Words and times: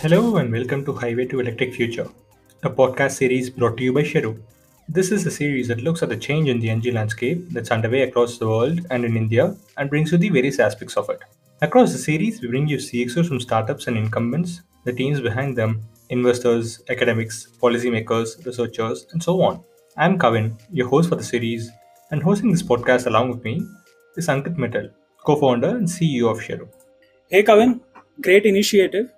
Hello 0.00 0.36
and 0.36 0.52
welcome 0.52 0.84
to 0.84 0.92
Highway 0.92 1.24
to 1.24 1.40
Electric 1.40 1.72
Future, 1.72 2.06
a 2.62 2.68
podcast 2.68 3.12
series 3.12 3.48
brought 3.48 3.78
to 3.78 3.82
you 3.82 3.94
by 3.94 4.02
Sheru. 4.02 4.38
This 4.90 5.10
is 5.10 5.24
a 5.24 5.30
series 5.30 5.68
that 5.68 5.80
looks 5.80 6.02
at 6.02 6.10
the 6.10 6.18
change 6.18 6.50
in 6.50 6.60
the 6.60 6.68
energy 6.68 6.92
landscape 6.92 7.48
that's 7.48 7.70
underway 7.70 8.02
across 8.02 8.36
the 8.36 8.46
world 8.46 8.80
and 8.90 9.06
in 9.06 9.16
India 9.16 9.56
and 9.78 9.88
brings 9.88 10.12
you 10.12 10.18
the 10.18 10.28
various 10.28 10.58
aspects 10.58 10.98
of 10.98 11.08
it. 11.08 11.20
Across 11.62 11.92
the 11.92 11.98
series, 11.98 12.42
we 12.42 12.48
bring 12.48 12.68
you 12.68 12.76
CXOs 12.76 13.26
from 13.26 13.40
startups 13.40 13.86
and 13.86 13.96
incumbents, 13.96 14.60
the 14.84 14.92
teams 14.92 15.22
behind 15.22 15.56
them, 15.56 15.80
investors, 16.10 16.82
academics, 16.90 17.48
policymakers, 17.62 18.44
researchers, 18.44 19.06
and 19.12 19.22
so 19.22 19.40
on. 19.40 19.64
I'm 19.96 20.18
Kavin, 20.18 20.60
your 20.70 20.88
host 20.88 21.08
for 21.08 21.16
the 21.16 21.24
series, 21.24 21.70
and 22.10 22.22
hosting 22.22 22.50
this 22.50 22.62
podcast 22.62 23.06
along 23.06 23.30
with 23.30 23.42
me 23.42 23.62
is 24.18 24.28
Ankit 24.28 24.56
Mittal, 24.56 24.90
co-founder 25.24 25.70
and 25.70 25.88
CEO 25.88 26.30
of 26.30 26.38
Sheru. 26.38 26.68
Hey 27.30 27.42
Kavin, 27.42 27.80
great 28.20 28.44
initiative 28.44 29.10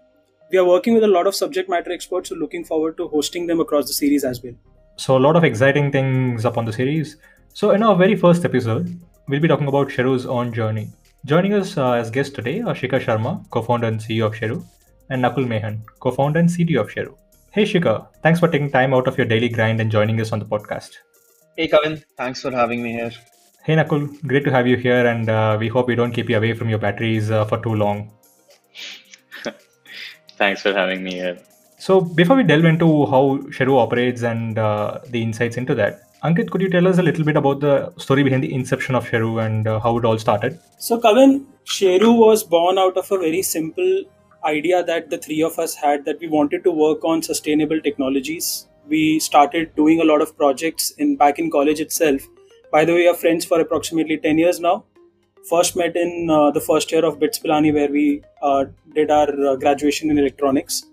we 0.51 0.59
are 0.59 0.65
working 0.65 0.95
with 0.95 1.05
a 1.05 1.09
lot 1.09 1.27
of 1.27 1.35
subject 1.35 1.69
matter 1.69 1.93
experts, 1.93 2.31
so 2.31 2.35
looking 2.35 2.65
forward 2.65 2.97
to 2.97 3.09
hosting 3.09 3.47
them 3.47 3.61
across 3.61 3.87
the 3.87 3.93
series 3.93 4.25
as 4.25 4.43
well. 4.43 4.55
So 4.97 5.17
a 5.17 5.21
lot 5.21 5.37
of 5.37 5.45
exciting 5.45 5.93
things 5.93 6.45
up 6.45 6.57
on 6.57 6.65
the 6.65 6.73
series. 6.73 7.17
So 7.53 7.71
in 7.73 7.83
our 7.83 7.97
very 7.97 8.17
first 8.17 8.45
episode, 8.45 8.99
we'll 9.29 9.41
be 9.41 9.49
talking 9.49 9.69
about 9.69 9.89
Sheru's 9.89 10.27
own 10.27 10.53
journey. 10.53 10.91
Joining 11.27 11.53
us 11.53 11.77
uh, 11.77 11.93
as 11.93 12.11
guest 12.11 12.35
today 12.35 12.61
are 12.61 12.75
Shikhar 12.75 13.05
Sharma, 13.05 13.49
co-founder 13.51 13.87
and 13.89 14.01
CEO 14.01 14.27
of 14.27 14.35
Sheru, 14.35 14.65
and 15.11 15.23
Nakul 15.23 15.47
Mehan, 15.47 15.81
co-founder 16.01 16.41
and 16.41 16.49
CTO 16.49 16.81
of 16.81 16.89
Sheru. 16.89 17.15
Hey 17.51 17.65
Shikhar, 17.65 18.07
thanks 18.23 18.41
for 18.41 18.49
taking 18.49 18.71
time 18.71 18.95
out 18.95 19.09
of 19.09 19.19
your 19.19 19.27
daily 19.27 19.49
grind 19.49 19.81
and 19.81 19.91
joining 19.91 20.21
us 20.21 20.33
on 20.33 20.39
the 20.39 20.45
podcast. 20.45 20.91
Hey 21.57 21.69
Kavin, 21.69 22.03
thanks 22.17 22.41
for 22.41 22.51
having 22.51 22.83
me 22.83 22.93
here. 22.93 23.11
Hey 23.65 23.75
Nakul, 23.75 24.27
great 24.27 24.45
to 24.45 24.51
have 24.51 24.67
you 24.67 24.77
here, 24.77 25.07
and 25.07 25.29
uh, 25.29 25.57
we 25.61 25.69
hope 25.69 25.89
we 25.89 25.95
don't 25.95 26.13
keep 26.13 26.31
you 26.31 26.37
away 26.37 26.55
from 26.55 26.69
your 26.69 26.79
batteries 26.79 27.31
uh, 27.31 27.45
for 27.45 27.59
too 27.59 27.75
long. 27.75 28.11
Thanks 30.39 30.63
for 30.63 30.73
having 30.73 31.03
me 31.03 31.15
here. 31.15 31.39
So, 31.79 32.01
before 32.01 32.37
we 32.37 32.45
delve 32.45 32.65
into 32.65 33.07
how 33.07 33.39
Sheru 33.57 33.77
operates 33.77 34.23
and 34.23 34.59
uh, 34.59 35.01
the 35.09 35.21
insights 35.23 35.57
into 35.57 35.75
that, 35.75 36.03
Ankit, 36.23 36.51
could 36.51 36.61
you 36.61 36.71
tell 36.71 36.87
us 36.87 36.99
a 36.99 37.03
little 37.03 37.25
bit 37.25 37.37
about 37.37 37.61
the 37.61 37.93
story 37.97 38.23
behind 38.23 38.45
the 38.45 38.53
inception 38.53 38.95
of 38.95 39.09
Sheru 39.09 39.45
and 39.45 39.67
uh, 39.67 39.81
how 39.81 39.97
it 39.99 40.05
all 40.05 40.19
started? 40.19 40.61
So, 40.79 41.01
Kavin, 41.01 41.45
Sheru 41.65 42.17
was 42.17 42.45
born 42.45 42.79
out 42.79 42.97
of 42.97 43.11
a 43.11 43.19
very 43.19 43.43
simple 43.43 44.05
idea 44.45 44.85
that 44.85 45.11
the 45.11 45.19
three 45.19 45.43
of 45.43 45.59
us 45.59 45.75
had 45.75 46.05
that 46.05 46.21
we 46.21 46.29
wanted 46.29 46.63
to 46.65 46.71
work 46.71 47.05
on 47.05 47.23
sustainable 47.23 47.81
technologies. 47.81 48.69
We 48.89 49.19
started 49.19 49.75
doing 49.75 50.01
a 50.01 50.05
lot 50.05 50.23
of 50.23 50.37
projects 50.37 50.93
in 50.99 51.17
back 51.17 51.39
in 51.39 51.51
college 51.51 51.81
itself. 51.81 52.23
By 52.71 52.85
the 52.85 52.93
way, 52.93 53.01
we 53.01 53.09
are 53.09 53.15
friends 53.15 53.45
for 53.45 53.61
approximately 53.61 54.19
10 54.19 54.39
years 54.39 54.61
now 54.61 54.85
first 55.49 55.77
met 55.77 55.97
in 55.97 56.29
uh, 56.31 56.51
the 56.51 56.61
first 56.61 56.93
year 56.93 57.05
of 57.05 57.19
BITS 57.19 57.39
Pilani, 57.39 57.73
where 57.73 57.91
we 57.91 58.23
uh, 58.43 58.65
did 58.95 59.11
our 59.11 59.29
uh, 59.47 59.57
graduation 59.57 60.11
in 60.11 60.19
electronics. 60.19 60.85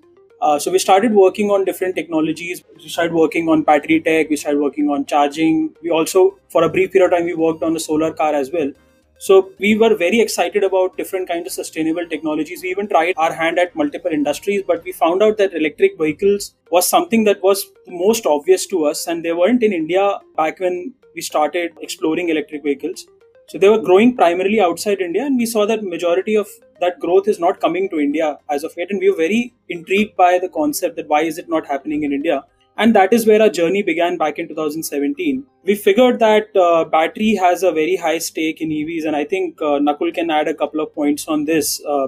Uh, 0.42 0.60
so 0.60 0.72
we 0.72 0.80
started 0.80 1.14
working 1.14 1.50
on 1.50 1.66
different 1.66 1.96
technologies. 1.96 2.64
We 2.78 2.90
started 2.90 3.14
working 3.14 3.48
on 3.50 3.64
battery 3.64 4.00
tech. 4.02 4.30
We 4.30 4.36
started 4.36 4.60
working 4.60 4.90
on 4.90 5.06
charging. 5.06 5.74
We 5.82 5.90
also, 5.90 6.38
for 6.50 6.64
a 6.64 6.70
brief 6.70 6.92
period 6.92 7.14
of 7.14 7.18
time, 7.18 7.26
we 7.26 7.34
worked 7.34 7.64
on 7.64 7.76
a 7.76 7.80
solar 7.80 8.12
car 8.14 8.34
as 8.34 8.52
well. 8.52 8.72
So 9.18 9.52
we 9.60 9.78
were 9.78 9.96
very 9.96 10.20
excited 10.20 10.64
about 10.64 10.98
different 10.98 11.30
kinds 11.30 11.48
of 11.48 11.54
sustainable 11.54 12.06
technologies. 12.08 12.62
We 12.62 12.70
even 12.70 12.90
tried 12.90 13.14
our 13.18 13.32
hand 13.34 13.58
at 13.58 13.76
multiple 13.76 14.12
industries, 14.12 14.62
but 14.68 14.84
we 14.84 14.92
found 14.92 15.24
out 15.24 15.38
that 15.38 15.54
electric 15.54 15.98
vehicles 15.98 16.54
was 16.70 16.88
something 16.88 17.24
that 17.24 17.42
was 17.42 17.66
most 17.88 18.26
obvious 18.26 18.66
to 18.68 18.86
us, 18.86 19.08
and 19.08 19.24
they 19.24 19.32
weren't 19.32 19.64
in 19.64 19.72
India 19.72 20.20
back 20.36 20.60
when 20.60 20.94
we 21.16 21.22
started 21.22 21.72
exploring 21.82 22.28
electric 22.28 22.62
vehicles. 22.64 23.08
So 23.48 23.60
they 23.60 23.70
were 23.70 23.80
growing 23.80 24.16
primarily 24.16 24.60
outside 24.60 25.02
India, 25.02 25.24
and 25.26 25.38
we 25.38 25.46
saw 25.46 25.66
that 25.68 25.84
majority 25.84 26.36
of 26.36 26.48
that 26.82 27.00
growth 27.00 27.28
is 27.28 27.40
not 27.40 27.62
coming 27.62 27.90
to 27.90 28.00
India 28.00 28.40
as 28.50 28.64
of 28.64 28.74
yet. 28.76 28.88
And 28.90 29.00
we 29.00 29.10
were 29.10 29.18
very 29.18 29.54
intrigued 29.70 30.16
by 30.16 30.40
the 30.40 30.50
concept 30.50 30.96
that 30.96 31.08
why 31.08 31.22
is 31.22 31.38
it 31.38 31.48
not 31.48 31.68
happening 31.68 32.04
in 32.04 32.12
India? 32.12 32.44
And 32.78 32.94
that 32.96 33.14
is 33.14 33.26
where 33.26 33.42
our 33.42 33.50
journey 33.50 33.84
began 33.84 34.18
back 34.18 34.38
in 34.38 34.48
2017. 34.50 35.46
We 35.64 35.76
figured 35.76 36.20
that 36.20 36.56
uh, 36.58 36.84
battery 36.86 37.36
has 37.36 37.64
a 37.64 37.72
very 37.72 37.96
high 37.96 38.18
stake 38.18 38.62
in 38.62 38.70
EVs, 38.70 39.06
and 39.06 39.16
I 39.16 39.24
think 39.24 39.62
uh, 39.62 39.80
Nakul 39.88 40.14
can 40.14 40.30
add 40.30 40.48
a 40.48 40.54
couple 40.54 40.82
of 40.82 40.94
points 40.94 41.28
on 41.28 41.46
this. 41.46 41.82
Uh, 41.86 42.08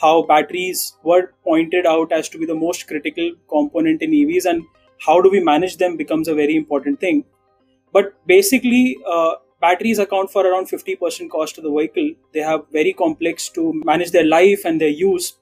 how 0.00 0.22
batteries 0.22 0.96
were 1.02 1.32
pointed 1.44 1.86
out 1.86 2.12
as 2.12 2.28
to 2.28 2.38
be 2.38 2.46
the 2.46 2.54
most 2.54 2.86
critical 2.86 3.32
component 3.48 4.02
in 4.02 4.10
EVs, 4.10 4.44
and 4.44 4.62
how 5.00 5.20
do 5.20 5.30
we 5.30 5.40
manage 5.40 5.78
them 5.78 5.96
becomes 5.96 6.28
a 6.28 6.34
very 6.34 6.56
important 6.56 7.00
thing. 7.00 7.24
But 7.92 8.14
basically, 8.26 8.98
uh, 9.08 9.34
batteries 9.60 9.98
account 9.98 10.30
for 10.30 10.46
around 10.46 10.66
50% 10.66 11.30
cost 11.30 11.58
of 11.58 11.64
the 11.64 11.70
vehicle. 11.70 12.10
They 12.32 12.40
have 12.40 12.64
very 12.72 12.92
complex 12.92 13.48
to 13.50 13.72
manage 13.84 14.10
their 14.10 14.24
life 14.26 14.64
and 14.64 14.80
their 14.80 14.88
use. 14.88 15.34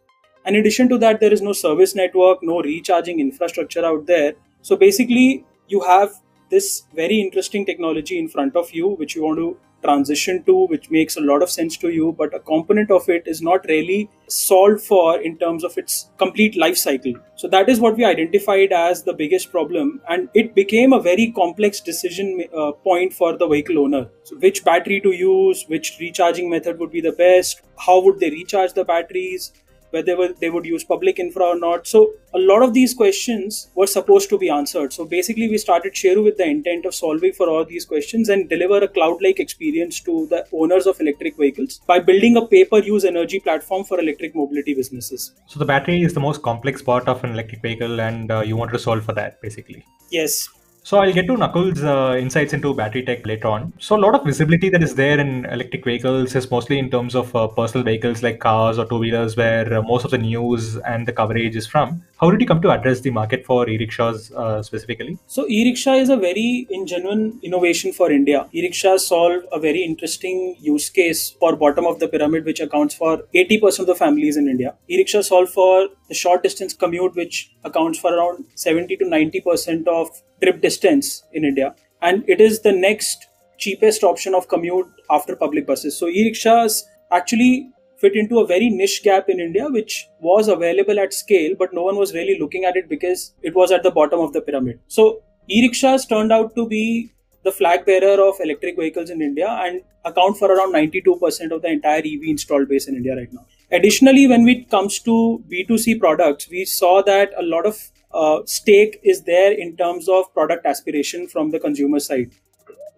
In 0.44 0.56
addition 0.56 0.88
to 0.88 0.98
that, 0.98 1.20
there 1.20 1.32
is 1.32 1.42
no 1.42 1.52
service 1.52 1.94
network, 1.94 2.42
no 2.42 2.60
recharging 2.60 3.20
infrastructure 3.20 3.84
out 3.84 4.06
there. 4.06 4.34
So 4.62 4.76
basically, 4.76 5.44
you 5.68 5.80
have 5.80 6.10
this 6.50 6.84
very 6.94 7.20
interesting 7.20 7.64
technology 7.64 8.18
in 8.18 8.28
front 8.28 8.56
of 8.56 8.70
you, 8.72 8.88
which 8.88 9.14
you 9.16 9.22
want 9.22 9.38
to 9.38 9.56
transition 9.82 10.42
to, 10.44 10.66
which 10.66 10.90
makes 10.90 11.16
a 11.16 11.20
lot 11.20 11.42
of 11.42 11.50
sense 11.50 11.76
to 11.78 11.88
you, 11.90 12.14
but 12.16 12.34
a 12.34 12.40
component 12.40 12.90
of 12.90 13.08
it 13.08 13.24
is 13.26 13.42
not 13.42 13.64
really 13.66 14.08
solved 14.28 14.82
for 14.82 15.20
in 15.20 15.36
terms 15.38 15.64
of 15.64 15.76
its 15.76 16.10
complete 16.18 16.56
life 16.56 16.76
cycle. 16.76 17.12
So 17.36 17.48
that 17.48 17.68
is 17.68 17.80
what 17.80 17.96
we 17.96 18.04
identified 18.04 18.72
as 18.72 19.02
the 19.02 19.12
biggest 19.12 19.50
problem, 19.50 20.00
and 20.08 20.28
it 20.34 20.54
became 20.54 20.92
a 20.92 21.00
very 21.00 21.32
complex 21.32 21.80
decision 21.80 22.44
uh, 22.56 22.72
point 22.72 23.12
for 23.12 23.36
the 23.36 23.48
vehicle 23.48 23.78
owner. 23.78 24.08
So 24.24 24.36
which 24.36 24.64
battery 24.64 25.00
to 25.00 25.12
use, 25.12 25.64
which 25.68 25.96
recharging 26.00 26.48
method 26.48 26.78
would 26.78 26.92
be 26.92 27.00
the 27.00 27.12
best, 27.12 27.62
how 27.76 28.00
would 28.00 28.20
they 28.20 28.30
recharge 28.30 28.72
the 28.72 28.84
batteries, 28.84 29.52
whether 29.92 30.32
they 30.40 30.50
would 30.50 30.66
use 30.66 30.84
public 30.84 31.18
infra 31.18 31.44
or 31.44 31.58
not. 31.58 31.86
So 31.86 32.12
a 32.34 32.38
lot 32.38 32.62
of 32.62 32.74
these 32.74 32.94
questions 32.94 33.70
were 33.74 33.86
supposed 33.86 34.28
to 34.30 34.38
be 34.38 34.48
answered. 34.48 34.92
So 34.92 35.04
basically, 35.04 35.48
we 35.48 35.58
started 35.58 35.94
Sheru 35.94 36.24
with 36.24 36.36
the 36.36 36.46
intent 36.46 36.86
of 36.86 36.94
solving 36.94 37.32
for 37.32 37.48
all 37.48 37.64
these 37.64 37.84
questions 37.84 38.28
and 38.28 38.48
deliver 38.48 38.78
a 38.78 38.88
cloud-like 38.88 39.38
experience 39.38 40.00
to 40.00 40.26
the 40.28 40.46
owners 40.52 40.86
of 40.86 41.00
electric 41.00 41.36
vehicles 41.36 41.80
by 41.86 41.98
building 42.00 42.36
a 42.36 42.46
pay-per-use 42.46 43.04
energy 43.04 43.40
platform 43.40 43.84
for 43.84 44.00
electric 44.00 44.34
mobility 44.34 44.74
businesses. 44.74 45.32
So 45.46 45.58
the 45.58 45.64
battery 45.64 46.02
is 46.02 46.14
the 46.14 46.20
most 46.20 46.42
complex 46.42 46.82
part 46.82 47.08
of 47.08 47.22
an 47.24 47.30
electric 47.30 47.62
vehicle, 47.62 48.00
and 48.00 48.30
uh, 48.30 48.40
you 48.40 48.56
want 48.56 48.72
to 48.72 48.78
solve 48.78 49.04
for 49.04 49.12
that, 49.12 49.40
basically. 49.42 49.84
Yes, 50.10 50.48
so 50.84 50.98
I'll 50.98 51.12
get 51.12 51.26
to 51.28 51.34
Nakul's 51.34 51.82
uh, 51.84 52.16
insights 52.18 52.52
into 52.52 52.74
battery 52.74 53.04
tech 53.04 53.24
later 53.24 53.48
on. 53.48 53.72
So 53.78 53.96
a 53.96 54.00
lot 54.04 54.16
of 54.16 54.24
visibility 54.24 54.68
that 54.70 54.82
is 54.82 54.94
there 54.96 55.18
in 55.18 55.44
electric 55.46 55.84
vehicles 55.84 56.34
is 56.34 56.50
mostly 56.50 56.78
in 56.78 56.90
terms 56.90 57.14
of 57.14 57.34
uh, 57.36 57.46
personal 57.46 57.84
vehicles 57.84 58.22
like 58.22 58.40
cars 58.40 58.78
or 58.78 58.86
two 58.86 58.98
wheelers, 58.98 59.36
where 59.36 59.72
uh, 59.72 59.82
most 59.82 60.04
of 60.04 60.10
the 60.10 60.18
news 60.18 60.76
and 60.78 61.06
the 61.06 61.12
coverage 61.12 61.54
is 61.54 61.66
from. 61.66 62.02
How 62.20 62.30
did 62.30 62.40
you 62.40 62.46
come 62.46 62.60
to 62.62 62.70
address 62.70 63.00
the 63.00 63.10
market 63.10 63.46
for 63.46 63.68
e-rickshaws 63.68 64.32
uh, 64.32 64.62
specifically? 64.62 65.18
So 65.26 65.46
e-rickshaw 65.48 65.94
is 65.94 66.08
a 66.08 66.16
very 66.16 66.66
genuine 66.84 67.38
innovation 67.42 67.92
for 67.92 68.10
India. 68.10 68.48
E-rickshaws 68.52 69.06
solve 69.06 69.44
a 69.52 69.60
very 69.60 69.84
interesting 69.84 70.56
use 70.60 70.90
case 70.90 71.30
for 71.30 71.54
bottom 71.54 71.86
of 71.86 72.00
the 72.00 72.08
pyramid, 72.08 72.44
which 72.44 72.60
accounts 72.60 72.94
for 72.94 73.22
80% 73.34 73.80
of 73.80 73.86
the 73.86 73.94
families 73.94 74.36
in 74.36 74.48
India. 74.48 74.74
E-rickshaw 74.88 75.22
solve 75.22 75.50
for 75.50 75.88
the 76.12 76.18
short 76.22 76.42
distance 76.42 76.74
commute, 76.74 77.14
which 77.16 77.50
accounts 77.64 77.98
for 77.98 78.14
around 78.14 78.44
70 78.54 78.96
to 78.98 79.04
90% 79.04 79.86
of 79.88 80.08
trip 80.42 80.60
distance 80.60 81.22
in 81.32 81.44
India. 81.44 81.74
And 82.02 82.24
it 82.28 82.40
is 82.40 82.60
the 82.60 82.72
next 82.72 83.28
cheapest 83.58 84.02
option 84.04 84.34
of 84.34 84.48
commute 84.48 84.88
after 85.10 85.36
public 85.36 85.66
buses. 85.66 85.96
So 85.98 86.08
e-rickshaws 86.08 86.84
actually 87.10 87.70
fit 87.96 88.16
into 88.16 88.40
a 88.40 88.46
very 88.46 88.68
niche 88.68 89.02
gap 89.04 89.28
in 89.28 89.40
India, 89.40 89.68
which 89.68 90.06
was 90.20 90.48
available 90.48 90.98
at 90.98 91.14
scale, 91.14 91.54
but 91.58 91.72
no 91.72 91.84
one 91.84 91.96
was 91.96 92.12
really 92.12 92.38
looking 92.38 92.64
at 92.64 92.76
it 92.76 92.88
because 92.88 93.34
it 93.42 93.54
was 93.54 93.72
at 93.72 93.82
the 93.82 93.90
bottom 93.90 94.20
of 94.20 94.32
the 94.32 94.40
pyramid. 94.40 94.80
So 94.88 95.22
e-rickshaws 95.48 96.06
turned 96.06 96.32
out 96.32 96.54
to 96.56 96.66
be 96.68 97.12
the 97.44 97.52
flag 97.52 97.86
bearer 97.86 98.20
of 98.28 98.40
electric 98.40 98.76
vehicles 98.76 99.10
in 99.10 99.22
India 99.22 99.48
and 99.48 99.82
account 100.04 100.36
for 100.36 100.52
around 100.52 100.74
92% 100.74 101.52
of 101.52 101.62
the 101.62 101.68
entire 101.68 101.98
EV 102.00 102.22
installed 102.34 102.68
base 102.68 102.88
in 102.88 102.96
India 102.96 103.16
right 103.16 103.32
now. 103.32 103.46
Additionally, 103.72 104.26
when 104.26 104.46
it 104.48 104.70
comes 104.70 104.98
to 105.00 105.42
B2C 105.50 105.98
products, 105.98 106.48
we 106.50 106.64
saw 106.66 107.02
that 107.02 107.32
a 107.38 107.42
lot 107.42 107.64
of 107.64 107.90
uh, 108.12 108.40
stake 108.44 109.00
is 109.02 109.22
there 109.22 109.50
in 109.50 109.76
terms 109.76 110.08
of 110.08 110.32
product 110.34 110.66
aspiration 110.66 111.26
from 111.26 111.50
the 111.50 111.58
consumer 111.58 111.98
side. 111.98 112.30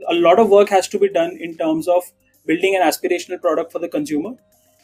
A 0.08 0.14
lot 0.14 0.40
of 0.40 0.48
work 0.48 0.68
has 0.70 0.88
to 0.88 0.98
be 0.98 1.08
done 1.08 1.36
in 1.40 1.56
terms 1.56 1.86
of 1.86 2.02
building 2.44 2.74
an 2.74 2.82
aspirational 2.82 3.40
product 3.40 3.70
for 3.70 3.78
the 3.78 3.88
consumer. 3.88 4.32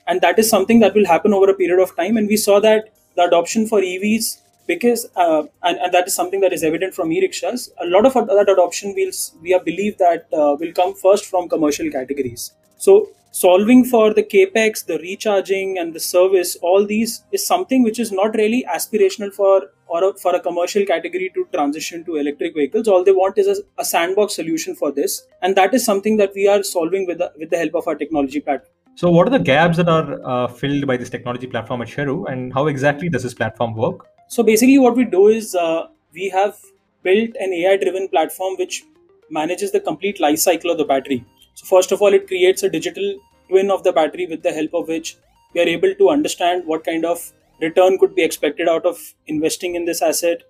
And 0.07 0.21
that 0.21 0.39
is 0.39 0.49
something 0.49 0.79
that 0.79 0.95
will 0.95 1.07
happen 1.07 1.35
over 1.35 1.51
a 1.51 1.55
period 1.55 1.83
of 1.83 1.97
time. 1.97 2.17
And 2.17 2.29
we 2.29 2.37
saw 2.37 2.61
that 2.61 2.95
the 3.17 3.25
adoption 3.25 3.67
for 3.67 3.81
evs 3.81 4.41
because 4.67 5.07
uh, 5.17 5.43
and, 5.65 5.79
and 5.79 5.93
that 5.93 6.07
is 6.07 6.15
something 6.15 6.41
that 6.41 6.53
is 6.53 6.63
evident 6.63 6.95
from 6.95 7.11
e-rickshaws 7.11 7.71
a 7.81 7.87
lot 7.87 8.07
of 8.07 8.15
that 8.15 8.49
adoption 8.49 8.95
will 8.95 9.11
we 9.43 9.59
believe 9.65 9.99
that 9.99 10.29
uh, 10.33 10.55
will 10.61 10.73
come 10.73 10.95
first 10.95 11.25
from 11.27 11.49
commercial 11.49 11.91
categories. 11.91 12.53
So 12.79 13.09
solving 13.31 13.85
for 13.85 14.13
the 14.13 14.23
capex 14.23 14.85
the 14.87 14.99
recharging 14.99 15.79
and 15.79 15.95
the 15.95 16.01
service 16.01 16.57
all 16.63 16.85
these 16.87 17.25
is 17.33 17.47
something 17.47 17.83
which 17.83 17.99
is 17.99 18.11
not 18.11 18.35
really 18.35 18.65
aspirational 18.69 19.33
for 19.33 19.71
or 19.87 20.11
a, 20.11 20.15
for 20.15 20.35
a 20.35 20.41
commercial 20.41 20.85
category 20.85 21.31
to 21.35 21.47
transition 21.53 22.05
to 22.05 22.17
electric 22.17 22.55
vehicles 22.55 22.89
all 22.89 23.05
they 23.05 23.13
want 23.13 23.39
is 23.39 23.47
a, 23.47 23.57
a 23.79 23.85
sandbox 23.85 24.35
solution 24.35 24.75
for 24.75 24.91
this 24.91 25.27
and 25.43 25.55
that 25.57 25.73
is 25.75 25.85
something 25.85 26.17
that 26.17 26.33
we 26.35 26.49
are 26.49 26.63
solving 26.63 27.07
with 27.07 27.19
the, 27.19 27.33
with 27.39 27.51
the 27.51 27.57
help 27.57 27.75
of 27.75 27.87
our 27.87 27.95
technology 27.95 28.41
platform 28.41 28.77
So, 28.97 29.11
what 29.11 29.29
are 29.29 29.31
the 29.31 29.39
gaps 29.39 29.77
that 29.79 29.89
are 29.89 30.09
uh, 30.31 30.49
filled 30.49 30.87
by 30.87 30.97
this 30.97 31.11
technology 31.13 31.47
platform 31.47 31.83
at 31.83 31.89
Sheru, 31.89 32.31
and 32.31 32.53
how 32.53 32.67
exactly 32.67 33.09
does 33.09 33.23
this 33.23 33.33
platform 33.33 33.75
work? 33.75 34.03
So 34.29 34.43
basically, 34.43 34.79
what 34.79 34.97
we 34.97 35.05
do 35.05 35.29
is 35.29 35.55
uh, 35.55 35.87
we 36.13 36.29
have 36.29 36.57
built 37.03 37.31
an 37.41 37.53
AI-driven 37.53 38.09
platform 38.09 38.57
which 38.59 38.85
manages 39.31 39.73
the 39.73 39.81
complete 39.81 40.21
life 40.21 40.39
cycle 40.39 40.71
of 40.71 40.79
the 40.79 40.85
battery. 40.85 41.25
So 41.61 41.77
first 41.77 41.93
of 41.93 42.01
all, 42.01 42.15
it 42.15 42.27
creates 42.27 42.63
a 42.63 42.71
digital 42.71 43.21
twin 43.51 43.71
of 43.71 43.83
the 43.83 43.93
battery 43.93 44.27
with 44.27 44.43
the 44.43 44.51
help 44.51 44.73
of 44.73 44.89
which 44.89 45.19
we 45.53 45.61
are 45.61 45.69
able 45.69 45.95
to 45.95 46.09
understand 46.09 46.65
what 46.65 46.85
kind 46.85 47.05
of 47.05 47.33
return 47.61 47.99
could 47.99 48.15
be 48.15 48.23
expected 48.23 48.67
out 48.67 48.87
of 48.87 48.99
investing 49.27 49.75
in 49.75 49.85
this 49.85 50.01
asset, 50.01 50.43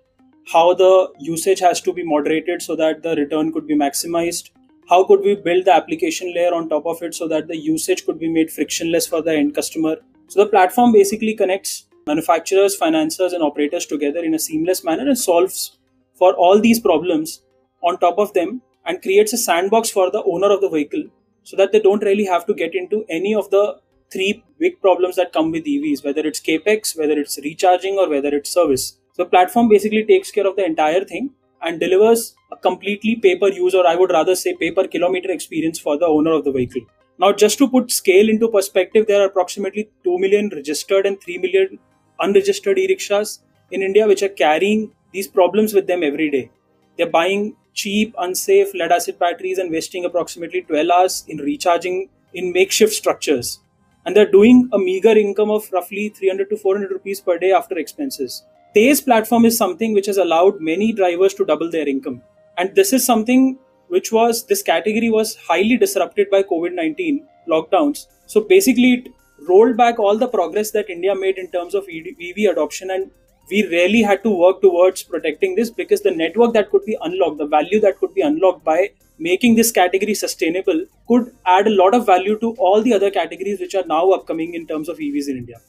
how 0.53 0.73
the 0.73 1.11
usage 1.19 1.59
has 1.59 1.81
to 1.81 1.91
be 1.91 2.01
moderated 2.03 2.61
so 2.61 2.77
that 2.77 3.03
the 3.03 3.15
return 3.17 3.51
could 3.51 3.67
be 3.67 3.75
maximized, 3.75 4.51
how 4.87 5.03
could 5.03 5.19
we 5.19 5.35
build 5.35 5.65
the 5.65 5.73
application 5.73 6.33
layer 6.33 6.53
on 6.53 6.69
top 6.69 6.85
of 6.85 7.01
it 7.01 7.13
so 7.13 7.27
that 7.27 7.47
the 7.49 7.57
usage 7.57 8.05
could 8.05 8.17
be 8.17 8.29
made 8.29 8.49
frictionless 8.49 9.05
for 9.05 9.21
the 9.21 9.33
end 9.33 9.53
customer. 9.53 9.97
So 10.29 10.45
the 10.45 10.49
platform 10.49 10.93
basically 10.93 11.35
connects 11.35 11.87
manufacturers, 12.07 12.73
financiers, 12.77 13.33
and 13.33 13.43
operators 13.43 13.85
together 13.85 14.23
in 14.23 14.33
a 14.33 14.39
seamless 14.39 14.85
manner 14.85 15.07
and 15.07 15.17
solves 15.17 15.77
for 16.13 16.33
all 16.35 16.61
these 16.61 16.79
problems 16.79 17.41
on 17.83 17.99
top 17.99 18.17
of 18.17 18.33
them 18.33 18.61
and 18.85 19.01
creates 19.01 19.33
a 19.33 19.37
sandbox 19.37 19.89
for 19.89 20.09
the 20.11 20.23
owner 20.23 20.51
of 20.51 20.61
the 20.61 20.69
vehicle 20.69 21.03
so 21.43 21.57
that 21.57 21.71
they 21.71 21.79
don't 21.79 22.03
really 22.03 22.25
have 22.25 22.45
to 22.45 22.53
get 22.53 22.75
into 22.75 23.05
any 23.09 23.33
of 23.35 23.49
the 23.49 23.79
three 24.11 24.43
big 24.59 24.79
problems 24.81 25.15
that 25.15 25.33
come 25.33 25.51
with 25.51 25.65
EVs, 25.65 26.03
whether 26.03 26.21
it's 26.21 26.39
capex, 26.39 26.97
whether 26.97 27.17
it's 27.19 27.37
recharging, 27.43 27.97
or 27.97 28.09
whether 28.09 28.29
it's 28.29 28.49
service. 28.49 28.97
So, 29.13 29.25
platform 29.25 29.69
basically 29.69 30.03
takes 30.05 30.31
care 30.31 30.47
of 30.47 30.55
the 30.55 30.65
entire 30.65 31.03
thing 31.03 31.31
and 31.61 31.79
delivers 31.79 32.35
a 32.51 32.57
completely 32.57 33.15
pay 33.15 33.37
per 33.37 33.49
use, 33.49 33.73
or 33.73 33.87
I 33.87 33.95
would 33.95 34.11
rather 34.11 34.35
say 34.35 34.55
pay 34.55 34.71
per 34.71 34.87
kilometer 34.87 35.31
experience 35.31 35.79
for 35.79 35.97
the 35.97 36.07
owner 36.07 36.31
of 36.31 36.43
the 36.43 36.51
vehicle. 36.51 36.81
Now, 37.19 37.31
just 37.31 37.57
to 37.59 37.69
put 37.69 37.91
scale 37.91 38.29
into 38.29 38.49
perspective, 38.49 39.05
there 39.07 39.21
are 39.21 39.25
approximately 39.25 39.89
2 40.03 40.17
million 40.17 40.49
registered 40.49 41.05
and 41.05 41.21
3 41.21 41.37
million 41.37 41.79
unregistered 42.19 42.79
e 42.79 42.87
rickshaws 42.87 43.43
in 43.71 43.81
India 43.81 44.07
which 44.07 44.23
are 44.23 44.29
carrying 44.29 44.91
these 45.11 45.27
problems 45.27 45.73
with 45.73 45.87
them 45.87 46.03
every 46.03 46.29
day. 46.31 46.49
They're 46.97 47.09
buying 47.09 47.55
cheap, 47.73 48.13
unsafe 48.17 48.73
lead 48.73 48.91
acid 48.91 49.17
batteries 49.19 49.57
and 49.57 49.71
wasting 49.71 50.05
approximately 50.05 50.61
12 50.61 50.89
hours 50.89 51.25
in 51.27 51.37
recharging 51.37 52.09
in 52.33 52.51
makeshift 52.51 52.93
structures. 52.93 53.59
And 54.05 54.15
they're 54.15 54.31
doing 54.31 54.69
a 54.73 54.79
meager 54.79 55.11
income 55.11 55.51
of 55.51 55.71
roughly 55.71 56.09
300 56.09 56.49
to 56.49 56.57
400 56.57 56.91
rupees 56.91 57.21
per 57.21 57.37
day 57.37 57.51
after 57.51 57.77
expenses. 57.77 58.43
Tejas 58.75 59.03
platform 59.03 59.45
is 59.45 59.57
something 59.57 59.93
which 59.93 60.05
has 60.07 60.17
allowed 60.17 60.61
many 60.61 60.91
drivers 60.91 61.33
to 61.35 61.45
double 61.45 61.69
their 61.69 61.87
income. 61.87 62.21
And 62.57 62.73
this 62.75 62.93
is 62.93 63.05
something 63.05 63.59
which 63.89 64.11
was, 64.11 64.45
this 64.45 64.63
category 64.63 65.09
was 65.09 65.35
highly 65.35 65.77
disrupted 65.77 66.29
by 66.29 66.43
COVID 66.43 66.73
19 66.73 67.27
lockdowns. 67.47 68.07
So 68.25 68.41
basically, 68.41 68.93
it 68.93 69.09
rolled 69.47 69.75
back 69.75 69.99
all 69.99 70.17
the 70.17 70.27
progress 70.27 70.71
that 70.71 70.89
India 70.89 71.13
made 71.15 71.37
in 71.37 71.51
terms 71.51 71.75
of 71.75 71.85
EV 71.89 72.49
adoption 72.49 72.91
and 72.91 73.11
we 73.51 73.67
really 73.67 74.01
had 74.01 74.23
to 74.23 74.29
work 74.29 74.61
towards 74.61 75.03
protecting 75.03 75.55
this 75.55 75.69
because 75.69 76.01
the 76.01 76.11
network 76.11 76.53
that 76.53 76.71
could 76.71 76.85
be 76.85 76.97
unlocked, 77.01 77.37
the 77.37 77.45
value 77.45 77.79
that 77.81 77.99
could 77.99 78.13
be 78.13 78.21
unlocked 78.21 78.63
by 78.63 78.89
making 79.19 79.55
this 79.55 79.71
category 79.71 80.13
sustainable 80.13 80.85
could 81.07 81.33
add 81.45 81.67
a 81.67 81.75
lot 81.81 81.93
of 81.93 82.05
value 82.05 82.39
to 82.39 82.53
all 82.57 82.81
the 82.81 82.93
other 82.93 83.11
categories 83.11 83.59
which 83.59 83.75
are 83.75 83.85
now 83.85 84.09
upcoming 84.11 84.55
in 84.55 84.65
terms 84.65 84.89
of 84.89 84.97
EVs 84.97 85.27
in 85.27 85.37
India. 85.37 85.61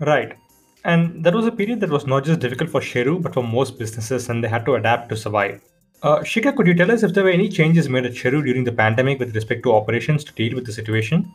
Right. 0.00 0.34
And 0.84 1.24
that 1.24 1.34
was 1.34 1.46
a 1.46 1.52
period 1.52 1.80
that 1.80 1.90
was 1.90 2.06
not 2.06 2.24
just 2.24 2.40
difficult 2.40 2.70
for 2.70 2.80
Sheru, 2.80 3.20
but 3.20 3.34
for 3.34 3.42
most 3.42 3.78
businesses, 3.78 4.28
and 4.28 4.42
they 4.42 4.48
had 4.48 4.64
to 4.66 4.74
adapt 4.74 5.08
to 5.10 5.16
survive. 5.16 5.60
Uh, 6.02 6.18
Shikhar, 6.20 6.54
could 6.54 6.66
you 6.66 6.74
tell 6.74 6.90
us 6.90 7.02
if 7.02 7.14
there 7.14 7.24
were 7.24 7.30
any 7.30 7.48
changes 7.48 7.88
made 7.88 8.06
at 8.06 8.12
Sheru 8.12 8.44
during 8.44 8.64
the 8.64 8.72
pandemic 8.72 9.18
with 9.18 9.34
respect 9.34 9.62
to 9.64 9.74
operations 9.74 10.22
to 10.24 10.32
deal 10.34 10.54
with 10.54 10.66
the 10.66 10.72
situation? 10.72 11.32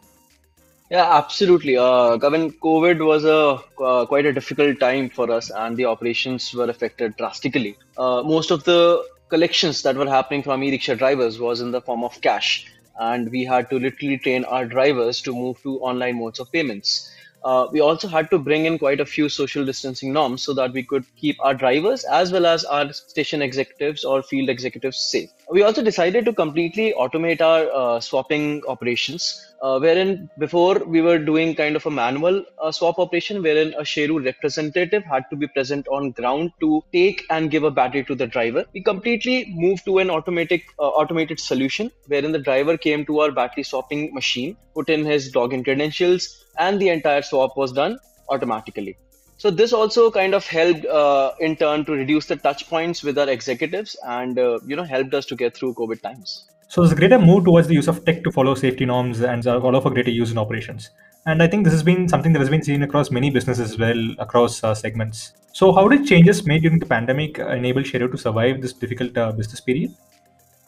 Yeah, 0.92 1.18
absolutely. 1.18 1.78
Uh, 1.78 2.18
Kavin, 2.18 2.52
COVID 2.60 3.04
was 3.06 3.24
a 3.24 3.60
uh, 3.84 4.06
quite 4.06 4.26
a 4.26 4.34
difficult 4.34 4.80
time 4.80 5.10
for 5.10 5.32
us, 5.32 5.50
and 5.50 5.78
the 5.78 5.86
operations 5.86 6.54
were 6.54 6.70
affected 6.70 7.16
drastically. 7.18 7.78
Uh, 7.98 8.22
most 8.24 8.52
of 8.52 8.64
the 8.66 9.04
collections 9.30 9.82
that 9.84 9.96
were 9.96 10.10
happening 10.10 10.44
from 10.44 10.62
e-rickshaw 10.64 10.96
drivers 10.96 11.40
was 11.40 11.62
in 11.62 11.72
the 11.72 11.82
form 11.82 12.04
of 12.04 12.20
cash, 12.22 12.68
and 13.00 13.32
we 13.32 13.46
had 13.46 13.70
to 13.70 13.80
literally 13.80 14.18
train 14.18 14.44
our 14.46 14.66
drivers 14.66 15.22
to 15.22 15.34
move 15.34 15.62
to 15.64 15.80
online 15.80 16.18
modes 16.20 16.40
of 16.40 16.52
payments. 16.52 17.10
Uh, 17.44 17.68
we 17.72 17.80
also 17.80 18.08
had 18.08 18.30
to 18.30 18.38
bring 18.38 18.66
in 18.66 18.78
quite 18.78 19.00
a 19.00 19.06
few 19.06 19.28
social 19.30 19.66
distancing 19.66 20.14
norms 20.14 20.44
so 20.44 20.54
that 20.54 20.74
we 20.74 20.84
could 20.84 21.04
keep 21.16 21.36
our 21.40 21.56
drivers 21.56 22.04
as 22.04 22.32
well 22.32 22.46
as 22.46 22.64
our 22.66 22.94
station 22.94 23.42
executives 23.42 24.04
or 24.04 24.22
field 24.22 24.48
executives 24.50 24.98
safe. 25.00 25.30
We 25.50 25.64
also 25.64 25.82
decided 25.82 26.26
to 26.26 26.34
completely 26.34 26.94
automate 26.96 27.42
our 27.42 27.66
uh, 27.74 28.00
swapping 28.00 28.62
operations 28.68 29.51
uh, 29.62 29.80
wherein 29.80 30.30
before 30.38 30.80
we 30.86 31.02
were 31.02 31.20
doing 31.20 31.54
kind 31.56 31.76
of 31.76 31.86
a 31.86 31.92
manual 31.92 32.44
uh, 32.60 32.72
swap 32.72 32.98
operation 33.00 33.42
wherein 33.44 33.74
a 33.76 33.82
Sheru 33.82 34.24
representative 34.24 35.04
had 35.04 35.24
to 35.30 35.36
be 35.36 35.48
present 35.48 35.88
on 35.88 36.12
ground 36.12 36.52
to 36.60 36.84
take 36.92 37.24
and 37.30 37.52
give 37.52 37.64
a 37.64 37.72
battery 37.72 38.04
to 38.06 38.16
the 38.16 38.28
driver. 38.28 38.66
We 38.74 38.82
completely 38.82 39.46
moved 39.50 39.86
to 39.86 40.00
an 40.00 40.10
automatic 40.10 40.66
uh, 40.80 40.88
automated 40.88 41.40
solution 41.40 41.92
wherein 42.08 42.32
the 42.32 42.40
driver 42.40 42.78
came 42.78 43.06
to 43.06 43.20
our 43.20 43.32
battery 43.32 43.64
swapping 43.64 44.14
machine, 44.14 44.58
put 44.74 44.90
in 44.90 45.06
his 45.06 45.32
login 45.34 45.64
credentials, 45.64 46.46
and 46.58 46.80
the 46.80 46.90
entire 46.90 47.22
swap 47.22 47.56
was 47.56 47.72
done 47.72 48.00
automatically. 48.30 48.98
So 49.38 49.50
this 49.50 49.74
also 49.74 50.12
kind 50.12 50.36
of 50.36 50.46
helped 50.46 50.86
uh, 50.86 51.32
in 51.40 51.56
turn 51.56 51.84
to 51.86 51.94
reduce 51.94 52.28
the 52.28 52.36
touch 52.36 52.70
points 52.70 53.02
with 53.02 53.18
our 53.18 53.28
executives 53.28 53.96
and 54.06 54.38
uh, 54.38 54.60
you 54.66 54.76
know 54.76 54.84
helped 54.84 55.16
us 55.16 55.26
to 55.28 55.36
get 55.36 55.56
through 55.56 55.74
COVID 55.74 56.02
times. 56.02 56.46
So 56.72 56.80
there's 56.80 56.94
a 56.94 56.96
greater 56.96 57.20
move 57.20 57.44
towards 57.44 57.68
the 57.68 57.74
use 57.74 57.90
of 57.90 58.06
tech 58.06 58.24
to 58.24 58.32
follow 58.32 58.56
safety 58.56 58.86
norms 58.86 59.20
and 59.20 59.46
allow 59.46 59.82
for 59.82 59.90
greater 59.90 60.10
use 60.10 60.32
in 60.32 60.38
operations. 60.38 60.90
And 61.26 61.44
I 61.44 61.48
think 61.48 61.66
this 61.66 61.74
has 61.74 61.84
been 61.84 62.08
something 62.08 62.32
that 62.32 62.40
has 62.40 62.50
been 62.50 62.64
seen 62.64 62.82
across 62.84 63.12
many 63.12 63.30
businesses 63.30 63.72
as 63.72 63.78
well, 63.78 64.16
across 64.20 64.64
uh, 64.64 64.74
segments. 64.74 65.34
So 65.52 65.74
how 65.74 65.90
did 65.90 66.06
changes 66.06 66.48
made 66.48 66.62
during 66.62 66.80
the 66.80 66.86
pandemic 66.86 67.40
enable 67.40 67.82
Sheru 67.82 68.10
to 68.10 68.18
survive 68.18 68.62
this 68.62 68.72
difficult 68.72 69.18
uh, 69.18 69.34
business 69.34 69.60
period? 69.60 69.94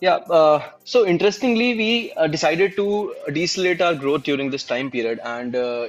Yeah, 0.01 0.15
uh, 0.29 0.71
so 0.83 1.07
interestingly, 1.07 1.77
we 1.77 2.11
uh, 2.17 2.27
decided 2.27 2.75
to 2.75 3.15
decelerate 3.31 3.79
our 3.79 3.95
growth 3.95 4.23
during 4.23 4.49
this 4.49 4.65
time 4.65 4.91
period 4.91 5.21
and 5.23 5.55
uh, 5.55 5.87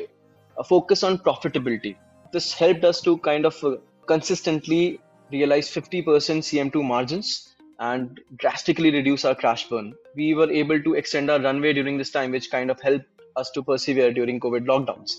focus 0.64 1.02
on 1.02 1.18
profitability. 1.18 1.96
This 2.30 2.52
helped 2.52 2.84
us 2.84 3.00
to 3.00 3.18
kind 3.18 3.44
of 3.44 3.64
uh, 3.64 3.78
consistently 4.06 5.00
realize 5.32 5.68
50% 5.68 6.04
CM2 6.04 6.84
margins 6.84 7.53
and 7.78 8.20
drastically 8.36 8.90
reduce 8.90 9.24
our 9.24 9.34
cash 9.34 9.68
burn. 9.68 9.94
We 10.14 10.34
were 10.34 10.50
able 10.50 10.80
to 10.82 10.94
extend 10.94 11.30
our 11.30 11.40
runway 11.40 11.72
during 11.72 11.98
this 11.98 12.10
time, 12.10 12.30
which 12.30 12.50
kind 12.50 12.70
of 12.70 12.80
helped 12.80 13.06
us 13.36 13.50
to 13.52 13.62
persevere 13.62 14.12
during 14.12 14.40
COVID 14.40 14.66
lockdowns. 14.66 15.16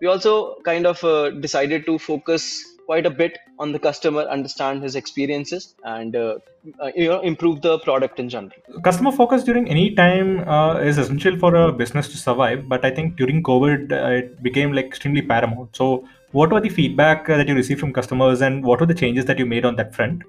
We 0.00 0.08
also 0.08 0.56
kind 0.64 0.86
of 0.86 1.02
uh, 1.04 1.30
decided 1.30 1.86
to 1.86 1.98
focus 1.98 2.64
quite 2.86 3.06
a 3.06 3.10
bit 3.10 3.38
on 3.58 3.72
the 3.72 3.78
customer, 3.78 4.22
understand 4.22 4.82
his 4.82 4.96
experiences, 4.96 5.74
and 5.84 6.16
uh, 6.16 6.38
uh, 6.80 6.90
you 6.96 7.08
know 7.08 7.20
improve 7.20 7.62
the 7.62 7.78
product 7.78 8.18
in 8.18 8.28
general. 8.28 8.52
Customer 8.82 9.12
focus 9.12 9.44
during 9.44 9.68
any 9.68 9.94
time 9.94 10.46
uh, 10.48 10.78
is 10.78 10.98
essential 10.98 11.38
for 11.38 11.54
a 11.54 11.72
business 11.72 12.08
to 12.08 12.16
survive, 12.16 12.68
but 12.68 12.84
I 12.84 12.90
think 12.90 13.16
during 13.16 13.42
COVID 13.42 13.92
uh, 13.92 14.10
it 14.10 14.42
became 14.42 14.72
like 14.72 14.86
extremely 14.86 15.22
paramount. 15.22 15.76
So, 15.76 16.04
what 16.32 16.50
were 16.50 16.60
the 16.60 16.68
feedback 16.68 17.26
that 17.28 17.46
you 17.46 17.54
received 17.54 17.80
from 17.80 17.92
customers, 17.92 18.40
and 18.40 18.64
what 18.64 18.80
were 18.80 18.86
the 18.86 18.94
changes 18.94 19.26
that 19.26 19.38
you 19.38 19.46
made 19.46 19.64
on 19.64 19.76
that 19.76 19.94
front? 19.94 20.22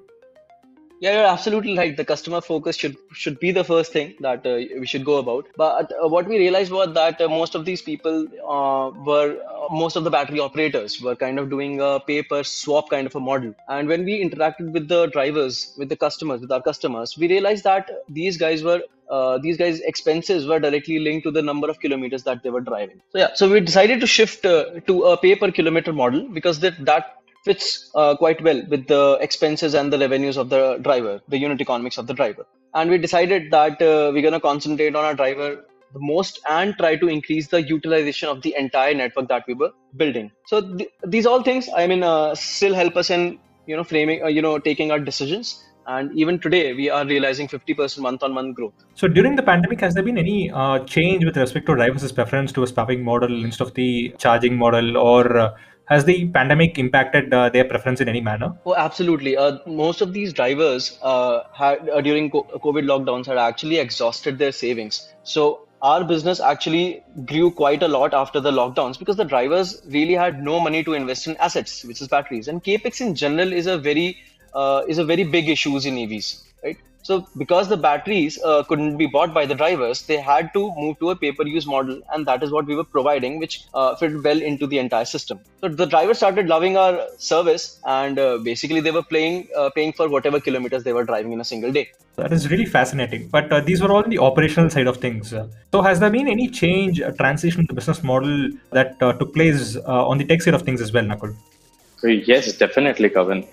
Yeah, 1.04 1.16
you're 1.16 1.26
absolutely 1.26 1.78
right. 1.78 1.98
The 1.98 2.06
customer 2.06 2.40
focus 2.40 2.78
should 2.78 2.96
should 3.22 3.38
be 3.40 3.52
the 3.52 3.64
first 3.70 3.92
thing 3.92 4.14
that 4.26 4.46
uh, 4.46 4.54
we 4.82 4.86
should 4.92 5.04
go 5.04 5.16
about. 5.18 5.48
But 5.58 5.92
uh, 6.02 6.08
what 6.08 6.30
we 6.30 6.38
realized 6.38 6.72
was 6.72 6.94
that 6.94 7.20
uh, 7.20 7.28
most 7.28 7.56
of 7.56 7.66
these 7.66 7.82
people 7.82 8.20
uh, 8.56 8.86
were 9.08 9.32
uh, 9.54 9.68
most 9.82 9.98
of 9.98 10.06
the 10.06 10.14
battery 10.16 10.40
operators 10.40 11.02
were 11.02 11.16
kind 11.24 11.40
of 11.40 11.50
doing 11.50 11.82
a 11.82 11.90
pay 12.00 12.22
per 12.24 12.42
swap 12.44 12.90
kind 12.90 13.06
of 13.06 13.18
a 13.18 13.20
model. 13.20 13.54
And 13.68 13.90
when 13.90 14.06
we 14.06 14.16
interacted 14.28 14.72
with 14.72 14.88
the 14.88 15.08
drivers, 15.08 15.74
with 15.78 15.90
the 15.90 15.98
customers, 15.98 16.40
with 16.40 16.54
our 16.54 16.62
customers, 16.62 17.18
we 17.18 17.28
realized 17.28 17.66
that 17.66 17.92
these 18.08 18.38
guys 18.38 18.64
were 18.64 18.82
uh, 19.10 19.40
these 19.40 19.58
guys' 19.58 19.82
expenses 19.82 20.48
were 20.48 20.62
directly 20.68 21.00
linked 21.00 21.26
to 21.26 21.32
the 21.32 21.42
number 21.42 21.70
of 21.70 21.82
kilometers 21.82 22.24
that 22.24 22.44
they 22.44 22.50
were 22.50 22.62
driving. 22.62 23.02
So 23.10 23.18
yeah, 23.26 23.34
so 23.34 23.52
we 23.52 23.60
decided 23.60 24.00
to 24.00 24.08
shift 24.08 24.46
uh, 24.46 24.80
to 24.88 25.04
a 25.12 25.18
pay 25.18 25.36
per 25.36 25.52
kilometer 25.52 25.92
model 25.92 26.30
because 26.40 26.62
that 26.62 26.86
that 26.86 27.18
fits 27.44 27.92
uh, 27.96 28.16
quite 28.16 28.42
well 28.42 28.62
with 28.70 28.88
the 28.88 29.18
expenses 29.22 29.74
and 29.74 29.92
the 29.92 30.00
revenues 30.00 30.38
of 30.38 30.50
the 30.50 30.78
driver, 30.82 31.22
the 31.28 31.38
unit 31.38 31.60
economics 31.60 31.98
of 31.98 32.08
the 32.08 32.14
driver. 32.14 32.46
And 32.74 32.90
we 32.90 32.98
decided 32.98 33.52
that 33.52 33.82
uh, 33.82 34.12
we're 34.14 34.22
going 34.22 34.34
to 34.34 34.40
concentrate 34.40 34.96
on 34.96 35.06
our 35.06 35.14
driver 35.14 35.64
the 35.94 36.00
most 36.00 36.40
and 36.50 36.76
try 36.78 36.96
to 36.96 37.08
increase 37.08 37.48
the 37.48 37.62
utilization 37.62 38.30
of 38.30 38.42
the 38.42 38.56
entire 38.58 38.94
network 38.94 39.28
that 39.28 39.44
we 39.48 39.54
were 39.54 39.72
building. 39.96 40.32
So 40.48 40.62
th- 40.78 40.90
these 41.06 41.26
all 41.26 41.44
things, 41.44 41.70
I 41.76 41.86
mean, 41.88 42.04
uh, 42.04 42.34
still 42.36 42.74
help 42.74 42.96
us 42.98 43.10
in 43.10 43.40
you 43.68 43.78
know 43.78 43.84
framing, 43.84 44.24
uh, 44.24 44.28
you 44.28 44.42
know, 44.42 44.58
taking 44.60 44.92
our 44.92 45.00
decisions. 45.00 45.64
And 45.86 46.18
even 46.18 46.40
today, 46.40 46.74
we 46.74 46.90
are 46.90 47.06
realizing 47.06 47.50
50% 47.50 48.00
month-on-month 48.00 48.56
growth. 48.56 48.74
So 48.96 49.10
during 49.10 49.36
the 49.36 49.44
pandemic, 49.44 49.82
has 49.82 49.94
there 49.94 50.04
been 50.04 50.18
any 50.18 50.50
uh, 50.50 50.80
change 50.86 51.26
with 51.26 51.36
respect 51.36 51.66
to 51.66 51.76
drivers' 51.76 52.10
preference 52.14 52.54
to 52.54 52.64
a 52.64 52.68
swapping 52.68 53.04
model 53.04 53.44
instead 53.44 53.68
of 53.68 53.74
the 53.74 54.16
charging 54.18 54.56
model, 54.56 54.96
or 54.96 55.38
uh, 55.38 55.54
has 55.86 56.06
the 56.06 56.28
pandemic 56.30 56.78
impacted 56.78 57.34
uh, 57.34 57.50
their 57.50 57.66
preference 57.66 58.00
in 58.00 58.08
any 58.08 58.22
manner? 58.22 58.56
Oh, 58.66 58.76
absolutely. 58.76 59.36
Uh, 59.36 59.58
most 59.68 60.02
of 60.02 60.14
these 60.14 60.34
drivers 60.34 60.98
uh, 61.02 61.44
had 61.54 61.90
uh, 61.90 62.02
during 62.02 62.32
COVID 62.32 62.86
lockdowns 62.86 63.26
had 63.26 63.38
actually 63.38 63.78
exhausted 63.78 64.38
their 64.38 64.52
savings. 64.52 65.14
So 65.24 65.68
our 65.82 66.04
business 66.06 66.40
actually 66.40 67.04
grew 67.26 67.52
quite 67.52 67.84
a 67.84 67.88
lot 67.88 68.14
after 68.14 68.40
the 68.40 68.52
lockdowns 68.52 68.98
because 68.98 69.18
the 69.18 69.26
drivers 69.26 69.82
really 69.88 70.14
had 70.14 70.42
no 70.42 70.60
money 70.60 70.84
to 70.84 70.94
invest 70.94 71.28
in 71.28 71.36
assets, 71.38 71.84
which 71.84 72.02
is 72.02 72.08
batteries. 72.08 72.48
And 72.48 72.64
capex 72.64 73.02
in 73.02 73.16
general 73.16 73.52
is 73.52 73.68
a 73.68 73.78
very 73.78 74.18
uh, 74.54 74.84
is 74.88 75.00
a 75.00 75.04
very 75.04 75.24
big 75.24 75.50
issue 75.50 75.76
in 75.76 75.96
EVs, 75.96 76.44
right? 76.64 76.78
So 77.04 77.28
because 77.38 77.68
the 77.68 77.76
batteries 77.76 78.42
uh, 78.44 78.64
couldn't 78.64 78.96
be 78.96 79.08
bought 79.08 79.34
by 79.34 79.46
the 79.46 79.54
drivers, 79.54 80.04
they 80.04 80.18
had 80.18 80.54
to 80.54 80.74
move 80.78 80.98
to 81.00 81.10
a 81.10 81.16
pay-per-use 81.16 81.66
model, 81.68 82.02
and 82.14 82.26
that 82.26 82.42
is 82.42 82.50
what 82.50 82.66
we 82.66 82.76
were 82.76 82.86
providing, 82.86 83.40
which 83.40 83.66
uh, 83.74 83.96
fit 83.96 84.24
well 84.24 84.42
into 84.42 84.68
the 84.68 84.80
entire 84.80 85.04
system. 85.04 85.40
So 85.60 85.68
the 85.68 85.86
drivers 85.86 86.18
started 86.18 86.48
loving 86.48 86.78
our 86.78 87.02
service, 87.18 87.80
and 87.86 88.18
uh, 88.18 88.38
basically 88.38 88.80
they 88.80 88.92
were 88.92 89.04
playing, 89.04 89.50
uh, 89.56 89.70
paying 89.72 89.92
for 89.92 90.08
whatever 90.08 90.40
kilometers 90.40 90.86
they 90.86 90.94
were 90.94 91.04
driving 91.04 91.34
in 91.34 91.42
a 91.42 91.44
single 91.44 91.74
day. 91.74 91.92
That 92.16 92.32
is 92.32 92.50
really 92.50 92.66
fascinating. 92.66 93.28
But 93.28 93.52
uh, 93.52 93.60
these 93.60 93.82
were 93.82 93.92
all 93.92 94.04
in 94.04 94.10
the 94.10 94.20
operational 94.20 94.70
side 94.70 94.88
of 94.88 94.98
things. 94.98 95.34
so 95.74 95.82
has 95.82 96.00
there 96.00 96.10
been 96.10 96.30
any 96.30 96.48
change, 96.48 97.02
a 97.02 97.12
transition 97.12 97.68
to 97.68 97.74
business 97.74 98.02
model 98.02 98.50
that 98.72 98.96
uh, 99.02 99.12
took 99.14 99.34
place 99.34 99.76
on 99.76 100.20
the 100.20 100.24
tech 100.24 100.42
side 100.42 100.54
of 100.54 100.62
things 100.62 100.80
as 100.80 100.94
well, 100.94 101.04
Nakul? 101.04 101.36
Yes, 102.04 102.52
definitely, 102.54 103.10
Kavin. 103.10 103.46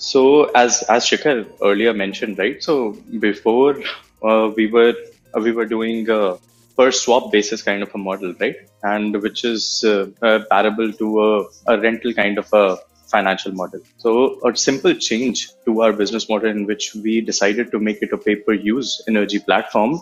So 0.00 0.44
as 0.62 0.82
as 0.88 1.04
Shikhar 1.04 1.46
earlier 1.62 1.92
mentioned, 1.92 2.38
right? 2.38 2.62
So 2.62 2.92
before 3.20 3.76
uh, 4.22 4.50
we 4.56 4.66
were 4.66 4.94
uh, 5.36 5.40
we 5.40 5.52
were 5.52 5.66
doing 5.66 6.08
a 6.08 6.38
per 6.76 6.90
swap 6.90 7.30
basis 7.30 7.62
kind 7.62 7.82
of 7.82 7.94
a 7.94 7.98
model, 7.98 8.34
right? 8.40 8.56
And 8.82 9.22
which 9.22 9.44
is 9.44 9.84
uh, 9.84 10.06
parable 10.50 10.92
to 10.94 11.24
a, 11.24 11.44
a 11.66 11.80
rental 11.80 12.14
kind 12.14 12.38
of 12.38 12.48
a 12.52 12.78
financial 13.08 13.52
model. 13.52 13.80
So 13.98 14.40
a 14.48 14.56
simple 14.56 14.94
change 14.94 15.48
to 15.66 15.82
our 15.82 15.92
business 15.92 16.28
model 16.28 16.50
in 16.50 16.64
which 16.64 16.94
we 16.94 17.20
decided 17.20 17.70
to 17.72 17.78
make 17.78 18.02
it 18.02 18.12
a 18.12 18.18
pay 18.18 18.36
per 18.36 18.54
use 18.54 19.02
energy 19.06 19.38
platform 19.38 20.00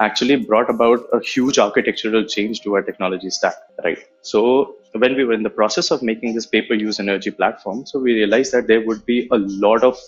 actually 0.00 0.36
brought 0.36 0.70
about 0.70 1.00
a 1.12 1.20
huge 1.20 1.58
architectural 1.58 2.24
change 2.24 2.60
to 2.60 2.74
our 2.74 2.82
technology 2.82 3.30
stack, 3.30 3.54
right? 3.84 3.98
So 4.22 4.76
when 4.92 5.14
we 5.16 5.24
were 5.24 5.34
in 5.34 5.42
the 5.42 5.50
process 5.50 5.90
of 5.90 6.02
making 6.02 6.34
this 6.34 6.46
pay 6.46 6.62
per 6.62 6.74
use 6.74 7.00
energy 7.00 7.30
platform, 7.30 7.86
so 7.86 7.98
we 7.98 8.14
realized 8.14 8.52
that 8.52 8.66
there 8.66 8.84
would 8.86 9.04
be 9.06 9.28
a 9.30 9.38
lot 9.38 9.82
of 9.82 9.98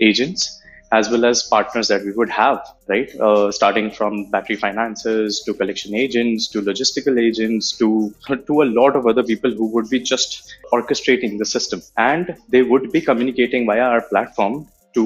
agents 0.00 0.60
as 0.90 1.10
well 1.10 1.26
as 1.26 1.42
partners 1.42 1.88
that 1.88 2.02
we 2.02 2.12
would 2.12 2.30
have, 2.30 2.66
right? 2.86 3.14
Uh, 3.20 3.52
starting 3.52 3.90
from 3.90 4.30
battery 4.30 4.56
finances 4.56 5.42
to 5.44 5.52
collection 5.52 5.94
agents 5.94 6.48
to 6.48 6.62
logistical 6.62 7.20
agents 7.20 7.76
to 7.76 8.14
to 8.46 8.62
a 8.62 8.68
lot 8.78 8.96
of 8.96 9.06
other 9.06 9.22
people 9.22 9.50
who 9.50 9.66
would 9.66 9.88
be 9.90 10.00
just 10.00 10.54
orchestrating 10.72 11.38
the 11.38 11.44
system, 11.44 11.82
and 11.96 12.36
they 12.48 12.62
would 12.62 12.90
be 12.90 13.00
communicating 13.00 13.66
via 13.66 13.82
our 13.82 14.02
platform 14.02 14.66
to 14.98 15.04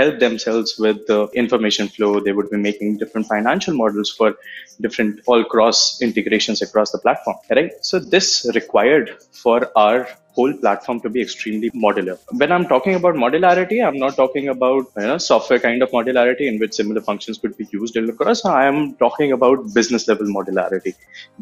help 0.00 0.18
themselves 0.20 0.76
with 0.78 0.98
the 1.06 1.20
information 1.42 1.88
flow. 1.88 2.20
They 2.20 2.32
would 2.32 2.50
be 2.50 2.58
making 2.68 2.98
different 2.98 3.26
financial 3.26 3.74
models 3.74 4.10
for 4.18 4.34
different 4.80 5.20
all 5.26 5.44
cross 5.44 6.00
integrations 6.00 6.62
across 6.62 6.92
the 6.92 6.98
platform, 6.98 7.38
right? 7.50 7.72
So 7.80 7.98
this 7.98 8.28
required 8.54 9.10
for 9.42 9.58
our 9.76 10.08
whole 10.34 10.52
platform 10.52 11.00
to 11.00 11.10
be 11.10 11.20
extremely 11.20 11.70
modular. 11.70 12.18
When 12.32 12.52
I'm 12.52 12.66
talking 12.66 12.94
about 12.94 13.14
modularity, 13.14 13.86
I'm 13.86 13.98
not 13.98 14.16
talking 14.16 14.48
about 14.48 14.86
you 14.96 15.02
know, 15.02 15.18
software 15.18 15.58
kind 15.58 15.82
of 15.82 15.90
modularity 15.90 16.48
in 16.48 16.58
which 16.58 16.74
similar 16.74 17.00
functions 17.00 17.38
could 17.38 17.56
be 17.56 17.66
used 17.70 17.96
across. 17.96 18.44
I 18.44 18.66
am 18.66 18.94
talking 18.94 19.32
about 19.32 19.74
business 19.74 20.08
level 20.08 20.26
modularity. 20.26 20.94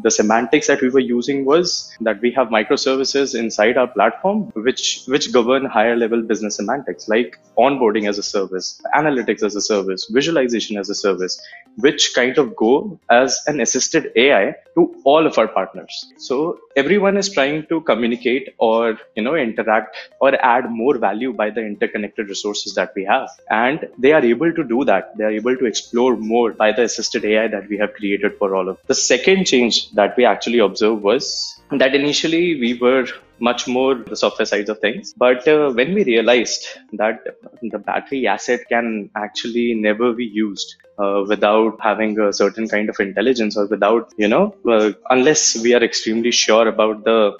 The 0.03 0.11
semantics 0.11 0.67
that 0.67 0.81
we 0.81 0.89
were 0.89 0.99
using 0.99 1.45
was 1.45 1.95
that 2.01 2.21
we 2.21 2.31
have 2.31 2.47
microservices 2.49 3.37
inside 3.37 3.77
our 3.77 3.87
platform 3.87 4.51
which 4.55 5.03
which 5.07 5.31
govern 5.31 5.65
higher 5.65 5.95
level 5.95 6.21
business 6.21 6.55
semantics 6.57 7.07
like 7.07 7.39
onboarding 7.57 8.07
as 8.09 8.17
a 8.17 8.23
service, 8.23 8.81
analytics 8.95 9.43
as 9.43 9.55
a 9.55 9.61
service, 9.61 10.07
visualization 10.09 10.77
as 10.77 10.89
a 10.89 10.95
service, 10.95 11.39
which 11.77 12.13
kind 12.15 12.37
of 12.37 12.55
go 12.55 12.99
as 13.09 13.39
an 13.47 13.61
assisted 13.61 14.11
AI 14.15 14.55
to 14.75 14.93
all 15.03 15.25
of 15.25 15.37
our 15.37 15.47
partners. 15.47 16.11
So 16.17 16.59
everyone 16.75 17.17
is 17.17 17.29
trying 17.29 17.65
to 17.67 17.81
communicate 17.81 18.53
or 18.57 18.80
you 19.15 19.23
know 19.23 19.35
interact 19.35 19.95
or 20.19 20.33
add 20.43 20.69
more 20.69 20.97
value 20.97 21.33
by 21.33 21.49
the 21.49 21.61
interconnected 21.61 22.27
resources 22.29 22.73
that 22.75 22.91
we 22.95 23.03
have. 23.05 23.29
And 23.49 23.87
they 23.97 24.13
are 24.13 24.23
able 24.23 24.53
to 24.53 24.63
do 24.63 24.83
that. 24.85 25.17
They 25.17 25.23
are 25.23 25.37
able 25.41 25.57
to 25.57 25.65
explore 25.65 26.15
more 26.17 26.51
by 26.51 26.71
the 26.71 26.83
assisted 26.83 27.25
ai 27.25 27.47
that 27.47 27.67
we 27.69 27.77
have 27.77 27.93
created 27.93 28.37
for 28.37 28.55
all 28.55 28.69
of 28.69 28.77
the 28.87 28.95
second 28.95 29.45
change 29.45 29.91
that 29.91 30.15
we 30.17 30.25
actually 30.25 30.59
observed 30.59 31.03
was 31.03 31.60
that 31.71 31.95
initially 31.95 32.59
we 32.59 32.77
were 32.79 33.05
much 33.39 33.67
more 33.67 33.95
the 33.95 34.15
software 34.15 34.45
sides 34.45 34.69
of 34.69 34.79
things. 34.79 35.13
But 35.17 35.47
uh, 35.47 35.71
when 35.71 35.93
we 35.93 36.03
realized 36.03 36.65
that 36.93 37.19
the 37.61 37.79
battery 37.79 38.27
asset 38.27 38.61
can 38.69 39.09
actually 39.15 39.73
never 39.73 40.13
be 40.13 40.25
used 40.25 40.75
uh, 40.99 41.23
without 41.27 41.77
having 41.81 42.19
a 42.19 42.31
certain 42.33 42.67
kind 42.67 42.89
of 42.89 42.99
intelligence 42.99 43.57
or 43.57 43.67
without, 43.67 44.13
you 44.17 44.27
know, 44.27 44.55
uh, 44.69 44.91
unless 45.09 45.61
we 45.63 45.73
are 45.73 45.83
extremely 45.83 46.31
sure 46.31 46.67
about 46.67 47.03
the, 47.05 47.37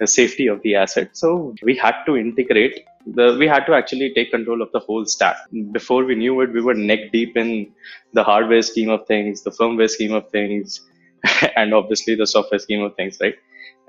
the 0.00 0.06
safety 0.06 0.48
of 0.48 0.60
the 0.62 0.74
asset. 0.74 1.16
So 1.16 1.54
we 1.62 1.76
had 1.76 1.94
to 2.06 2.16
integrate 2.16 2.84
the, 3.06 3.36
we 3.38 3.46
had 3.46 3.64
to 3.66 3.74
actually 3.74 4.12
take 4.14 4.30
control 4.30 4.60
of 4.60 4.70
the 4.72 4.80
whole 4.80 5.06
stack. 5.06 5.36
Before 5.72 6.04
we 6.04 6.14
knew 6.14 6.40
it, 6.42 6.52
we 6.52 6.60
were 6.60 6.74
neck 6.74 7.12
deep 7.12 7.36
in 7.36 7.72
the 8.12 8.22
hardware 8.22 8.62
scheme 8.62 8.90
of 8.90 9.06
things, 9.06 9.42
the 9.42 9.50
firmware 9.50 9.88
scheme 9.88 10.12
of 10.12 10.28
things, 10.30 10.80
and 11.56 11.72
obviously 11.72 12.14
the 12.14 12.26
software 12.26 12.58
scheme 12.58 12.82
of 12.82 12.94
things, 12.96 13.16
right? 13.20 13.34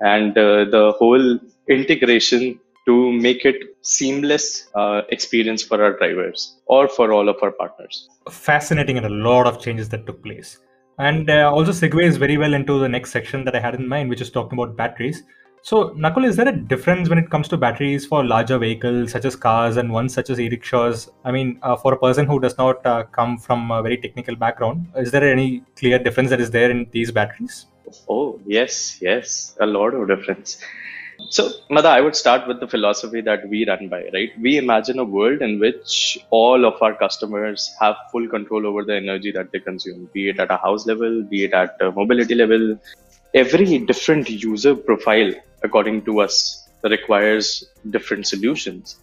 And 0.00 0.36
uh, 0.36 0.64
the 0.64 0.94
whole 0.98 1.38
integration 1.68 2.58
to 2.86 3.12
make 3.12 3.44
it 3.44 3.76
seamless 3.82 4.68
uh, 4.74 5.02
experience 5.10 5.62
for 5.62 5.82
our 5.82 5.96
drivers 5.98 6.58
or 6.66 6.88
for 6.88 7.12
all 7.12 7.28
of 7.28 7.36
our 7.42 7.52
partners. 7.52 8.08
Fascinating 8.30 8.96
and 8.96 9.06
a 9.06 9.10
lot 9.10 9.46
of 9.46 9.60
changes 9.60 9.88
that 9.90 10.06
took 10.06 10.22
place. 10.22 10.58
And 10.98 11.30
uh, 11.30 11.50
also 11.52 11.72
segues 11.72 12.18
very 12.18 12.36
well 12.36 12.54
into 12.54 12.78
the 12.78 12.88
next 12.88 13.10
section 13.10 13.44
that 13.44 13.56
i 13.56 13.60
had 13.60 13.74
in 13.74 13.88
mind 13.88 14.10
which 14.10 14.20
is 14.20 14.30
talking 14.30 14.58
about 14.58 14.76
batteries. 14.76 15.22
So 15.62 15.90
nakul 15.90 16.26
is 16.26 16.36
there 16.36 16.48
a 16.48 16.56
difference 16.56 17.10
when 17.10 17.18
it 17.18 17.30
comes 17.30 17.46
to 17.48 17.56
batteries 17.58 18.06
for 18.06 18.24
larger 18.24 18.58
vehicles 18.58 19.12
such 19.12 19.26
as 19.26 19.36
cars 19.36 19.76
and 19.76 19.92
ones 19.92 20.14
such 20.14 20.30
as 20.30 20.40
e-rickshaws? 20.40 21.10
I 21.24 21.32
mean 21.32 21.58
uh, 21.62 21.76
for 21.76 21.92
a 21.92 21.98
person 21.98 22.26
who 22.26 22.40
does 22.40 22.56
not 22.56 22.84
uh, 22.86 23.04
come 23.04 23.36
from 23.38 23.70
a 23.70 23.82
very 23.82 23.98
technical 23.98 24.36
background 24.36 24.86
is 24.96 25.10
there 25.10 25.22
any 25.30 25.62
clear 25.76 25.98
difference 25.98 26.30
that 26.30 26.40
is 26.40 26.50
there 26.50 26.70
in 26.70 26.86
these 26.92 27.10
batteries 27.10 27.66
Oh, 28.08 28.40
yes, 28.46 28.98
yes, 29.00 29.56
a 29.60 29.66
lot 29.66 29.94
of 29.94 30.06
difference. 30.08 30.58
So, 31.30 31.50
Mada, 31.68 31.88
I 31.88 32.00
would 32.00 32.16
start 32.16 32.48
with 32.48 32.60
the 32.60 32.66
philosophy 32.68 33.20
that 33.22 33.48
we 33.48 33.66
run 33.66 33.88
by, 33.88 34.04
right? 34.14 34.30
We 34.40 34.56
imagine 34.58 34.98
a 34.98 35.04
world 35.04 35.42
in 35.42 35.58
which 35.60 36.18
all 36.30 36.64
of 36.64 36.80
our 36.82 36.94
customers 36.94 37.70
have 37.80 37.96
full 38.10 38.26
control 38.28 38.66
over 38.66 38.84
the 38.84 38.96
energy 38.96 39.30
that 39.32 39.52
they 39.52 39.60
consume, 39.60 40.08
be 40.14 40.30
it 40.30 40.40
at 40.40 40.50
a 40.50 40.56
house 40.56 40.86
level, 40.86 41.22
be 41.22 41.44
it 41.44 41.52
at 41.52 41.76
a 41.80 41.90
mobility 41.92 42.34
level. 42.34 42.78
Every 43.34 43.78
different 43.78 44.30
user 44.30 44.74
profile, 44.74 45.32
according 45.62 46.04
to 46.06 46.20
us, 46.20 46.68
requires 46.82 47.64
different 47.90 48.26
solutions. 48.26 48.96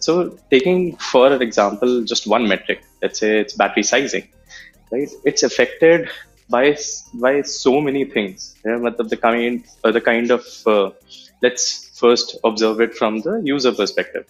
So, 0.00 0.38
taking 0.50 0.96
for 0.96 1.32
an 1.32 1.42
example 1.42 2.04
just 2.04 2.26
one 2.26 2.46
metric, 2.48 2.82
let's 3.02 3.18
say 3.18 3.40
it's 3.40 3.54
battery 3.54 3.82
sizing, 3.82 4.28
right? 4.92 5.08
It's 5.24 5.42
affected 5.42 6.08
by 6.48 6.76
by 7.14 7.42
so 7.42 7.80
many 7.80 8.04
things. 8.04 8.54
Yeah, 8.64 8.78
the 8.78 9.16
kind 9.16 9.64
uh, 9.84 9.92
the 9.92 10.00
kind 10.00 10.30
of 10.30 10.44
uh, 10.66 10.90
let's 11.42 11.98
first 11.98 12.36
observe 12.44 12.80
it 12.80 12.94
from 12.94 13.20
the 13.20 13.40
user 13.44 13.72
perspective, 13.72 14.26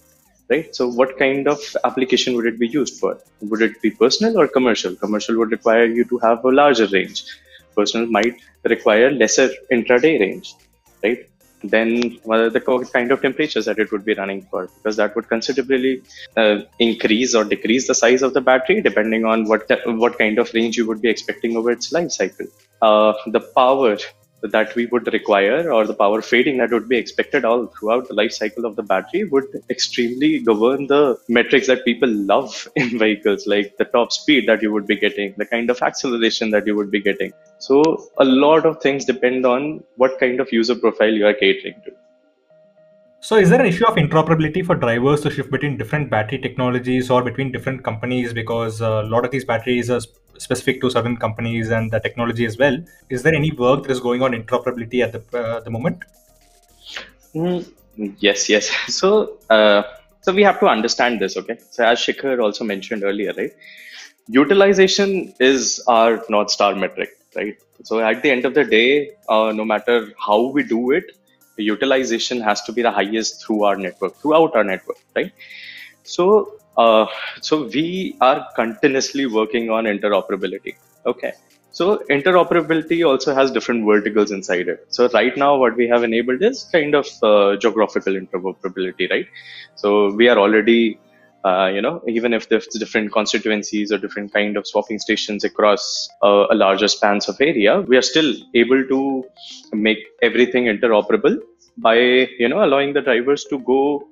right? 0.51 0.75
So, 0.75 0.89
what 0.89 1.19
kind 1.19 1.49
of 1.49 1.61
application 1.85 2.37
would 2.37 2.47
it 2.47 2.59
be 2.59 2.69
used 2.69 2.99
for? 3.01 3.19
Would 3.41 3.63
it 3.63 3.81
be 3.83 3.91
personal 3.91 4.39
or 4.41 4.49
commercial? 4.49 4.95
Commercial 4.95 5.39
would 5.39 5.51
require 5.51 5.87
you 5.87 6.05
to 6.05 6.19
have 6.19 6.45
a 6.45 6.51
larger 6.51 6.87
range. 6.87 7.25
Personal 7.77 8.07
might 8.07 8.37
require 8.65 9.11
lesser 9.11 9.51
intraday 9.71 10.19
range, 10.21 10.55
right? 11.03 11.29
Then 11.71 12.19
what 12.25 12.53
the 12.53 12.61
kind 12.93 13.13
of 13.13 13.23
temperatures 13.23 13.65
that 13.67 13.79
it 13.79 13.91
would 13.93 14.05
be 14.05 14.15
running 14.15 14.43
for 14.51 14.69
because 14.77 14.97
that 14.97 15.15
would 15.17 15.29
considerably 15.29 16.03
uh, 16.37 16.59
increase 16.79 17.35
or 17.35 17.45
decrease 17.45 17.87
the 17.87 17.95
size 17.95 18.23
of 18.23 18.35
the 18.35 18.41
battery 18.41 18.81
depending 18.81 19.25
on 19.25 19.47
what 19.47 19.71
what 19.87 20.19
kind 20.19 20.39
of 20.39 20.53
range 20.55 20.77
you 20.77 20.87
would 20.87 21.01
be 21.01 21.09
expecting 21.09 21.57
over 21.57 21.71
its 21.71 21.93
life 21.93 22.11
cycle. 22.11 22.47
Uh, 22.83 23.13
the 23.27 23.41
power 23.41 23.97
that 24.43 24.75
we 24.75 24.87
would 24.87 25.13
require 25.13 25.73
or 25.73 25.87
the 25.87 25.95
power 25.95 26.21
fading 26.21 26.59
that 26.59 26.71
would 26.71 26.89
be 26.89 26.97
expected 26.97 27.45
all 27.45 27.67
throughout 27.67 28.07
the 28.09 28.15
life 28.15 28.33
cycle 28.33 28.65
of 28.65 28.77
the 28.77 28.83
battery 28.83 29.25
would 29.25 29.47
extremely 29.71 30.39
govern 30.41 30.87
the 30.87 31.19
metrics 31.29 31.67
that 31.67 31.85
people 31.85 32.09
love 32.09 32.69
in 32.77 32.99
vehicles 32.99 33.47
like 33.47 33.77
the 33.79 33.85
top 33.85 34.13
speed 34.13 34.47
that 34.49 34.63
you 34.63 34.73
would 34.73 34.87
be 34.87 34.97
getting 34.97 35.35
the 35.39 35.47
kind 35.47 35.71
of 35.71 35.81
acceleration 35.83 36.51
that 36.51 36.67
you 36.67 36.77
would 36.77 36.91
be 36.91 37.01
getting 37.01 37.33
so 37.59 37.83
a 38.19 38.25
lot 38.25 38.67
of 38.67 38.81
things 38.81 39.05
depend 39.05 39.47
on 39.47 39.83
what 39.97 40.19
kind 40.21 40.41
of 40.41 40.53
user 40.53 40.75
profile 40.75 41.13
you 41.13 41.27
are 41.27 41.35
catering 41.35 41.81
to 41.85 41.93
so, 43.21 43.37
is 43.37 43.51
there 43.51 43.61
an 43.61 43.67
issue 43.67 43.85
of 43.87 43.97
interoperability 43.97 44.65
for 44.65 44.77
drivers 44.77 45.23
to 45.23 45.31
shift 45.31 45.51
between 45.51 45.77
different 45.77 46.11
battery 46.11 46.39
technologies 46.39 47.11
or 47.11 47.25
between 47.25 47.51
different 47.51 47.83
companies? 47.83 48.33
Because 48.33 48.81
a 48.81 49.03
lot 49.03 49.25
of 49.25 49.33
these 49.33 49.45
batteries 49.45 49.91
are 49.91 50.01
specific 50.39 50.81
to 50.81 50.91
certain 50.91 51.17
companies 51.17 51.71
and 51.71 51.91
the 51.91 52.01
technology 52.01 52.47
as 52.47 52.59
well. 52.59 52.77
Is 53.11 53.23
there 53.23 53.35
any 53.35 53.53
work 53.53 53.83
that 53.85 53.93
is 53.93 54.01
going 54.01 54.23
on 54.23 54.33
interoperability 54.33 55.03
at 55.03 55.13
the 55.13 55.39
uh, 55.39 55.61
the 55.61 55.71
moment? 55.71 56.05
Mm, 57.35 57.67
yes, 58.19 58.49
yes. 58.49 58.71
So, 58.89 59.39
uh, 59.51 59.83
so 60.21 60.33
we 60.33 60.43
have 60.43 60.61
to 60.61 60.67
understand 60.67 61.21
this. 61.21 61.37
Okay. 61.37 61.59
So, 61.71 61.85
as 61.85 61.99
Shikhar 61.99 62.43
also 62.43 62.65
mentioned 62.65 63.05
earlier, 63.05 63.33
right? 63.37 63.53
Utilization 64.29 65.35
is 65.39 65.83
our 65.87 66.25
north 66.29 66.51
star 66.51 66.75
metric 66.75 67.11
right? 67.37 67.57
So 67.85 68.01
at 68.01 68.23
the 68.23 68.31
end 68.31 68.45
of 68.45 68.55
the 68.55 68.65
day, 68.65 69.13
uh, 69.29 69.53
no 69.55 69.65
matter 69.65 70.13
how 70.19 70.47
we 70.47 70.63
do 70.63 70.91
it, 70.91 71.13
the 71.57 71.65
utilization 71.65 72.41
has 72.41 72.63
to 72.63 72.73
be 72.73 72.83
the 72.83 72.91
highest 72.91 73.45
through 73.45 73.65
our 73.65 73.77
network, 73.77 74.17
throughout 74.17 74.57
our 74.57 74.65
network, 74.65 74.99
right? 75.15 75.33
So, 76.03 76.59
uh, 76.77 77.07
so 77.41 77.65
we 77.67 78.17
are 78.21 78.47
continuously 78.55 79.27
working 79.27 79.71
on 79.71 79.85
interoperability. 79.85 80.77
Okay. 81.05 81.33
So 81.71 81.99
interoperability 82.09 83.07
also 83.07 83.35
has 83.35 83.51
different 83.51 83.85
verticals 83.85 84.31
inside 84.31 84.69
it. 84.69 84.87
So 84.89 85.09
right 85.11 85.37
now, 85.37 85.57
what 85.57 85.77
we 85.77 85.87
have 85.89 86.05
enabled 86.05 86.43
is 86.43 86.65
kind 86.73 86.95
of 86.95 87.07
uh, 87.23 87.57
geographical 87.57 88.15
interoperability, 88.15 89.11
right? 89.11 89.27
So 89.75 90.13
we 90.15 90.29
are 90.29 90.39
already 90.39 90.99
uh, 91.47 91.69
you 91.69 91.81
know, 91.81 92.03
even 92.09 92.33
if 92.33 92.49
there's 92.49 92.67
different 92.67 93.13
constituencies 93.13 93.93
or 93.93 93.99
different 93.99 94.33
kind 94.33 94.57
of 94.57 94.67
swapping 94.67 94.99
stations 94.99 95.45
across 95.45 96.09
uh, 96.23 96.47
a 96.51 96.55
larger 96.55 96.89
spans 96.89 97.29
of 97.29 97.37
area, 97.41 97.83
we 97.83 97.97
are 97.97 98.03
still 98.03 98.35
able 98.55 98.83
to 98.89 99.25
make 99.73 99.99
everything 100.23 100.65
interoperable 100.65 101.39
by, 101.77 101.97
you 101.97 102.49
know, 102.49 102.65
allowing 102.65 102.93
the 102.95 103.01
drivers 103.01 103.45
to 103.45 103.59
go 103.61 104.09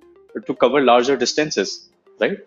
to 0.46 0.54
cover 0.54 0.80
larger 0.80 1.16
distances, 1.16 1.88
right? 2.20 2.38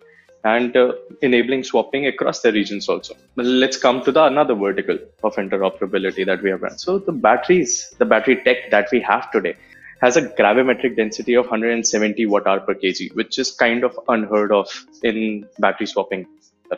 And 0.44 0.76
uh, 0.76 0.92
enabling 1.20 1.64
swapping 1.64 2.06
across 2.06 2.42
the 2.42 2.52
regions 2.52 2.88
also. 2.88 3.14
Let's 3.36 3.76
come 3.76 4.04
to 4.04 4.12
the 4.12 4.24
another 4.24 4.54
vertical 4.54 4.98
of 5.24 5.34
interoperability 5.34 6.24
that 6.26 6.42
we 6.42 6.50
have 6.50 6.62
run. 6.62 6.78
So 6.78 6.98
the 6.98 7.12
batteries, 7.12 7.92
the 7.98 8.04
battery 8.04 8.42
tech 8.44 8.70
that 8.70 8.88
we 8.92 9.00
have 9.00 9.30
today, 9.32 9.56
has 10.00 10.16
a 10.16 10.22
gravimetric 10.22 10.96
density 10.96 11.34
of 11.34 11.46
170 11.46 12.26
watt 12.26 12.46
hour 12.46 12.60
per 12.60 12.74
kg, 12.74 13.14
which 13.14 13.38
is 13.38 13.50
kind 13.50 13.82
of 13.84 13.98
unheard 14.08 14.52
of 14.52 14.68
in 15.02 15.46
battery 15.58 15.86
swapping, 15.86 16.26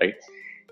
right? 0.01 0.15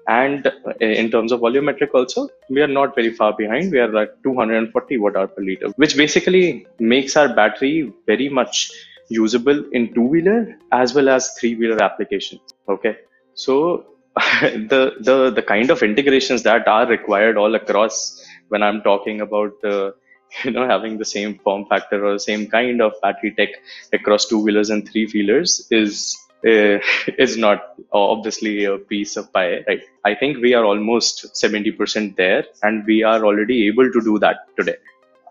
And 0.07 0.51
in 0.81 1.11
terms 1.11 1.33
of 1.33 1.41
volumetric 1.41 1.91
also, 1.93 2.31
we 2.49 2.63
are 2.63 2.67
not 2.67 2.95
very 2.95 3.13
far 3.13 3.35
behind. 3.37 3.71
We 3.71 3.79
are 3.79 3.95
at 3.99 4.23
240 4.23 4.99
watt 4.99 5.17
hour 5.17 5.27
per 5.27 5.43
liter, 5.43 5.69
which 5.77 5.99
basically 5.99 6.67
makes 6.79 7.15
our 7.15 7.29
battery 7.29 7.93
very 8.07 8.31
much 8.31 8.71
usable 9.09 9.65
in 9.73 9.95
two 9.95 10.03
wheeler 10.03 10.57
as 10.73 10.95
well 10.95 11.09
as 11.09 11.31
three 11.39 11.55
wheeler 11.55 11.83
applications. 11.83 12.41
Okay. 12.69 12.97
So 13.35 13.87
the, 14.43 14.95
the, 15.01 15.31
the 15.31 15.43
kind 15.43 15.71
of 15.71 15.83
integrations 15.83 16.43
that 16.43 16.67
are 16.67 16.87
required 16.87 17.37
all 17.37 17.55
across 17.55 18.23
when 18.49 18.63
I'm 18.63 18.83
talking 18.83 19.21
about 19.21 19.53
uh, 19.65 19.93
you 20.45 20.51
know 20.51 20.67
having 20.69 20.99
the 20.99 21.05
same 21.05 21.39
form 21.39 21.67
factor 21.67 22.05
or 22.05 22.13
the 22.15 22.21
same 22.21 22.47
kind 22.47 22.81
of 22.83 22.93
battery 23.03 23.35
tech 23.37 23.51
across 23.93 24.27
two 24.27 24.43
wheelers 24.43 24.71
and 24.71 24.89
three 24.89 25.07
wheelers 25.13 25.67
is 25.71 26.17
uh, 26.47 26.79
is 27.19 27.37
not 27.37 27.75
obviously 27.93 28.65
a 28.65 28.79
piece 28.79 29.17
of 29.17 29.33
pie 29.33 29.65
right 29.67 29.83
i 30.05 30.15
think 30.15 30.39
we 30.39 30.55
are 30.55 30.65
almost 30.65 31.27
70% 31.35 32.17
there 32.17 32.45
and 32.63 32.85
we 32.87 33.03
are 33.03 33.25
already 33.25 33.67
able 33.67 33.91
to 33.91 34.01
do 34.01 34.19
that 34.19 34.37
today 34.57 34.77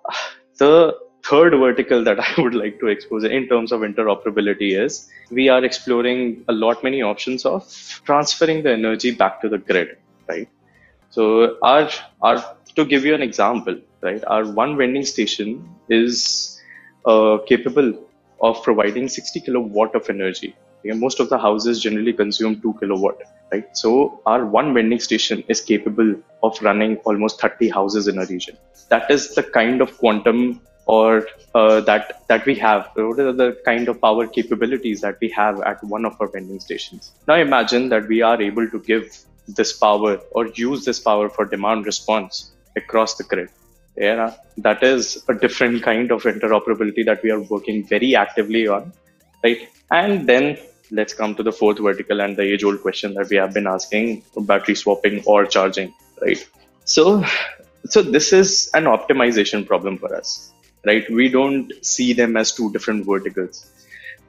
the 0.57 0.95
third 1.29 1.53
vertical 1.63 2.03
that 2.03 2.19
i 2.27 2.33
would 2.41 2.55
like 2.63 2.79
to 2.79 2.87
expose 2.87 3.23
in 3.23 3.47
terms 3.47 3.71
of 3.71 3.81
interoperability 3.81 4.69
is 4.83 5.09
we 5.31 5.47
are 5.49 5.63
exploring 5.69 6.43
a 6.47 6.53
lot 6.53 6.83
many 6.83 7.01
options 7.01 7.45
of 7.45 7.63
transferring 8.05 8.61
the 8.63 8.71
energy 8.71 9.11
back 9.23 9.41
to 9.41 9.49
the 9.49 9.57
grid 9.57 9.97
right 10.27 10.49
so 11.09 11.57
our 11.61 11.89
our 12.21 12.37
to 12.77 12.85
give 12.85 13.03
you 13.05 13.15
an 13.15 13.23
example, 13.23 13.75
right, 14.01 14.23
our 14.27 14.45
one 14.45 14.77
vending 14.77 15.03
station 15.03 15.67
is 15.89 16.61
uh, 17.05 17.39
capable 17.47 17.91
of 18.41 18.61
providing 18.63 19.09
60 19.09 19.39
kilowatt 19.41 19.95
of 19.95 20.09
energy. 20.09 20.55
Most 20.85 21.19
of 21.19 21.27
the 21.29 21.37
houses 21.37 21.81
generally 21.81 22.13
consume 22.13 22.61
2 22.61 22.75
kilowatt, 22.79 23.21
right? 23.51 23.65
So 23.75 24.21
our 24.25 24.45
one 24.45 24.73
vending 24.73 24.99
station 24.99 25.43
is 25.49 25.59
capable 25.59 26.15
of 26.43 26.61
running 26.61 26.97
almost 26.97 27.41
30 27.41 27.69
houses 27.69 28.07
in 28.07 28.19
a 28.19 28.25
region. 28.25 28.57
That 28.89 29.09
is 29.11 29.33
the 29.35 29.43
kind 29.43 29.81
of 29.81 29.97
quantum 29.97 30.61
or 30.95 31.27
uh, 31.53 31.79
that 31.81 32.23
that 32.27 32.45
we 32.45 32.55
have 32.55 32.89
what 32.95 33.19
are 33.19 33.33
the 33.43 33.49
kind 33.65 33.87
of 33.89 34.01
power 34.01 34.25
capabilities 34.25 35.01
that 35.01 35.17
we 35.21 35.29
have 35.29 35.61
at 35.71 35.83
one 35.95 36.05
of 36.09 36.19
our 36.21 36.29
vending 36.35 36.59
stations 36.67 37.11
now 37.27 37.35
imagine 37.35 37.89
that 37.89 38.07
we 38.07 38.21
are 38.21 38.41
able 38.41 38.69
to 38.75 38.79
give 38.91 39.09
this 39.47 39.73
power 39.73 40.19
or 40.31 40.47
use 40.47 40.85
this 40.85 40.99
power 40.99 41.29
for 41.29 41.45
demand 41.45 41.85
response 41.85 42.51
across 42.75 43.15
the 43.15 43.23
grid. 43.23 43.49
Yeah, 43.95 44.33
that 44.57 44.83
is 44.83 45.23
a 45.27 45.33
different 45.33 45.81
kind 45.81 46.11
of 46.11 46.23
interoperability 46.23 47.03
that 47.05 47.23
we 47.23 47.31
are 47.31 47.39
working 47.39 47.83
very 47.87 48.15
actively 48.15 48.67
on, 48.67 48.93
right? 49.43 49.67
And 49.89 50.29
then 50.29 50.57
let's 50.91 51.13
come 51.15 51.33
to 51.35 51.43
the 51.43 51.51
fourth 51.51 51.79
vertical 51.79 52.21
and 52.21 52.37
the 52.37 52.43
age-old 52.43 52.81
question 52.81 53.15
that 53.15 53.29
we 53.29 53.37
have 53.37 53.53
been 53.53 53.65
asking: 53.65 54.23
battery 54.41 54.75
swapping 54.75 55.23
or 55.25 55.45
charging, 55.45 55.93
right? 56.21 56.47
So, 56.85 57.25
so 57.85 58.03
this 58.03 58.33
is 58.33 58.69
an 58.75 58.83
optimization 58.83 59.65
problem 59.65 59.97
for 59.97 60.13
us, 60.15 60.51
right? 60.85 61.09
We 61.09 61.29
don't 61.29 61.71
see 61.81 62.13
them 62.13 62.37
as 62.37 62.51
two 62.51 62.71
different 62.71 63.05
verticals. 63.05 63.65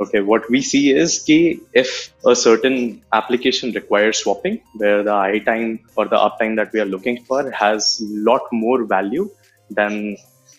Okay 0.01 0.21
what 0.21 0.49
we 0.49 0.63
see 0.63 0.93
is 0.93 1.19
ki 1.27 1.61
if 1.73 2.15
a 2.25 2.35
certain 2.37 3.03
application 3.13 3.73
requires 3.73 4.19
swapping 4.19 4.61
where 4.77 5.03
the 5.03 5.13
i 5.13 5.41
time 5.41 5.81
or 5.97 6.05
the 6.13 6.21
uptime 6.27 6.55
that 6.55 6.73
we 6.73 6.81
are 6.81 6.91
looking 6.95 7.21
for 7.25 7.51
has 7.51 8.01
a 8.01 8.07
lot 8.31 8.43
more 8.53 8.85
value 8.85 9.29
than 9.71 10.17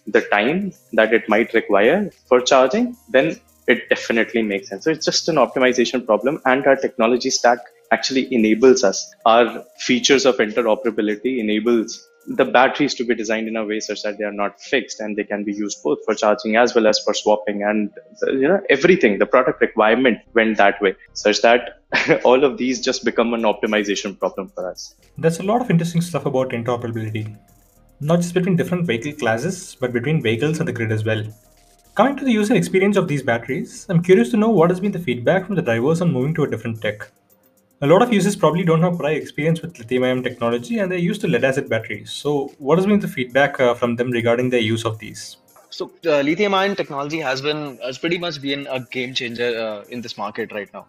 the 0.07 0.21
time 0.33 0.73
that 0.91 1.13
it 1.13 1.29
might 1.29 1.53
require 1.53 2.11
for 2.27 2.41
charging 2.41 2.97
then 3.07 3.39
it 3.69 3.87
definitely 3.87 4.41
makes 4.41 4.67
sense. 4.69 4.83
So 4.83 4.89
it's 4.89 5.05
just 5.05 5.29
an 5.29 5.35
optimization 5.35 6.05
problem 6.05 6.41
and 6.45 6.65
our 6.65 6.75
technology 6.75 7.29
stack 7.29 7.59
actually 7.91 8.33
enables 8.33 8.83
us. 8.83 9.13
Our 9.25 9.63
features 9.77 10.25
of 10.25 10.37
interoperability 10.37 11.39
enables 11.39 12.08
the 12.27 12.45
batteries 12.45 12.93
to 12.95 13.03
be 13.03 13.15
designed 13.15 13.47
in 13.47 13.55
a 13.55 13.65
way 13.65 13.79
such 13.79 14.03
that 14.03 14.17
they 14.17 14.23
are 14.23 14.33
not 14.33 14.61
fixed 14.61 14.99
and 14.99 15.17
they 15.17 15.23
can 15.23 15.43
be 15.43 15.53
used 15.53 15.81
both 15.83 15.99
for 16.05 16.13
charging 16.13 16.55
as 16.55 16.75
well 16.75 16.87
as 16.87 16.99
for 16.99 17.13
swapping 17.13 17.63
and 17.63 17.91
you 18.27 18.47
know 18.47 18.61
everything 18.69 19.17
the 19.17 19.25
product 19.25 19.61
requirement 19.61 20.19
went 20.33 20.57
that 20.57 20.81
way 20.81 20.93
such 21.13 21.41
that 21.41 21.81
all 22.23 22.43
of 22.43 22.57
these 22.57 22.79
just 22.79 23.03
become 23.03 23.33
an 23.33 23.41
optimization 23.41 24.17
problem 24.17 24.49
for 24.49 24.69
us. 24.69 24.95
There's 25.17 25.39
a 25.39 25.43
lot 25.43 25.61
of 25.61 25.69
interesting 25.69 26.01
stuff 26.01 26.25
about 26.25 26.49
interoperability 26.49 27.35
not 28.01 28.21
just 28.21 28.33
between 28.33 28.55
different 28.55 28.85
vehicle 28.85 29.13
classes 29.13 29.75
but 29.79 29.91
between 29.91 30.21
vehicles 30.21 30.59
and 30.59 30.67
the 30.67 30.73
grid 30.73 30.91
as 30.91 31.03
well. 31.03 31.23
Coming 31.95 32.15
to 32.17 32.23
the 32.23 32.31
user 32.31 32.55
experience 32.55 32.95
of 32.95 33.07
these 33.07 33.23
batteries 33.23 33.85
i'm 33.89 34.03
curious 34.03 34.29
to 34.31 34.37
know 34.37 34.49
what 34.49 34.69
has 34.69 34.79
been 34.79 34.91
the 34.91 34.99
feedback 34.99 35.45
from 35.45 35.55
the 35.55 35.61
drivers 35.61 36.01
on 36.01 36.13
moving 36.13 36.33
to 36.35 36.43
a 36.43 36.49
different 36.49 36.81
tech 36.81 37.09
a 37.81 37.87
lot 37.87 38.01
of 38.01 38.11
users 38.11 38.35
probably 38.35 38.63
don't 38.63 38.81
have 38.81 38.97
prior 38.97 39.15
experience 39.15 39.61
with 39.61 39.77
lithium 39.79 40.03
ion 40.03 40.21
technology 40.21 40.79
and 40.79 40.91
they're 40.91 40.97
used 40.97 41.21
to 41.21 41.27
lead 41.27 41.43
acid 41.45 41.69
batteries. 41.69 42.11
So, 42.11 42.53
what 42.57 42.77
has 42.77 42.85
been 42.85 42.99
the 42.99 43.07
feedback 43.07 43.59
uh, 43.59 43.73
from 43.73 43.95
them 43.95 44.11
regarding 44.11 44.49
their 44.49 44.59
use 44.59 44.83
of 44.85 44.99
these? 44.99 45.37
So, 45.69 45.91
uh, 46.05 46.19
lithium 46.21 46.53
ion 46.53 46.75
technology 46.75 47.19
has 47.19 47.41
been 47.41 47.77
has 47.77 47.97
pretty 47.97 48.17
much 48.17 48.41
been 48.41 48.67
a 48.69 48.81
game 48.81 49.13
changer 49.13 49.57
uh, 49.57 49.83
in 49.89 50.01
this 50.01 50.17
market 50.17 50.51
right 50.51 50.71
now. 50.73 50.87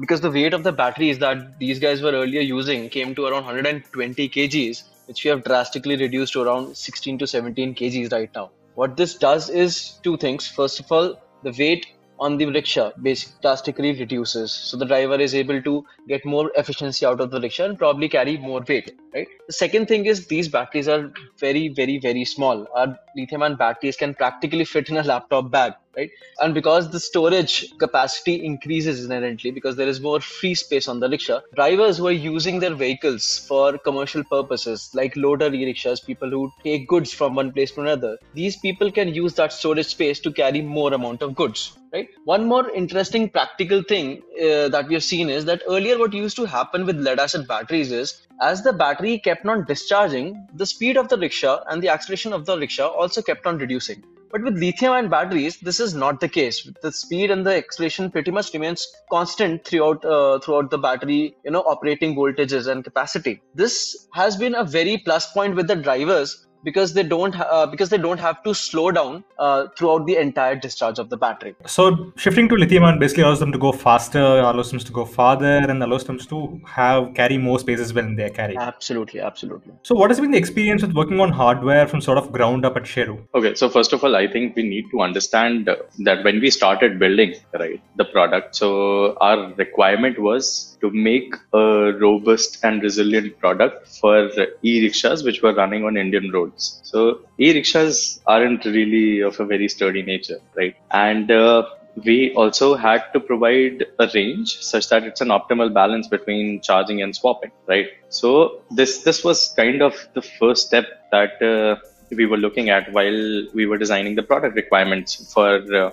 Because 0.00 0.20
the 0.20 0.30
weight 0.30 0.54
of 0.54 0.64
the 0.64 0.72
batteries 0.72 1.20
that 1.20 1.60
these 1.60 1.78
guys 1.78 2.02
were 2.02 2.10
earlier 2.10 2.40
using 2.40 2.88
came 2.88 3.14
to 3.14 3.26
around 3.26 3.44
120 3.44 4.28
kgs, 4.28 4.82
which 5.06 5.22
we 5.22 5.30
have 5.30 5.44
drastically 5.44 5.96
reduced 5.96 6.32
to 6.32 6.42
around 6.42 6.76
16 6.76 7.18
to 7.18 7.28
17 7.28 7.76
kgs 7.76 8.12
right 8.12 8.30
now. 8.34 8.50
What 8.74 8.96
this 8.96 9.14
does 9.14 9.50
is 9.50 10.00
two 10.02 10.16
things. 10.16 10.48
First 10.48 10.80
of 10.80 10.90
all, 10.90 11.22
the 11.44 11.54
weight 11.56 11.86
on 12.18 12.36
the 12.36 12.46
rickshaw 12.46 12.90
basically 13.02 13.36
drastically 13.42 13.92
reduces 13.98 14.52
so 14.52 14.76
the 14.76 14.86
driver 14.86 15.20
is 15.20 15.34
able 15.34 15.60
to 15.62 15.84
get 16.08 16.24
more 16.24 16.50
efficiency 16.56 17.04
out 17.06 17.20
of 17.20 17.30
the 17.30 17.40
rickshaw 17.40 17.64
and 17.64 17.78
probably 17.78 18.08
carry 18.08 18.36
more 18.38 18.64
weight 18.68 18.92
right? 19.14 19.28
The 19.46 19.52
second 19.52 19.86
thing 19.86 20.06
is 20.06 20.26
these 20.26 20.48
batteries 20.48 20.88
are 20.88 21.12
very 21.38 21.68
very 21.68 21.98
very 21.98 22.24
small. 22.24 22.66
Our 22.74 22.98
lithium 23.16 23.42
ion 23.42 23.56
batteries 23.56 23.96
can 23.96 24.14
practically 24.14 24.64
fit 24.64 24.88
in 24.88 24.96
a 24.96 25.02
laptop 25.02 25.50
bag 25.50 25.74
right? 25.96 26.10
And 26.40 26.54
because 26.54 26.90
the 26.90 27.00
storage 27.00 27.72
capacity 27.78 28.44
increases 28.44 29.04
inherently 29.04 29.50
because 29.50 29.76
there 29.76 29.88
is 29.88 30.00
more 30.00 30.20
free 30.20 30.54
space 30.54 30.88
on 30.88 31.00
the 31.00 31.08
rickshaw 31.08 31.40
drivers 31.54 31.98
who 31.98 32.08
are 32.08 32.12
using 32.12 32.58
their 32.60 32.74
vehicles 32.74 33.44
for 33.48 33.78
commercial 33.78 34.24
purposes 34.24 34.90
like 34.94 35.16
loader 35.16 35.52
e-rickshaws 35.52 36.00
people 36.00 36.30
who 36.30 36.50
take 36.62 36.88
goods 36.88 37.12
from 37.12 37.34
one 37.34 37.52
place 37.52 37.70
to 37.72 37.80
another 37.80 38.16
these 38.34 38.56
people 38.56 38.90
can 38.90 39.14
use 39.14 39.34
that 39.34 39.52
storage 39.52 39.86
space 39.86 40.20
to 40.20 40.32
carry 40.32 40.62
more 40.62 40.92
amount 40.92 41.22
of 41.22 41.34
goods 41.34 41.76
right? 41.92 42.08
One 42.24 42.46
more 42.46 42.70
interesting 42.70 43.30
practical 43.30 43.82
thing 43.82 44.22
uh, 44.40 44.68
that 44.68 44.86
we 44.88 44.94
have 44.94 45.04
seen 45.04 45.28
is 45.28 45.44
that 45.44 45.62
earlier 45.68 45.98
what 45.98 46.12
used 46.12 46.36
to 46.36 46.44
happen 46.44 46.84
with 46.84 46.96
lead 46.98 47.20
acid 47.20 47.46
batteries 47.46 47.92
is 47.92 48.14
as 48.40 48.62
the 48.62 48.72
battery 48.72 49.18
kept 49.18 49.46
on 49.46 49.64
discharging 49.64 50.46
the 50.54 50.66
speed 50.66 50.96
of 50.96 51.08
the 51.08 51.18
rickshaw 51.18 51.62
and 51.68 51.82
the 51.82 51.88
acceleration 51.88 52.32
of 52.32 52.46
the 52.46 52.58
rickshaw 52.58 52.88
also 52.88 53.22
kept 53.22 53.46
on 53.46 53.58
reducing 53.58 54.02
but 54.34 54.42
with 54.42 54.58
lithium-ion 54.58 55.08
batteries, 55.08 55.60
this 55.60 55.78
is 55.78 55.94
not 55.94 56.18
the 56.18 56.28
case. 56.28 56.68
The 56.82 56.90
speed 56.90 57.30
and 57.30 57.46
the 57.46 57.54
acceleration 57.54 58.10
pretty 58.10 58.32
much 58.32 58.52
remains 58.52 58.84
constant 59.08 59.64
throughout 59.64 60.04
uh, 60.04 60.40
throughout 60.40 60.72
the 60.72 60.78
battery, 60.78 61.36
you 61.44 61.52
know, 61.52 61.60
operating 61.60 62.16
voltages 62.16 62.66
and 62.66 62.82
capacity. 62.82 63.40
This 63.54 64.08
has 64.12 64.36
been 64.36 64.56
a 64.56 64.64
very 64.64 64.98
plus 64.98 65.30
point 65.32 65.54
with 65.54 65.68
the 65.68 65.76
drivers 65.76 66.48
because 66.64 66.94
they 66.94 67.02
don't 67.02 67.38
uh, 67.38 67.66
because 67.66 67.90
they 67.90 67.98
don't 67.98 68.18
have 68.18 68.42
to 68.42 68.54
slow 68.54 68.90
down 68.90 69.22
uh, 69.38 69.66
throughout 69.76 70.06
the 70.06 70.16
entire 70.16 70.56
discharge 70.56 70.98
of 70.98 71.10
the 71.10 71.16
battery. 71.16 71.54
So 71.66 72.12
shifting 72.16 72.48
to 72.48 72.56
lithium 72.56 72.84
ion 72.84 72.98
basically 72.98 73.24
allows 73.24 73.40
them 73.40 73.52
to 73.52 73.58
go 73.58 73.72
faster, 73.72 74.20
allows 74.20 74.70
them 74.70 74.80
to 74.80 74.92
go 74.92 75.04
farther, 75.04 75.58
and 75.58 75.82
allows 75.82 76.04
them 76.04 76.18
to 76.18 76.60
have 76.66 77.14
carry 77.14 77.38
more 77.38 77.58
spaces 77.58 77.88
as 77.88 77.94
well 77.94 78.04
in 78.04 78.16
their 78.16 78.30
carry. 78.30 78.56
Absolutely, 78.56 79.20
absolutely. 79.20 79.74
So 79.82 79.94
what 79.94 80.10
has 80.10 80.20
been 80.20 80.30
the 80.30 80.38
experience 80.38 80.82
with 80.82 80.94
working 80.94 81.20
on 81.20 81.30
hardware 81.30 81.86
from 81.86 82.00
sort 82.00 82.18
of 82.18 82.32
ground 82.32 82.64
up 82.64 82.76
at 82.76 82.84
Sheru? 82.84 83.18
Okay, 83.34 83.54
so 83.54 83.68
first 83.68 83.92
of 83.92 84.02
all, 84.02 84.16
I 84.16 84.26
think 84.26 84.56
we 84.56 84.62
need 84.62 84.90
to 84.92 85.02
understand 85.02 85.68
that 85.98 86.24
when 86.24 86.40
we 86.40 86.50
started 86.50 86.98
building 86.98 87.34
right 87.58 87.80
the 87.96 88.04
product, 88.04 88.56
so 88.56 89.16
our 89.20 89.52
requirement 89.54 90.18
was 90.18 90.73
to 90.84 90.90
make 90.90 91.34
a 91.52 91.66
robust 92.06 92.58
and 92.62 92.82
resilient 92.88 93.38
product 93.42 93.88
for 94.00 94.16
e-rickshaws 94.62 95.22
which 95.28 95.40
were 95.44 95.54
running 95.62 95.84
on 95.84 95.96
Indian 96.04 96.30
roads. 96.36 96.80
So 96.90 97.20
e-rickshaws 97.38 98.20
aren't 98.26 98.64
really 98.64 99.20
of 99.20 99.40
a 99.40 99.46
very 99.54 99.68
sturdy 99.68 100.02
nature, 100.02 100.40
right? 100.58 100.76
And 100.90 101.30
uh, 101.30 101.64
we 102.08 102.34
also 102.34 102.74
had 102.74 103.02
to 103.14 103.20
provide 103.20 103.84
a 104.04 104.08
range 104.14 104.50
such 104.60 104.88
that 104.88 105.04
it's 105.04 105.20
an 105.20 105.28
optimal 105.28 105.72
balance 105.72 106.08
between 106.08 106.60
charging 106.60 107.02
and 107.02 107.14
swapping, 107.14 107.52
right? 107.66 107.88
So 108.08 108.62
this 108.70 108.92
this 109.06 109.22
was 109.28 109.38
kind 109.56 109.80
of 109.88 109.94
the 110.14 110.22
first 110.22 110.66
step 110.66 110.86
that 111.12 111.42
uh, 111.42 111.76
we 112.10 112.26
were 112.26 112.40
looking 112.46 112.68
at 112.68 112.92
while 112.92 113.22
we 113.54 113.66
were 113.66 113.78
designing 113.78 114.14
the 114.16 114.22
product 114.22 114.56
requirements 114.56 115.32
for 115.32 115.48
uh, 115.82 115.90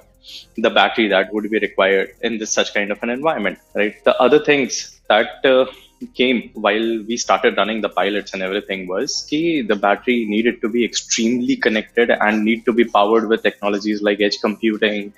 the 0.57 0.69
battery 0.69 1.07
that 1.07 1.33
would 1.33 1.49
be 1.49 1.59
required 1.59 2.15
in 2.21 2.37
this 2.37 2.51
such 2.51 2.73
kind 2.73 2.91
of 2.91 3.01
an 3.03 3.09
environment, 3.09 3.59
right? 3.75 4.03
The 4.03 4.19
other 4.21 4.43
things 4.43 4.99
that 5.09 5.45
uh, 5.45 5.65
came 6.15 6.49
while 6.53 7.03
we 7.07 7.15
started 7.17 7.57
running 7.57 7.81
the 7.81 7.89
pilots 7.89 8.33
and 8.33 8.41
everything 8.41 8.87
was 8.87 9.25
key 9.29 9.61
the 9.61 9.75
battery 9.75 10.25
needed 10.25 10.59
to 10.61 10.69
be 10.69 10.83
extremely 10.83 11.55
connected 11.55 12.09
and 12.09 12.43
need 12.43 12.65
to 12.65 12.73
be 12.73 12.83
powered 12.83 13.27
with 13.27 13.43
technologies 13.43 14.01
like 14.01 14.19
edge 14.19 14.39
computing 14.41 15.13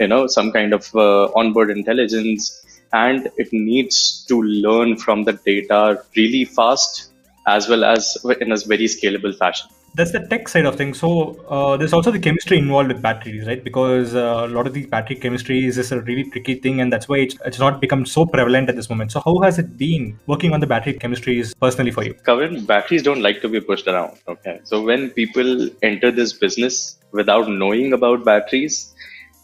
you 0.00 0.08
know 0.08 0.26
some 0.26 0.52
kind 0.52 0.72
of 0.72 0.94
uh, 0.94 1.24
onboard 1.40 1.70
intelligence 1.70 2.66
and 2.92 3.28
it 3.36 3.52
needs 3.52 4.24
to 4.28 4.42
learn 4.42 4.96
from 4.96 5.24
the 5.24 5.32
data 5.50 6.02
really 6.16 6.44
fast 6.44 7.12
as 7.46 7.68
well 7.68 7.84
as 7.84 8.16
in 8.40 8.52
a 8.52 8.56
very 8.72 8.88
scalable 8.96 9.36
fashion 9.42 9.68
that's 9.94 10.12
the 10.12 10.20
tech 10.20 10.48
side 10.48 10.66
of 10.66 10.76
things. 10.76 10.98
So 10.98 11.40
uh, 11.48 11.76
there's 11.76 11.92
also 11.92 12.10
the 12.10 12.18
chemistry 12.18 12.58
involved 12.58 12.88
with 12.88 13.00
batteries, 13.00 13.46
right? 13.46 13.62
Because 13.62 14.14
uh, 14.14 14.44
a 14.44 14.48
lot 14.48 14.66
of 14.66 14.74
these 14.74 14.86
battery 14.86 15.16
chemistries 15.16 15.78
is 15.78 15.90
a 15.92 16.00
really 16.02 16.28
tricky 16.30 16.56
thing, 16.56 16.80
and 16.80 16.92
that's 16.92 17.08
why 17.08 17.18
it's, 17.18 17.36
it's 17.44 17.58
not 17.58 17.80
become 17.80 18.04
so 18.04 18.26
prevalent 18.26 18.68
at 18.68 18.76
this 18.76 18.90
moment. 18.90 19.12
So 19.12 19.22
how 19.24 19.38
has 19.40 19.58
it 19.58 19.76
been 19.78 20.18
working 20.26 20.52
on 20.52 20.60
the 20.60 20.66
battery 20.66 20.94
chemistries 20.94 21.54
personally 21.60 21.90
for 21.90 22.04
you? 22.04 22.14
Kavin, 22.26 22.66
batteries 22.66 23.02
don't 23.02 23.22
like 23.22 23.40
to 23.40 23.48
be 23.48 23.60
pushed 23.60 23.86
around. 23.86 24.18
Okay, 24.28 24.60
so 24.64 24.82
when 24.82 25.10
people 25.10 25.68
enter 25.82 26.10
this 26.10 26.32
business 26.32 26.98
without 27.12 27.48
knowing 27.48 27.92
about 27.94 28.24
batteries, 28.24 28.94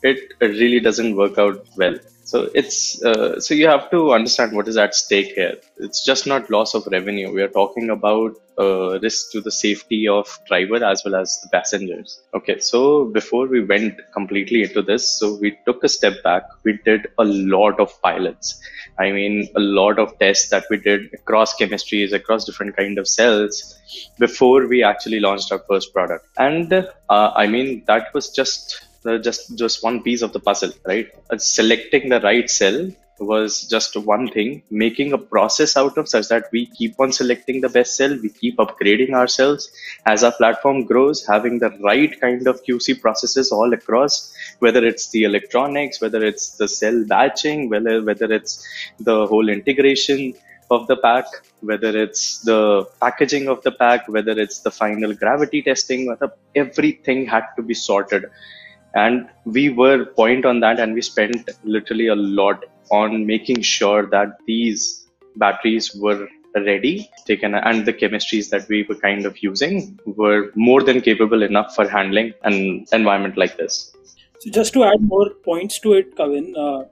it 0.02 0.35
really 0.40 0.81
doesn't 0.81 1.16
work 1.16 1.38
out 1.38 1.66
well. 1.76 1.96
So 2.33 2.49
it's 2.55 3.03
uh, 3.05 3.40
so 3.40 3.53
you 3.53 3.66
have 3.68 3.90
to 3.90 4.14
understand 4.14 4.53
what 4.57 4.66
is 4.66 4.79
at 4.79 4.95
stake 4.95 5.33
here. 5.35 5.57
It's 5.77 6.03
just 6.03 6.27
not 6.27 6.49
loss 6.49 6.73
of 6.73 6.87
revenue. 6.87 7.31
We 7.31 7.42
are 7.42 7.55
talking 7.57 7.90
about 7.90 8.37
uh, 8.59 8.99
risk 9.01 9.33
to 9.33 9.42
the 9.42 9.53
safety 9.53 10.09
of 10.09 10.27
driver 10.49 10.83
as 10.83 11.03
well 11.05 11.16
as 11.16 11.38
the 11.42 11.51
passengers. 11.51 12.23
Okay, 12.33 12.59
so 12.59 13.05
before 13.05 13.49
we 13.49 13.62
went 13.62 14.01
completely 14.14 14.62
into 14.62 14.81
this, 14.81 15.07
so 15.18 15.35
we 15.35 15.59
took 15.66 15.85
a 15.85 15.90
step 15.90 16.23
back. 16.23 16.45
We 16.64 16.79
did 16.87 17.09
a 17.18 17.25
lot 17.27 17.79
of 17.79 18.01
pilots. 18.01 18.59
I 18.99 19.12
mean, 19.12 19.51
a 19.55 19.61
lot 19.61 19.99
of 19.99 20.18
tests 20.18 20.49
that 20.49 20.64
we 20.71 20.79
did 20.79 21.12
across 21.12 21.55
chemistries, 21.59 22.14
across 22.14 22.47
different 22.47 22.79
kind 22.79 22.97
of 22.97 23.07
cells 23.09 23.79
before 24.18 24.66
we 24.66 24.83
actually 24.83 25.21
launched 25.21 25.53
our 25.53 25.62
first 25.68 25.92
product. 25.92 26.25
And 26.38 26.73
uh, 26.73 27.33
I 27.37 27.47
mean, 27.47 27.85
that 27.88 28.14
was 28.14 28.31
just 28.31 28.87
just 29.18 29.56
just 29.56 29.82
one 29.82 30.02
piece 30.02 30.22
of 30.22 30.32
the 30.32 30.40
puzzle 30.40 30.72
right? 30.86 31.08
Uh, 31.30 31.38
selecting 31.38 32.08
the 32.08 32.20
right 32.20 32.48
cell 32.48 32.90
was 33.18 33.68
just 33.68 33.96
one 33.96 34.28
thing. 34.28 34.62
Making 34.70 35.12
a 35.12 35.18
process 35.18 35.76
out 35.76 35.96
of 35.98 36.08
such 36.08 36.28
that 36.28 36.46
we 36.52 36.66
keep 36.66 36.98
on 36.98 37.12
selecting 37.12 37.60
the 37.60 37.68
best 37.68 37.96
cell 37.96 38.16
we 38.22 38.30
keep 38.30 38.56
upgrading 38.56 39.12
ourselves. 39.12 39.70
As 40.06 40.24
our 40.24 40.32
platform 40.32 40.84
grows 40.84 41.26
having 41.26 41.58
the 41.58 41.70
right 41.80 42.18
kind 42.20 42.46
of 42.46 42.62
qc 42.64 43.00
processes 43.00 43.52
all 43.52 43.72
across 43.72 44.34
whether 44.58 44.84
it's 44.84 45.10
the 45.10 45.24
electronics 45.24 46.00
whether 46.00 46.24
it's 46.24 46.56
the 46.56 46.68
cell 46.68 47.04
batching 47.06 47.68
whether 47.68 48.02
whether 48.02 48.32
it's 48.32 48.66
the 49.00 49.26
whole 49.26 49.48
integration 49.48 50.34
of 50.70 50.86
the 50.86 50.96
pack 50.96 51.26
whether 51.60 51.92
it's 52.04 52.40
the 52.50 52.84
packaging 53.00 53.48
of 53.48 53.62
the 53.62 53.72
pack 53.72 54.08
whether 54.08 54.32
it's 54.44 54.60
the 54.60 54.70
final 54.70 55.12
gravity 55.14 55.60
testing 55.62 56.16
everything 56.54 57.26
had 57.26 57.46
to 57.56 57.62
be 57.62 57.74
sorted 57.74 58.24
and 58.94 59.28
we 59.44 59.70
were 59.70 60.05
point 60.05 60.44
on 60.44 60.61
that 60.61 60.78
and 60.78 60.94
we 60.94 61.02
spent 61.02 61.48
literally 61.64 62.09
a 62.09 62.14
lot 62.14 62.64
on 62.90 63.26
making 63.26 63.62
sure 63.62 64.07
that 64.07 64.37
these 64.46 65.09
batteries 65.37 65.94
were 65.94 66.28
ready 66.55 67.11
taken 67.26 67.55
and 67.55 67.87
the 67.87 67.92
chemistries 67.92 68.50
that 68.50 68.68
we 68.68 68.85
were 68.88 68.94
kind 68.96 69.24
of 69.24 69.42
using 69.42 69.98
were 70.05 70.50
more 70.55 70.83
than 70.83 71.00
capable 71.00 71.42
enough 71.42 71.74
for 71.74 71.88
handling 71.88 72.33
an 72.44 72.85
environment 72.92 73.38
like 73.38 73.57
this. 73.57 73.94
So 74.40 74.50
just 74.50 74.72
to 74.74 74.85
add 74.85 75.00
more 75.00 75.31
points 75.31 75.78
to 75.81 75.94
it 75.94 76.14
kavin 76.16 76.55
uh, 76.57 76.85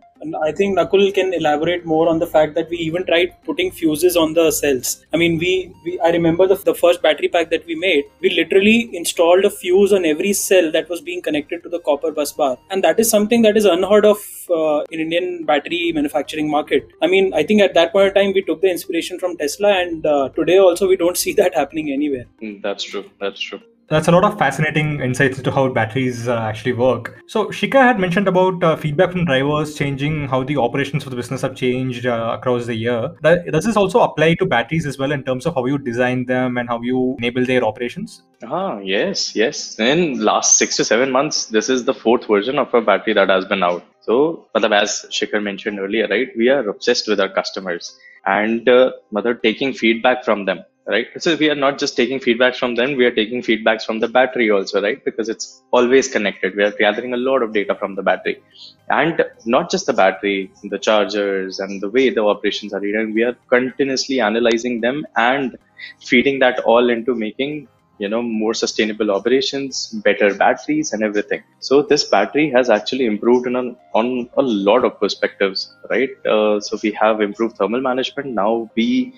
I 0.42 0.52
think 0.52 0.78
Nakul 0.78 1.12
can 1.14 1.32
elaborate 1.32 1.86
more 1.86 2.08
on 2.08 2.18
the 2.18 2.26
fact 2.26 2.54
that 2.54 2.68
we 2.68 2.76
even 2.76 3.06
tried 3.06 3.34
putting 3.44 3.70
fuses 3.70 4.16
on 4.16 4.34
the 4.34 4.50
cells. 4.50 5.04
I 5.12 5.16
mean, 5.16 5.38
we, 5.38 5.72
we 5.84 5.98
I 6.00 6.10
remember 6.10 6.46
the, 6.46 6.56
the 6.56 6.74
first 6.74 7.02
battery 7.02 7.28
pack 7.28 7.50
that 7.50 7.66
we 7.66 7.74
made, 7.74 8.04
we 8.20 8.30
literally 8.30 8.90
installed 8.94 9.44
a 9.44 9.50
fuse 9.50 9.92
on 9.92 10.04
every 10.04 10.32
cell 10.32 10.70
that 10.72 10.88
was 10.88 11.00
being 11.00 11.22
connected 11.22 11.62
to 11.62 11.68
the 11.68 11.80
copper 11.80 12.12
bus 12.12 12.32
bar. 12.32 12.58
And 12.70 12.84
that 12.84 13.00
is 13.00 13.08
something 13.08 13.42
that 13.42 13.56
is 13.56 13.64
unheard 13.64 14.04
of 14.04 14.18
uh, 14.50 14.80
in 14.90 15.00
Indian 15.00 15.44
battery 15.44 15.92
manufacturing 15.94 16.50
market. 16.50 16.86
I 17.00 17.06
mean, 17.06 17.32
I 17.32 17.42
think 17.42 17.62
at 17.62 17.74
that 17.74 17.92
point 17.92 18.08
in 18.08 18.14
time, 18.14 18.32
we 18.34 18.42
took 18.42 18.60
the 18.60 18.70
inspiration 18.70 19.18
from 19.18 19.36
Tesla 19.36 19.80
and 19.80 20.04
uh, 20.04 20.28
today 20.30 20.58
also 20.58 20.88
we 20.88 20.96
don't 20.96 21.16
see 21.24 21.32
that 21.34 21.54
happening 21.54 21.90
anywhere. 21.90 22.26
Mm, 22.42 22.62
that's 22.62 22.84
true. 22.84 23.10
That's 23.18 23.40
true 23.40 23.60
that's 23.90 24.06
a 24.06 24.12
lot 24.12 24.22
of 24.22 24.38
fascinating 24.38 25.00
insights 25.00 25.36
into 25.38 25.50
how 25.50 25.68
batteries 25.68 26.28
uh, 26.28 26.38
actually 26.38 26.72
work. 26.72 27.20
So 27.26 27.46
Shikhar 27.46 27.82
had 27.82 27.98
mentioned 27.98 28.28
about 28.28 28.62
uh, 28.62 28.76
feedback 28.76 29.10
from 29.10 29.24
drivers 29.24 29.74
changing 29.74 30.28
how 30.28 30.44
the 30.44 30.56
operations 30.58 31.04
of 31.04 31.10
the 31.10 31.16
business 31.16 31.42
have 31.42 31.56
changed 31.56 32.06
uh, 32.06 32.36
across 32.38 32.66
the 32.66 32.74
year. 32.74 33.10
Does 33.22 33.64
this 33.64 33.76
also 33.76 34.00
apply 34.00 34.34
to 34.34 34.46
batteries 34.46 34.86
as 34.86 34.96
well 34.96 35.10
in 35.10 35.24
terms 35.24 35.44
of 35.44 35.56
how 35.56 35.66
you 35.66 35.76
design 35.76 36.24
them 36.26 36.56
and 36.56 36.68
how 36.68 36.80
you 36.82 37.16
enable 37.18 37.44
their 37.44 37.64
operations? 37.64 38.22
Ah, 38.44 38.78
yes, 38.78 39.34
yes. 39.34 39.78
In 39.80 40.20
last 40.20 40.56
six 40.56 40.76
to 40.76 40.84
seven 40.84 41.10
months, 41.10 41.46
this 41.46 41.68
is 41.68 41.84
the 41.84 41.94
fourth 41.94 42.26
version 42.28 42.60
of 42.60 42.72
a 42.72 42.80
battery 42.80 43.14
that 43.14 43.28
has 43.28 43.44
been 43.44 43.64
out. 43.64 43.84
So, 44.02 44.46
as 44.54 45.04
Shikhar 45.10 45.42
mentioned 45.42 45.80
earlier, 45.80 46.06
right, 46.06 46.28
we 46.36 46.48
are 46.48 46.68
obsessed 46.68 47.08
with 47.08 47.20
our 47.20 47.28
customers 47.28 47.98
and 48.24 48.68
uh, 48.68 48.92
mother 49.10 49.34
taking 49.34 49.72
feedback 49.72 50.24
from 50.24 50.44
them 50.44 50.64
right? 50.86 51.06
So 51.18 51.36
we 51.36 51.50
are 51.50 51.54
not 51.54 51.78
just 51.78 51.96
taking 51.96 52.18
feedbacks 52.18 52.56
from 52.56 52.74
them 52.74 52.96
we 52.96 53.04
are 53.04 53.14
taking 53.14 53.42
feedbacks 53.42 53.84
from 53.84 54.00
the 54.00 54.08
battery 54.08 54.50
also 54.50 54.82
right? 54.82 55.04
Because 55.04 55.28
it's 55.28 55.62
always 55.70 56.08
connected. 56.08 56.56
We 56.56 56.64
are 56.64 56.72
gathering 56.72 57.14
a 57.14 57.16
lot 57.16 57.42
of 57.42 57.52
data 57.52 57.74
from 57.74 57.94
the 57.94 58.02
battery. 58.02 58.42
And 58.88 59.24
not 59.46 59.70
just 59.70 59.86
the 59.86 59.92
battery 59.92 60.50
the 60.64 60.78
chargers 60.78 61.60
and 61.60 61.80
the 61.80 61.90
way 61.90 62.10
the 62.10 62.24
operations 62.24 62.72
are 62.72 62.80
running 62.80 63.14
we 63.14 63.22
are 63.22 63.36
continuously 63.48 64.20
analyzing 64.20 64.80
them 64.80 65.06
and 65.16 65.56
feeding 66.00 66.38
that 66.40 66.58
all 66.60 66.90
into 66.90 67.14
making 67.14 67.68
you 67.98 68.08
know 68.08 68.22
more 68.22 68.54
sustainable 68.54 69.10
operations 69.10 69.88
better 70.06 70.34
batteries 70.34 70.92
and 70.92 71.02
everything. 71.02 71.42
So 71.60 71.82
this 71.82 72.04
battery 72.04 72.50
has 72.50 72.70
actually 72.70 73.04
improved 73.06 73.46
on, 73.46 73.76
on 73.94 74.30
a 74.36 74.42
lot 74.42 74.84
of 74.84 74.98
perspectives 74.98 75.74
right? 75.90 76.10
Uh, 76.26 76.60
so 76.60 76.78
we 76.82 76.92
have 76.92 77.20
improved 77.20 77.56
thermal 77.58 77.80
management. 77.82 78.28
Now 78.34 78.70
we 78.74 79.14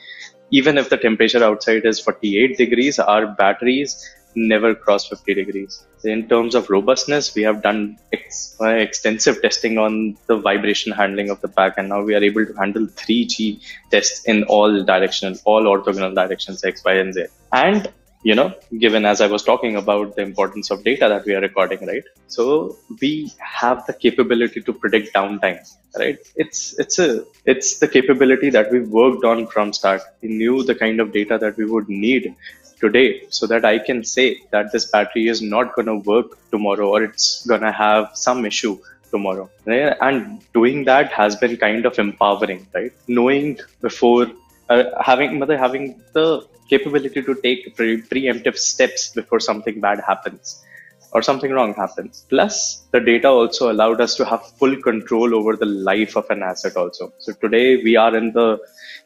even 0.53 0.79
if 0.79 0.88
the 0.91 0.97
temperature 0.97 1.43
outside 1.43 1.85
is 1.85 1.99
48 1.99 2.57
degrees, 2.57 2.99
our 2.99 3.27
batteries 3.27 4.09
never 4.35 4.75
cross 4.75 5.09
50 5.09 5.35
degrees. 5.35 5.85
In 6.05 6.29
terms 6.29 6.55
of 6.55 6.69
robustness, 6.71 7.35
we 7.35 7.43
have 7.43 7.62
done 7.62 7.99
ex- 8.12 8.57
uh, 8.61 8.69
extensive 8.69 9.41
testing 9.43 9.79
on 9.79 10.17
the 10.27 10.37
vibration 10.37 10.93
handling 10.93 11.31
of 11.31 11.41
the 11.41 11.49
pack, 11.49 11.75
and 11.79 11.88
now 11.88 12.03
we 12.03 12.15
are 12.15 12.23
able 12.23 12.45
to 12.47 12.53
handle 12.55 12.87
3G 12.87 13.61
tests 13.91 14.25
in 14.25 14.45
all 14.45 14.83
directional, 14.85 15.35
all 15.45 15.65
orthogonal 15.65 16.15
directions, 16.15 16.65
X, 16.65 16.85
Y, 16.85 16.95
and 16.95 17.15
Z. 17.15 17.27
And 17.53 17.91
you 18.23 18.35
know, 18.35 18.55
given 18.79 19.05
as 19.05 19.21
I 19.21 19.27
was 19.27 19.43
talking 19.43 19.77
about 19.77 20.15
the 20.17 20.23
importance 20.23 20.71
of 20.71 20.85
data 20.85 21.09
that 21.09 21.25
we 21.25 21.35
are 21.35 21.41
recording, 21.41 21.85
right? 21.87 22.05
So 22.29 22.77
we 23.01 23.33
have 23.39 23.85
the 23.87 23.93
capability 23.93 24.61
to 24.63 24.73
predict 24.73 25.15
downtime, 25.15 25.61
right? 25.99 26.19
It's 26.37 26.79
it's 26.79 26.99
a 26.99 27.25
it's 27.45 27.79
the 27.79 27.89
capability 27.89 28.51
that 28.51 28.71
we 28.71 28.81
worked 28.81 29.25
on 29.25 29.47
from 29.49 29.73
start. 29.73 30.03
We 30.21 30.29
knew 30.29 30.63
the 30.63 30.75
kind 30.75 31.01
of 31.01 31.13
data 31.13 31.39
that 31.39 31.57
we 31.57 31.65
would 31.65 31.89
need 31.89 32.35
today 32.81 33.23
so 33.31 33.47
that 33.47 33.65
I 33.65 33.79
can 33.79 34.05
say 34.05 34.43
that 34.51 34.73
this 34.73 34.87
battery 34.87 35.29
is 35.29 35.41
not 35.41 35.75
going 35.75 35.87
to 35.87 35.97
work 35.97 36.39
tomorrow 36.51 36.89
or 36.91 37.03
it's 37.03 37.47
going 37.47 37.61
to 37.61 37.73
have 37.73 38.11
some 38.15 38.45
issue 38.45 38.79
tomorrow. 39.11 39.49
And 39.67 40.41
doing 40.53 40.85
that 40.85 41.13
has 41.13 41.37
been 41.37 41.57
kind 41.57 41.87
of 41.87 41.99
empowering, 41.99 42.67
right? 42.75 42.93
Knowing 43.07 43.59
before 43.81 44.27
uh, 44.73 45.03
having 45.11 45.39
mother 45.41 45.57
having 45.67 45.85
the 46.17 46.27
capability 46.73 47.23
to 47.29 47.35
take 47.47 47.61
pre- 47.77 48.03
preemptive 48.13 48.57
steps 48.71 49.03
before 49.19 49.41
something 49.49 49.79
bad 49.87 50.01
happens 50.11 50.65
or 51.13 51.21
something 51.29 51.53
wrong 51.57 51.73
happens. 51.75 52.25
Plus, 52.33 52.55
the 52.93 53.01
data 53.01 53.29
also 53.29 53.71
allowed 53.71 54.01
us 54.01 54.15
to 54.17 54.25
have 54.25 54.43
full 54.59 54.77
control 54.89 55.35
over 55.39 55.57
the 55.57 55.71
life 55.91 56.17
of 56.17 56.29
an 56.31 56.43
asset 56.43 56.77
also. 56.77 57.13
So 57.19 57.33
today 57.45 57.83
we 57.83 57.97
are 57.97 58.15
in 58.17 58.33
the, 58.33 58.59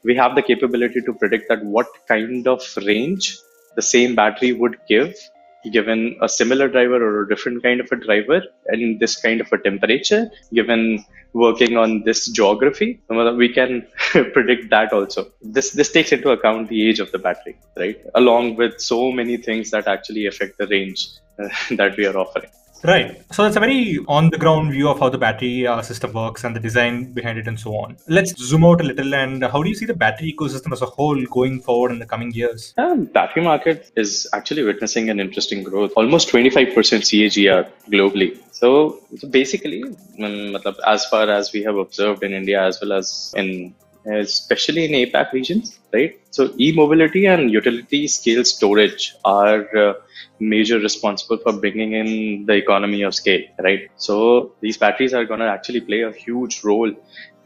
we 0.05 0.15
have 0.15 0.37
the 0.37 0.43
capability 0.43 1.01
to 1.01 1.13
predict 1.13 1.49
that 1.49 1.65
what 1.65 1.89
kind 2.07 2.47
of 2.47 2.63
range 2.91 3.37
the 3.75 3.83
same 3.83 4.15
battery 4.15 4.53
would 4.53 4.77
give 4.89 5.15
given 5.73 6.17
a 6.23 6.29
similar 6.29 6.69
driver 6.69 6.99
or 7.07 7.23
a 7.23 7.29
different 7.29 7.61
kind 7.63 7.81
of 7.81 7.89
a 7.91 7.97
driver 7.97 8.41
and 8.67 9.01
this 9.01 9.17
kind 9.17 9.41
of 9.41 9.53
a 9.53 9.59
temperature 9.59 10.31
given 10.55 11.05
working 11.45 11.77
on 11.83 11.91
this 12.09 12.21
geography 12.39 12.89
we 13.43 13.49
can 13.59 13.71
predict 14.37 14.65
that 14.75 14.93
also 14.99 15.23
this 15.57 15.69
this 15.79 15.91
takes 15.97 16.13
into 16.17 16.31
account 16.37 16.69
the 16.73 16.81
age 16.89 17.01
of 17.05 17.11
the 17.15 17.21
battery 17.27 17.57
right 17.83 17.99
along 18.21 18.57
with 18.61 18.75
so 18.93 19.01
many 19.21 19.37
things 19.49 19.71
that 19.75 19.87
actually 19.97 20.27
affect 20.33 20.57
the 20.63 20.69
range 20.77 21.03
that 21.71 21.97
we 21.97 22.07
are 22.07 22.17
offering. 22.17 22.51
Right. 22.87 23.21
So 23.33 23.43
that's 23.43 23.57
a 23.57 23.61
very 23.61 23.99
on 24.07 24.31
the 24.31 24.39
ground 24.39 24.71
view 24.71 24.89
of 24.89 25.01
how 25.01 25.09
the 25.09 25.19
battery 25.19 25.67
uh, 25.67 25.83
system 25.83 26.13
works 26.13 26.45
and 26.45 26.55
the 26.55 26.61
design 26.61 27.13
behind 27.13 27.37
it 27.37 27.49
and 27.49 27.59
so 27.59 27.75
on. 27.75 27.97
Let's 28.07 28.37
zoom 28.39 28.65
out 28.65 28.81
a 28.81 28.85
little 28.85 29.13
and 29.13 29.43
how 29.43 29.63
do 29.63 29.69
you 29.69 29.75
see 29.75 29.87
the 29.87 29.95
battery 29.95 30.33
ecosystem 30.33 30.73
as 30.73 30.83
a 30.83 30.87
whole 30.87 31.21
going 31.27 31.61
forward 31.61 31.91
in 31.91 31.99
the 31.99 32.07
coming 32.07 32.31
years? 32.33 32.75
Um, 32.77 33.07
battery 33.07 33.43
market 33.43 33.91
is 33.97 34.29
actually 34.33 34.63
witnessing 34.63 35.11
an 35.11 35.19
interesting 35.19 35.65
growth, 35.65 35.93
almost 35.97 36.29
25% 36.29 36.75
CAGR 36.75 37.69
globally. 37.91 38.39
So, 38.53 39.01
so 39.17 39.29
basically, 39.29 39.83
um, 40.23 40.57
as 40.87 41.05
far 41.07 41.29
as 41.29 41.53
we 41.53 41.65
have 41.65 41.77
observed 41.77 42.23
in 42.23 42.33
India 42.33 42.63
as 42.63 42.81
well 42.81 42.93
as 42.93 43.35
in 43.37 43.75
especially 44.07 44.85
in 44.85 44.93
APAC 44.93 45.33
regions, 45.33 45.79
right? 45.93 46.19
So 46.31 46.53
e-mobility 46.59 47.27
and 47.27 47.51
utility 47.51 48.07
scale 48.09 48.45
storage 48.45 49.15
are 49.25 49.77
uh, 49.77 49.95
major 50.39 50.79
responsible 50.79 51.39
for 51.39 51.53
bringing 51.53 51.93
in 51.93 52.47
the 52.47 52.55
economy 52.55 53.03
of 53.03 53.15
scale, 53.15 53.43
right? 53.59 53.91
So 53.97 54.53
these 54.61 54.77
batteries 54.77 55.15
are 55.15 55.25
going 55.25 55.41
to 55.41 55.47
actually 55.47 55.81
play 55.81 56.03
a 56.03 56.13
huge 56.13 56.63
role 56.63 56.93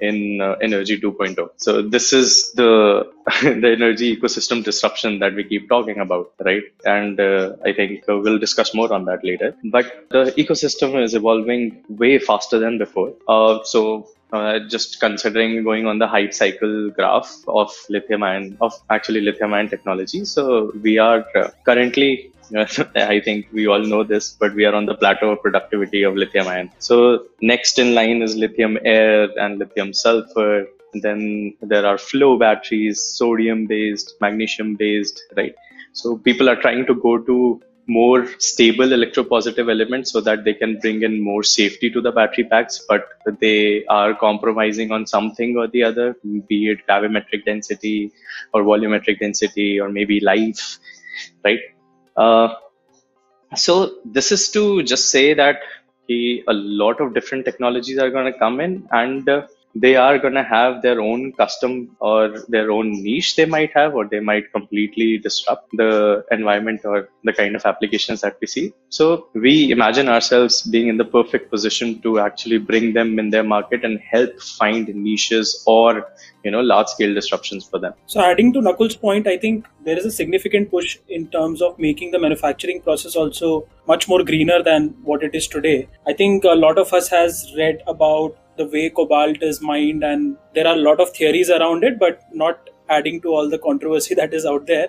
in 0.00 0.40
uh, 0.40 0.56
energy 0.62 0.98
2.0 0.98 1.50
so 1.56 1.82
this 1.82 2.12
is 2.12 2.52
the 2.52 3.06
the 3.42 3.70
energy 3.78 4.16
ecosystem 4.16 4.64
disruption 4.64 5.18
that 5.18 5.34
we 5.34 5.44
keep 5.44 5.68
talking 5.68 5.98
about 5.98 6.32
right 6.40 6.62
and 6.84 7.20
uh, 7.20 7.52
i 7.64 7.72
think 7.72 8.08
uh, 8.08 8.16
we'll 8.18 8.38
discuss 8.38 8.74
more 8.74 8.92
on 8.92 9.04
that 9.04 9.22
later 9.22 9.54
but 9.64 10.06
the 10.10 10.24
ecosystem 10.42 11.02
is 11.02 11.14
evolving 11.14 11.84
way 11.88 12.18
faster 12.18 12.58
than 12.58 12.78
before 12.78 13.12
uh, 13.28 13.62
so 13.62 14.08
uh, 14.32 14.58
just 14.74 15.00
considering 15.00 15.62
going 15.64 15.86
on 15.86 15.98
the 15.98 16.06
hype 16.06 16.32
cycle 16.32 16.90
graph 16.90 17.32
of 17.48 17.72
lithium 17.88 18.22
ion 18.22 18.56
of 18.60 18.72
actually 18.90 19.20
lithium 19.20 19.52
ion 19.54 19.68
technology 19.68 20.24
so 20.24 20.72
we 20.82 20.98
are 20.98 21.24
uh, 21.36 21.50
currently 21.64 22.30
I 22.96 23.20
think 23.20 23.46
we 23.52 23.66
all 23.68 23.80
know 23.80 24.02
this, 24.02 24.36
but 24.38 24.54
we 24.54 24.64
are 24.64 24.74
on 24.74 24.86
the 24.86 24.94
plateau 24.94 25.30
of 25.30 25.42
productivity 25.42 26.02
of 26.02 26.16
lithium 26.16 26.48
ion. 26.48 26.70
So 26.78 27.26
next 27.40 27.78
in 27.78 27.94
line 27.94 28.22
is 28.22 28.34
lithium 28.34 28.78
air 28.84 29.28
and 29.38 29.58
lithium 29.58 29.92
sulfur. 29.92 30.66
Then 30.92 31.54
there 31.62 31.86
are 31.86 31.96
flow 31.96 32.38
batteries, 32.38 33.00
sodium 33.00 33.66
based, 33.66 34.14
magnesium 34.20 34.74
based, 34.74 35.22
right? 35.36 35.54
So 35.92 36.16
people 36.18 36.48
are 36.48 36.56
trying 36.56 36.86
to 36.86 36.94
go 36.94 37.18
to 37.18 37.62
more 37.98 38.20
stable 38.38 38.90
electropositive 38.96 39.70
elements 39.74 40.12
so 40.12 40.20
that 40.20 40.44
they 40.44 40.54
can 40.54 40.78
bring 40.78 41.02
in 41.02 41.20
more 41.20 41.42
safety 41.42 41.90
to 41.90 42.00
the 42.00 42.12
battery 42.12 42.44
packs, 42.44 42.80
but 42.88 43.08
they 43.40 43.84
are 43.86 44.14
compromising 44.14 44.92
on 44.92 45.06
something 45.06 45.56
or 45.56 45.66
the 45.68 45.82
other, 45.82 46.14
be 46.48 46.58
it 46.70 46.86
gravimetric 46.88 47.44
density 47.44 48.12
or 48.54 48.62
volumetric 48.62 49.18
density 49.18 49.80
or 49.80 49.88
maybe 49.88 50.20
life, 50.20 50.78
right? 51.44 51.60
Uh, 52.16 52.48
so 53.56 53.96
this 54.04 54.30
is 54.30 54.50
to 54.50 54.82
just 54.82 55.10
say 55.10 55.34
that 55.34 55.60
a 56.08 56.52
lot 56.52 57.00
of 57.00 57.14
different 57.14 57.44
technologies 57.44 57.98
are 57.98 58.10
going 58.10 58.32
to 58.32 58.38
come 58.38 58.60
in 58.60 58.88
and 58.92 59.28
uh, 59.28 59.46
they 59.74 59.94
are 59.96 60.18
going 60.18 60.34
to 60.34 60.42
have 60.42 60.82
their 60.82 61.00
own 61.00 61.32
custom 61.32 61.96
or 62.00 62.40
their 62.48 62.70
own 62.70 62.90
niche 62.90 63.36
they 63.36 63.44
might 63.44 63.70
have 63.72 63.94
or 63.94 64.06
they 64.06 64.20
might 64.20 64.50
completely 64.52 65.18
disrupt 65.18 65.68
the 65.72 66.24
environment 66.30 66.80
or 66.84 67.08
the 67.24 67.32
kind 67.32 67.54
of 67.54 67.64
applications 67.64 68.20
that 68.20 68.36
we 68.40 68.46
see. 68.46 68.72
So 68.88 69.28
we 69.34 69.70
imagine 69.70 70.08
ourselves 70.08 70.62
being 70.62 70.88
in 70.88 70.96
the 70.96 71.04
perfect 71.04 71.50
position 71.50 72.00
to 72.02 72.18
actually 72.18 72.58
bring 72.58 72.94
them 72.94 73.18
in 73.18 73.30
their 73.30 73.44
market 73.44 73.84
and 73.84 74.00
help 74.00 74.40
find 74.40 74.88
niches 74.94 75.62
or 75.66 76.06
you 76.44 76.50
know 76.50 76.60
large 76.60 76.88
scale 76.88 77.14
disruptions 77.14 77.68
for 77.68 77.78
them. 77.78 77.92
So 78.06 78.20
adding 78.20 78.52
to 78.54 78.60
nakul's 78.60 78.96
point 78.96 79.26
i 79.26 79.36
think 79.36 79.66
there 79.84 79.98
is 79.98 80.04
a 80.04 80.10
significant 80.10 80.70
push 80.70 80.98
in 81.08 81.26
terms 81.28 81.62
of 81.62 81.78
making 81.78 82.10
the 82.10 82.18
manufacturing 82.18 82.80
process 82.80 83.16
also 83.16 83.66
much 83.86 84.08
more 84.08 84.22
greener 84.24 84.62
than 84.62 84.94
what 85.02 85.22
it 85.22 85.34
is 85.34 85.46
today. 85.48 85.88
I 86.06 86.12
think 86.12 86.44
a 86.44 86.58
lot 86.66 86.78
of 86.78 86.92
us 86.92 87.08
has 87.08 87.52
read 87.56 87.82
about 87.86 88.36
the 88.60 88.66
way 88.74 88.84
cobalt 88.98 89.42
is 89.50 89.60
mined 89.60 90.02
and 90.10 90.36
there 90.54 90.66
are 90.66 90.76
a 90.76 90.84
lot 90.88 91.00
of 91.04 91.10
theories 91.18 91.50
around 91.56 91.84
it 91.88 91.98
but 92.04 92.20
not 92.32 92.70
adding 92.96 93.20
to 93.24 93.28
all 93.34 93.48
the 93.54 93.62
controversy 93.68 94.14
that 94.20 94.34
is 94.34 94.46
out 94.46 94.66
there. 94.66 94.88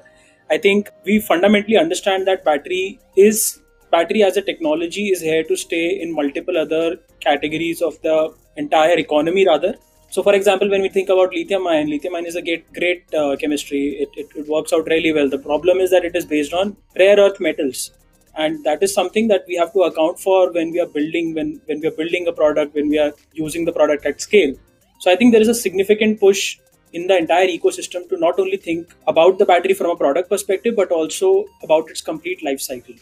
I 0.50 0.58
think 0.58 0.90
we 1.06 1.20
fundamentally 1.20 1.78
understand 1.78 2.28
that 2.28 2.44
battery 2.44 3.00
is 3.16 3.62
battery 3.92 4.24
as 4.24 4.38
a 4.38 4.42
technology 4.42 5.06
is 5.14 5.22
here 5.22 5.44
to 5.44 5.56
stay 5.56 5.86
in 6.02 6.14
multiple 6.14 6.58
other 6.58 6.98
categories 7.20 7.82
of 7.82 8.02
the 8.02 8.34
entire 8.58 8.98
economy 8.98 9.46
rather. 9.46 9.76
So 10.10 10.24
for 10.24 10.34
example 10.34 10.70
when 10.70 10.82
we 10.82 10.90
think 10.90 11.10
about 11.10 11.34
lithium 11.34 11.68
ion 11.68 11.90
lithium 11.90 12.16
ion 12.16 12.26
is 12.26 12.36
a 12.36 12.42
great, 12.42 12.72
great 12.74 13.14
uh, 13.14 13.36
chemistry. 13.38 13.84
It, 14.04 14.10
it, 14.16 14.28
it 14.36 14.48
works 14.48 14.74
out 14.74 14.88
really 14.88 15.14
well. 15.14 15.30
The 15.30 15.44
problem 15.50 15.78
is 15.80 15.90
that 15.92 16.04
it 16.04 16.16
is 16.16 16.26
based 16.26 16.54
on 16.54 16.76
rare 16.98 17.18
earth 17.18 17.40
metals 17.40 17.92
and 18.36 18.64
that 18.64 18.82
is 18.82 18.94
something 18.94 19.28
that 19.28 19.46
we 19.48 19.56
have 19.56 19.72
to 19.74 19.84
account 19.84 20.20
for 20.20 20.52
when 20.52 20.72
we 20.72 20.80
are 20.80 20.88
building 20.88 21.34
when 21.34 21.62
when 21.66 21.80
we 21.82 21.88
are 21.88 21.98
building 22.02 22.28
a 22.28 22.34
product 22.42 22.74
when 22.74 22.90
we 22.90 22.98
are 22.98 23.14
using 23.34 23.66
the 23.66 23.72
product 23.80 24.06
at 24.06 24.22
scale 24.22 24.54
so 25.00 25.12
i 25.12 25.16
think 25.16 25.32
there 25.32 25.42
is 25.42 25.54
a 25.56 25.60
significant 25.64 26.20
push 26.20 26.58
in 26.94 27.08
the 27.08 27.18
entire 27.18 27.48
ecosystem 27.48 28.08
to 28.10 28.18
not 28.18 28.40
only 28.40 28.58
think 28.58 28.94
about 29.08 29.38
the 29.38 29.46
battery 29.46 29.74
from 29.74 29.92
a 29.92 29.96
product 29.96 30.30
perspective 30.30 30.76
but 30.76 30.92
also 30.92 31.46
about 31.64 31.90
its 31.90 32.02
complete 32.02 32.44
life 32.44 32.62
cycle 32.62 32.96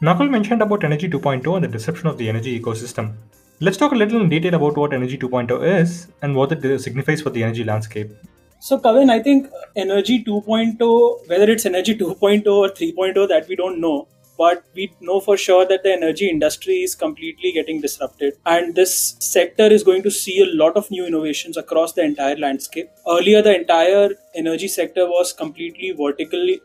Nakul 0.00 0.30
mentioned 0.30 0.62
about 0.62 0.84
Energy 0.84 1.08
2.0 1.08 1.56
and 1.56 1.64
the 1.64 1.68
disruption 1.68 2.06
of 2.06 2.18
the 2.18 2.28
energy 2.28 2.60
ecosystem. 2.60 3.14
Let's 3.58 3.76
talk 3.76 3.90
a 3.90 3.96
little 3.96 4.20
in 4.20 4.28
detail 4.28 4.54
about 4.54 4.76
what 4.76 4.92
Energy 4.92 5.18
2.0 5.18 5.80
is 5.80 6.06
and 6.22 6.36
what 6.36 6.52
it 6.52 6.78
signifies 6.80 7.20
for 7.20 7.30
the 7.30 7.42
energy 7.42 7.64
landscape. 7.64 8.12
So, 8.60 8.78
Kavin, 8.78 9.10
I 9.10 9.20
think 9.20 9.48
Energy 9.74 10.22
2.0, 10.22 11.28
whether 11.28 11.50
it's 11.50 11.66
Energy 11.66 11.96
2.0 11.96 12.46
or 12.46 12.68
3.0, 12.68 13.28
that 13.28 13.48
we 13.48 13.56
don't 13.56 13.80
know, 13.80 14.06
but 14.38 14.64
we 14.74 14.92
know 15.00 15.20
for 15.20 15.36
sure 15.36 15.66
that 15.66 15.82
the 15.82 15.92
energy 15.92 16.28
industry 16.28 16.76
is 16.82 16.94
completely 16.94 17.52
getting 17.52 17.80
disrupted. 17.80 18.34
And 18.46 18.74
this 18.74 19.16
sector 19.18 19.66
is 19.66 19.82
going 19.82 20.04
to 20.04 20.10
see 20.10 20.40
a 20.40 20.54
lot 20.62 20.76
of 20.76 20.90
new 20.90 21.04
innovations 21.06 21.56
across 21.56 21.92
the 21.92 22.02
entire 22.02 22.36
landscape. 22.36 22.88
Earlier 23.06 23.42
the 23.42 23.54
entire 23.58 24.10
energy 24.34 24.68
sector 24.68 25.06
was 25.06 25.32
completely 25.32 25.90
vertically 25.90 26.60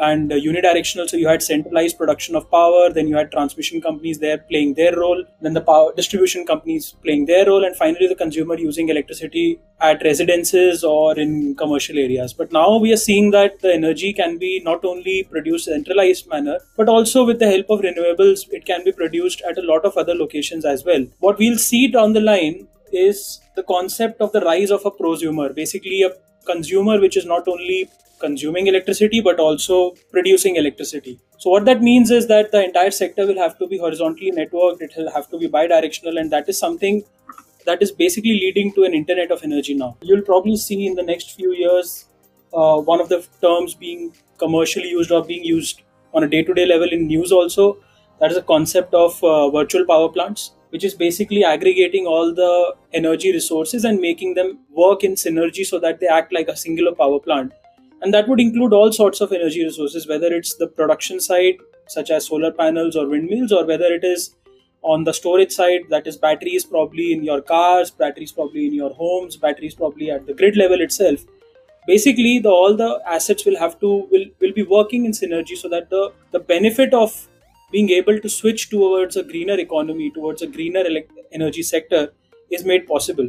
and 0.00 0.32
uh, 0.32 0.36
unidirectional. 0.36 1.08
So 1.08 1.16
you 1.16 1.28
had 1.28 1.42
centralized 1.42 1.98
production 1.98 2.36
of 2.36 2.50
power, 2.50 2.90
then 2.90 3.08
you 3.08 3.16
had 3.16 3.30
transmission 3.30 3.80
companies 3.80 4.18
there 4.18 4.38
playing 4.38 4.74
their 4.74 4.96
role, 4.96 5.24
then 5.40 5.54
the 5.54 5.60
power 5.60 5.92
distribution 5.94 6.46
companies 6.46 6.94
playing 7.02 7.26
their 7.26 7.46
role, 7.46 7.64
and 7.64 7.76
finally 7.76 8.06
the 8.06 8.14
consumer 8.14 8.56
using 8.56 8.88
electricity 8.88 9.60
at 9.80 10.02
residences 10.02 10.84
or 10.84 11.18
in 11.18 11.54
commercial 11.56 11.98
areas. 11.98 12.32
But 12.32 12.52
now 12.52 12.78
we 12.78 12.92
are 12.92 12.96
seeing 12.96 13.30
that 13.32 13.60
the 13.60 13.72
energy 13.72 14.12
can 14.12 14.38
be 14.38 14.60
not 14.64 14.84
only 14.84 15.24
produced 15.24 15.66
centralized 15.66 16.28
manner, 16.28 16.58
but 16.76 16.88
also 16.88 17.24
with 17.24 17.38
the 17.38 17.50
help 17.50 17.66
of 17.70 17.80
renewables, 17.80 18.48
it 18.50 18.64
can 18.64 18.84
be 18.84 18.92
produced 18.92 19.42
at 19.48 19.58
a 19.58 19.62
lot 19.62 19.84
of 19.84 19.96
other 19.96 20.14
locations 20.14 20.64
as 20.64 20.84
well. 20.84 21.06
What 21.18 21.38
we'll 21.38 21.58
see 21.58 21.88
down 21.88 22.12
the 22.12 22.20
line 22.20 22.68
is 22.92 23.40
the 23.54 23.62
concept 23.62 24.20
of 24.20 24.32
the 24.32 24.40
rise 24.40 24.70
of 24.70 24.84
a 24.86 24.90
prosumer, 24.90 25.54
basically 25.54 26.02
a 26.02 26.10
consumer 26.46 27.00
which 27.00 27.16
is 27.16 27.26
not 27.26 27.46
only 27.46 27.90
consuming 28.18 28.66
electricity 28.66 29.20
but 29.20 29.38
also 29.38 29.94
producing 30.10 30.56
electricity. 30.56 31.18
So 31.38 31.50
what 31.50 31.64
that 31.66 31.82
means 31.82 32.10
is 32.10 32.26
that 32.28 32.52
the 32.52 32.64
entire 32.64 32.90
sector 32.90 33.26
will 33.26 33.38
have 33.38 33.58
to 33.58 33.66
be 33.66 33.78
horizontally 33.78 34.32
networked, 34.32 34.80
it 34.80 34.92
will 34.96 35.10
have 35.10 35.28
to 35.30 35.38
be 35.38 35.46
bi-directional 35.46 36.18
and 36.18 36.30
that 36.32 36.48
is 36.48 36.58
something 36.58 37.04
that 37.64 37.82
is 37.82 37.92
basically 37.92 38.34
leading 38.34 38.72
to 38.72 38.84
an 38.84 38.94
internet 38.94 39.30
of 39.30 39.42
energy 39.42 39.74
now. 39.74 39.96
You'll 40.02 40.22
probably 40.22 40.56
see 40.56 40.86
in 40.86 40.94
the 40.94 41.02
next 41.02 41.32
few 41.32 41.52
years 41.52 42.06
uh, 42.52 42.80
one 42.80 43.00
of 43.00 43.08
the 43.08 43.26
terms 43.42 43.74
being 43.74 44.14
commercially 44.38 44.88
used 44.88 45.10
or 45.10 45.24
being 45.24 45.44
used 45.44 45.82
on 46.14 46.24
a 46.24 46.28
day-to-day 46.28 46.66
level 46.66 46.88
in 46.88 47.06
news 47.06 47.32
also. 47.32 47.78
That 48.20 48.30
is 48.30 48.36
a 48.36 48.42
concept 48.42 48.94
of 48.94 49.22
uh, 49.22 49.50
virtual 49.50 49.84
power 49.86 50.08
plants 50.08 50.52
which 50.70 50.84
is 50.84 50.94
basically 50.94 51.44
aggregating 51.44 52.06
all 52.06 52.34
the 52.34 52.74
energy 52.92 53.32
resources 53.32 53.84
and 53.84 54.00
making 54.00 54.34
them 54.34 54.58
work 54.70 55.04
in 55.04 55.14
synergy 55.14 55.64
so 55.64 55.78
that 55.78 56.00
they 56.00 56.06
act 56.06 56.32
like 56.32 56.48
a 56.48 56.56
singular 56.56 56.94
power 56.94 57.18
plant 57.18 57.52
and 58.02 58.14
that 58.14 58.28
would 58.28 58.40
include 58.40 58.72
all 58.72 58.92
sorts 58.92 59.20
of 59.20 59.32
energy 59.32 59.64
resources 59.64 60.06
whether 60.08 60.32
it's 60.32 60.54
the 60.56 60.66
production 60.66 61.20
side 61.20 61.56
such 61.86 62.10
as 62.10 62.26
solar 62.26 62.52
panels 62.52 62.96
or 62.96 63.08
windmills 63.08 63.52
or 63.52 63.64
whether 63.66 63.86
it 63.86 64.04
is 64.04 64.34
on 64.82 65.04
the 65.04 65.12
storage 65.12 65.52
side 65.52 65.82
that 65.90 66.06
is 66.06 66.16
batteries 66.16 66.64
probably 66.64 67.12
in 67.12 67.24
your 67.24 67.40
cars 67.40 67.90
batteries 67.90 68.32
probably 68.32 68.66
in 68.66 68.74
your 68.74 68.92
homes 68.94 69.36
batteries 69.36 69.74
probably 69.74 70.10
at 70.10 70.26
the 70.26 70.34
grid 70.34 70.56
level 70.56 70.80
itself. 70.80 71.24
Basically 71.86 72.38
the 72.38 72.50
all 72.50 72.76
the 72.76 73.00
assets 73.06 73.44
will 73.44 73.58
have 73.58 73.80
to 73.80 74.06
will, 74.10 74.26
will 74.40 74.52
be 74.52 74.62
working 74.62 75.04
in 75.04 75.12
synergy 75.12 75.56
so 75.56 75.68
that 75.68 75.90
the 75.90 76.12
the 76.30 76.38
benefit 76.38 76.94
of 76.94 77.28
being 77.72 77.90
able 77.90 78.20
to 78.20 78.28
switch 78.28 78.70
towards 78.70 79.16
a 79.16 79.22
greener 79.22 79.58
economy 79.58 80.10
towards 80.10 80.42
a 80.42 80.46
greener 80.46 80.84
energy 81.32 81.62
sector 81.62 82.12
is 82.50 82.64
made 82.64 82.86
possible 82.86 83.28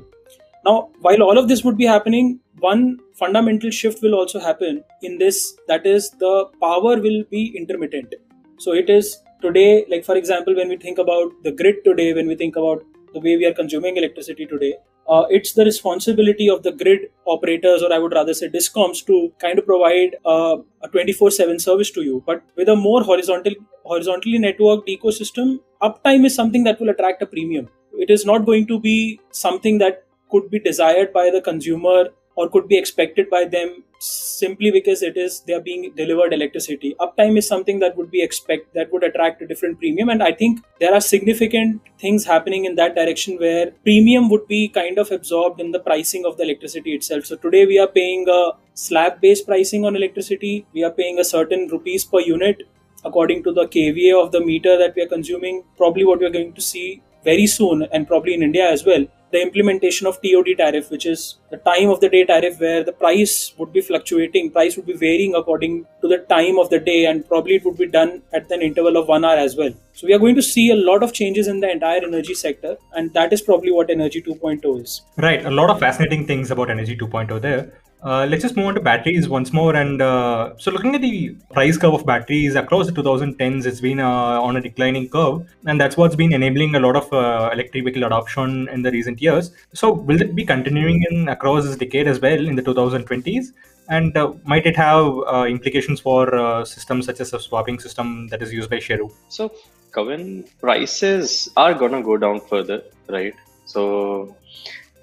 now 0.66 0.90
while 1.02 1.24
all 1.24 1.38
of 1.38 1.48
this 1.48 1.64
would 1.64 1.78
be 1.78 1.86
happening 1.86 2.40
one 2.60 3.00
fundamental 3.14 3.72
shift 3.72 4.02
will 4.02 4.16
also 4.16 4.40
happen 4.40 4.84
in 5.02 5.18
this 5.18 5.56
that 5.68 5.86
is 5.86 6.10
the 6.20 6.46
power 6.62 7.00
will 7.00 7.24
be 7.30 7.54
intermittent. 7.56 8.16
So 8.58 8.74
it 8.74 8.90
is 8.90 9.20
today 9.42 9.86
like 9.90 10.04
for 10.04 10.16
example 10.16 10.56
when 10.56 10.70
we 10.70 10.78
think 10.78 10.98
about 10.98 11.32
the 11.44 11.52
grid 11.52 11.84
today 11.86 12.14
when 12.14 12.28
we 12.28 12.36
think 12.36 12.56
about 12.56 12.84
the 13.14 13.20
way 13.20 13.38
we 13.38 13.46
are 13.46 13.54
consuming 13.54 13.98
electricity 13.98 14.46
today 14.46 14.74
uh, 15.10 15.26
it's 15.30 15.54
the 15.54 15.66
responsibility 15.66 16.50
of 16.50 16.62
the 16.64 16.72
grid 16.72 17.10
operators 17.26 17.82
or 17.82 17.92
i 17.94 17.98
would 17.98 18.14
rather 18.14 18.34
say 18.34 18.50
discoms 18.50 19.04
to 19.06 19.32
kind 19.40 19.58
of 19.58 19.66
provide 19.66 20.18
uh, 20.26 20.58
a 20.84 20.90
24/7 20.90 21.62
service 21.62 21.92
to 21.92 22.04
you. 22.04 22.24
But 22.26 22.44
with 22.56 22.70
a 22.70 22.76
more 22.76 23.02
horizontal 23.04 23.56
horizontally 23.84 24.40
networked 24.48 24.92
ecosystem 24.96 25.58
uptime 25.82 26.26
is 26.26 26.36
something 26.36 26.64
that 26.66 26.80
will 26.80 26.90
attract 26.90 27.24
a 27.24 27.26
premium. 27.26 27.70
It 28.06 28.12
is 28.18 28.26
not 28.26 28.46
going 28.46 28.68
to 28.68 28.80
be 28.80 29.20
something 29.32 29.80
that 29.80 30.04
could 30.32 30.50
be 30.50 30.60
desired 30.60 31.14
by 31.14 31.30
the 31.30 31.42
consumer 31.42 32.10
or 32.40 32.50
could 32.50 32.68
be 32.68 32.78
expected 32.78 33.30
by 33.30 33.44
them 33.46 33.84
simply 34.00 34.72
because 34.72 35.02
it 35.04 35.18
is 35.18 35.42
they 35.42 35.54
are 35.54 35.62
being 35.62 35.92
delivered 35.96 36.34
electricity. 36.34 36.96
Uptime 37.00 37.38
is 37.38 37.46
something 37.46 37.80
that 37.80 37.98
would 37.98 38.10
be 38.12 38.22
expect 38.22 38.74
that 38.74 38.94
would 38.94 39.04
attract 39.04 39.42
a 39.42 39.48
different 39.48 39.78
premium. 39.80 40.10
And 40.14 40.24
i 40.24 40.32
think 40.32 40.62
there 40.80 40.94
are 40.94 41.02
significant 41.02 41.90
things 42.04 42.26
happening 42.26 42.66
in 42.70 42.76
that 42.76 42.96
direction 42.96 43.38
where 43.40 43.72
premium 43.90 44.30
would 44.30 44.48
be 44.48 44.62
kind 44.70 45.04
of 45.04 45.12
absorbed 45.12 45.60
in 45.60 45.72
the 45.72 45.84
pricing 45.90 46.26
of 46.26 46.38
the 46.38 46.44
electricity 46.44 46.94
itself. 46.94 47.26
So 47.26 47.36
today 47.36 47.66
we 47.66 47.78
are 47.78 47.92
paying 48.00 48.26
a 48.30 48.42
slab 48.74 49.20
based 49.20 49.46
pricing 49.46 49.86
on 49.86 49.98
electricity. 49.98 50.66
We 50.74 50.84
are 50.84 50.96
paying 51.02 51.20
a 51.20 51.30
certain 51.34 51.68
rupees 51.68 52.06
per 52.06 52.22
unit 52.22 52.64
according 53.04 53.44
to 53.44 53.52
the 53.52 53.68
kva 53.76 54.16
of 54.24 54.32
the 54.32 54.40
meter 54.40 54.78
that 54.78 54.96
we 54.96 55.02
are 55.02 55.14
consuming. 55.18 55.64
Probably 55.76 56.06
what 56.06 56.20
we 56.20 56.26
are 56.26 56.36
going 56.40 56.54
to 56.54 56.62
see 56.62 57.02
very 57.24 57.48
soon 57.48 57.82
and 57.92 58.08
probably 58.08 58.34
in 58.34 58.44
india 58.44 58.66
as 58.72 58.86
well 58.86 59.06
the 59.32 59.42
implementation 59.42 60.08
of 60.08 60.20
TOD 60.22 60.58
tariff, 60.58 60.90
which 60.90 61.06
is 61.06 61.36
the 61.52 61.58
time 61.58 61.90
of 61.90 62.00
the 62.00 62.10
day 62.10 62.26
tariff, 62.26 62.60
where 62.60 62.84
the 62.84 62.92
price 62.92 63.54
would 63.58 63.72
be 63.72 63.82
fluctuating, 63.82 64.52
price 64.52 64.76
would 64.76 64.86
be 64.86 64.94
varying 64.94 65.36
according 65.36 65.86
to 66.02 66.08
the 66.08 66.20
time 66.30 66.58
of 66.58 66.70
the 66.70 66.80
day, 66.80 67.06
and 67.06 67.28
probably 67.28 67.56
it 67.56 67.66
would 67.66 67.78
be 67.78 67.88
done 67.88 68.22
at 68.34 68.50
an 68.52 68.62
interval 68.62 68.98
of 68.98 69.08
one 69.08 69.26
hour 69.26 69.38
as 69.38 69.56
well. 69.56 69.74
So 69.94 70.08
we 70.08 70.14
are 70.14 70.20
going 70.20 70.36
to 70.36 70.42
see 70.42 70.72
a 70.72 70.76
lot 70.76 71.04
of 71.04 71.14
changes 71.14 71.48
in 71.48 71.60
the 71.60 71.70
entire 71.70 72.02
energy 72.04 72.34
sector, 72.34 72.78
and 72.94 73.14
that 73.14 73.34
is 73.34 73.42
probably 73.42 73.72
what 73.72 73.90
Energy 73.90 74.22
2.0 74.22 74.82
is. 74.82 75.02
Right, 75.18 75.46
a 75.46 75.52
lot 75.52 75.70
of 75.70 75.80
fascinating 75.80 76.26
things 76.26 76.52
about 76.52 76.70
Energy 76.70 76.96
2.0 76.96 77.42
there. 77.42 77.74
Uh, 78.02 78.26
let's 78.30 78.42
just 78.42 78.56
move 78.56 78.68
on 78.68 78.74
to 78.74 78.80
batteries 78.80 79.28
once 79.28 79.52
more. 79.52 79.76
And 79.76 80.02
uh, 80.02 80.54
so, 80.58 80.72
looking 80.72 80.96
at 80.96 81.02
the 81.02 81.36
price 81.52 81.78
curve 81.78 81.94
of 81.94 82.06
batteries 82.06 82.56
across 82.56 82.86
the 82.86 82.94
2010s, 82.94 83.66
it's 83.66 83.82
been 83.82 84.00
uh, 84.00 84.42
on 84.42 84.56
a 84.56 84.62
declining 84.62 85.10
curve, 85.10 85.46
and 85.66 85.80
that's 85.80 85.98
what's 85.98 86.16
been 86.16 86.32
enabling 86.32 86.76
a 86.76 86.80
lot 86.80 86.96
of 86.96 87.12
uh, 87.12 87.50
electric 87.52 87.84
vehicle 87.84 88.06
adoption 88.06 88.70
in 88.70 88.82
the 88.84 88.92
recent 88.92 89.22
years. 89.22 89.52
So, 89.74 89.92
will 89.92 90.22
it 90.22 90.34
be 90.34 90.46
continuing 90.46 91.06
in 91.10 91.28
across 91.28 91.66
this 91.66 91.76
decade 91.76 92.08
as 92.08 92.22
well 92.22 92.48
in 92.48 92.56
the 92.56 92.62
2020s? 92.62 93.48
And 93.90 94.16
uh, 94.16 94.34
might 94.46 94.66
it 94.66 94.78
have 94.78 95.06
uh, 95.28 95.46
implications 95.50 96.00
for 96.00 96.64
systems 96.66 97.06
such 97.06 97.20
as 97.20 97.34
a 97.34 97.40
swapping 97.40 97.80
system 97.80 98.28
that 98.28 98.42
is 98.42 98.54
used 98.54 98.70
by 98.70 98.78
Sheru? 98.78 99.12
So, 99.28 99.52
Kavin, 99.92 100.48
prices 100.62 101.50
are 101.58 101.74
gonna 101.74 102.02
go 102.02 102.16
down 102.16 102.40
further, 102.40 102.84
right? 103.10 103.34
So, 103.66 104.38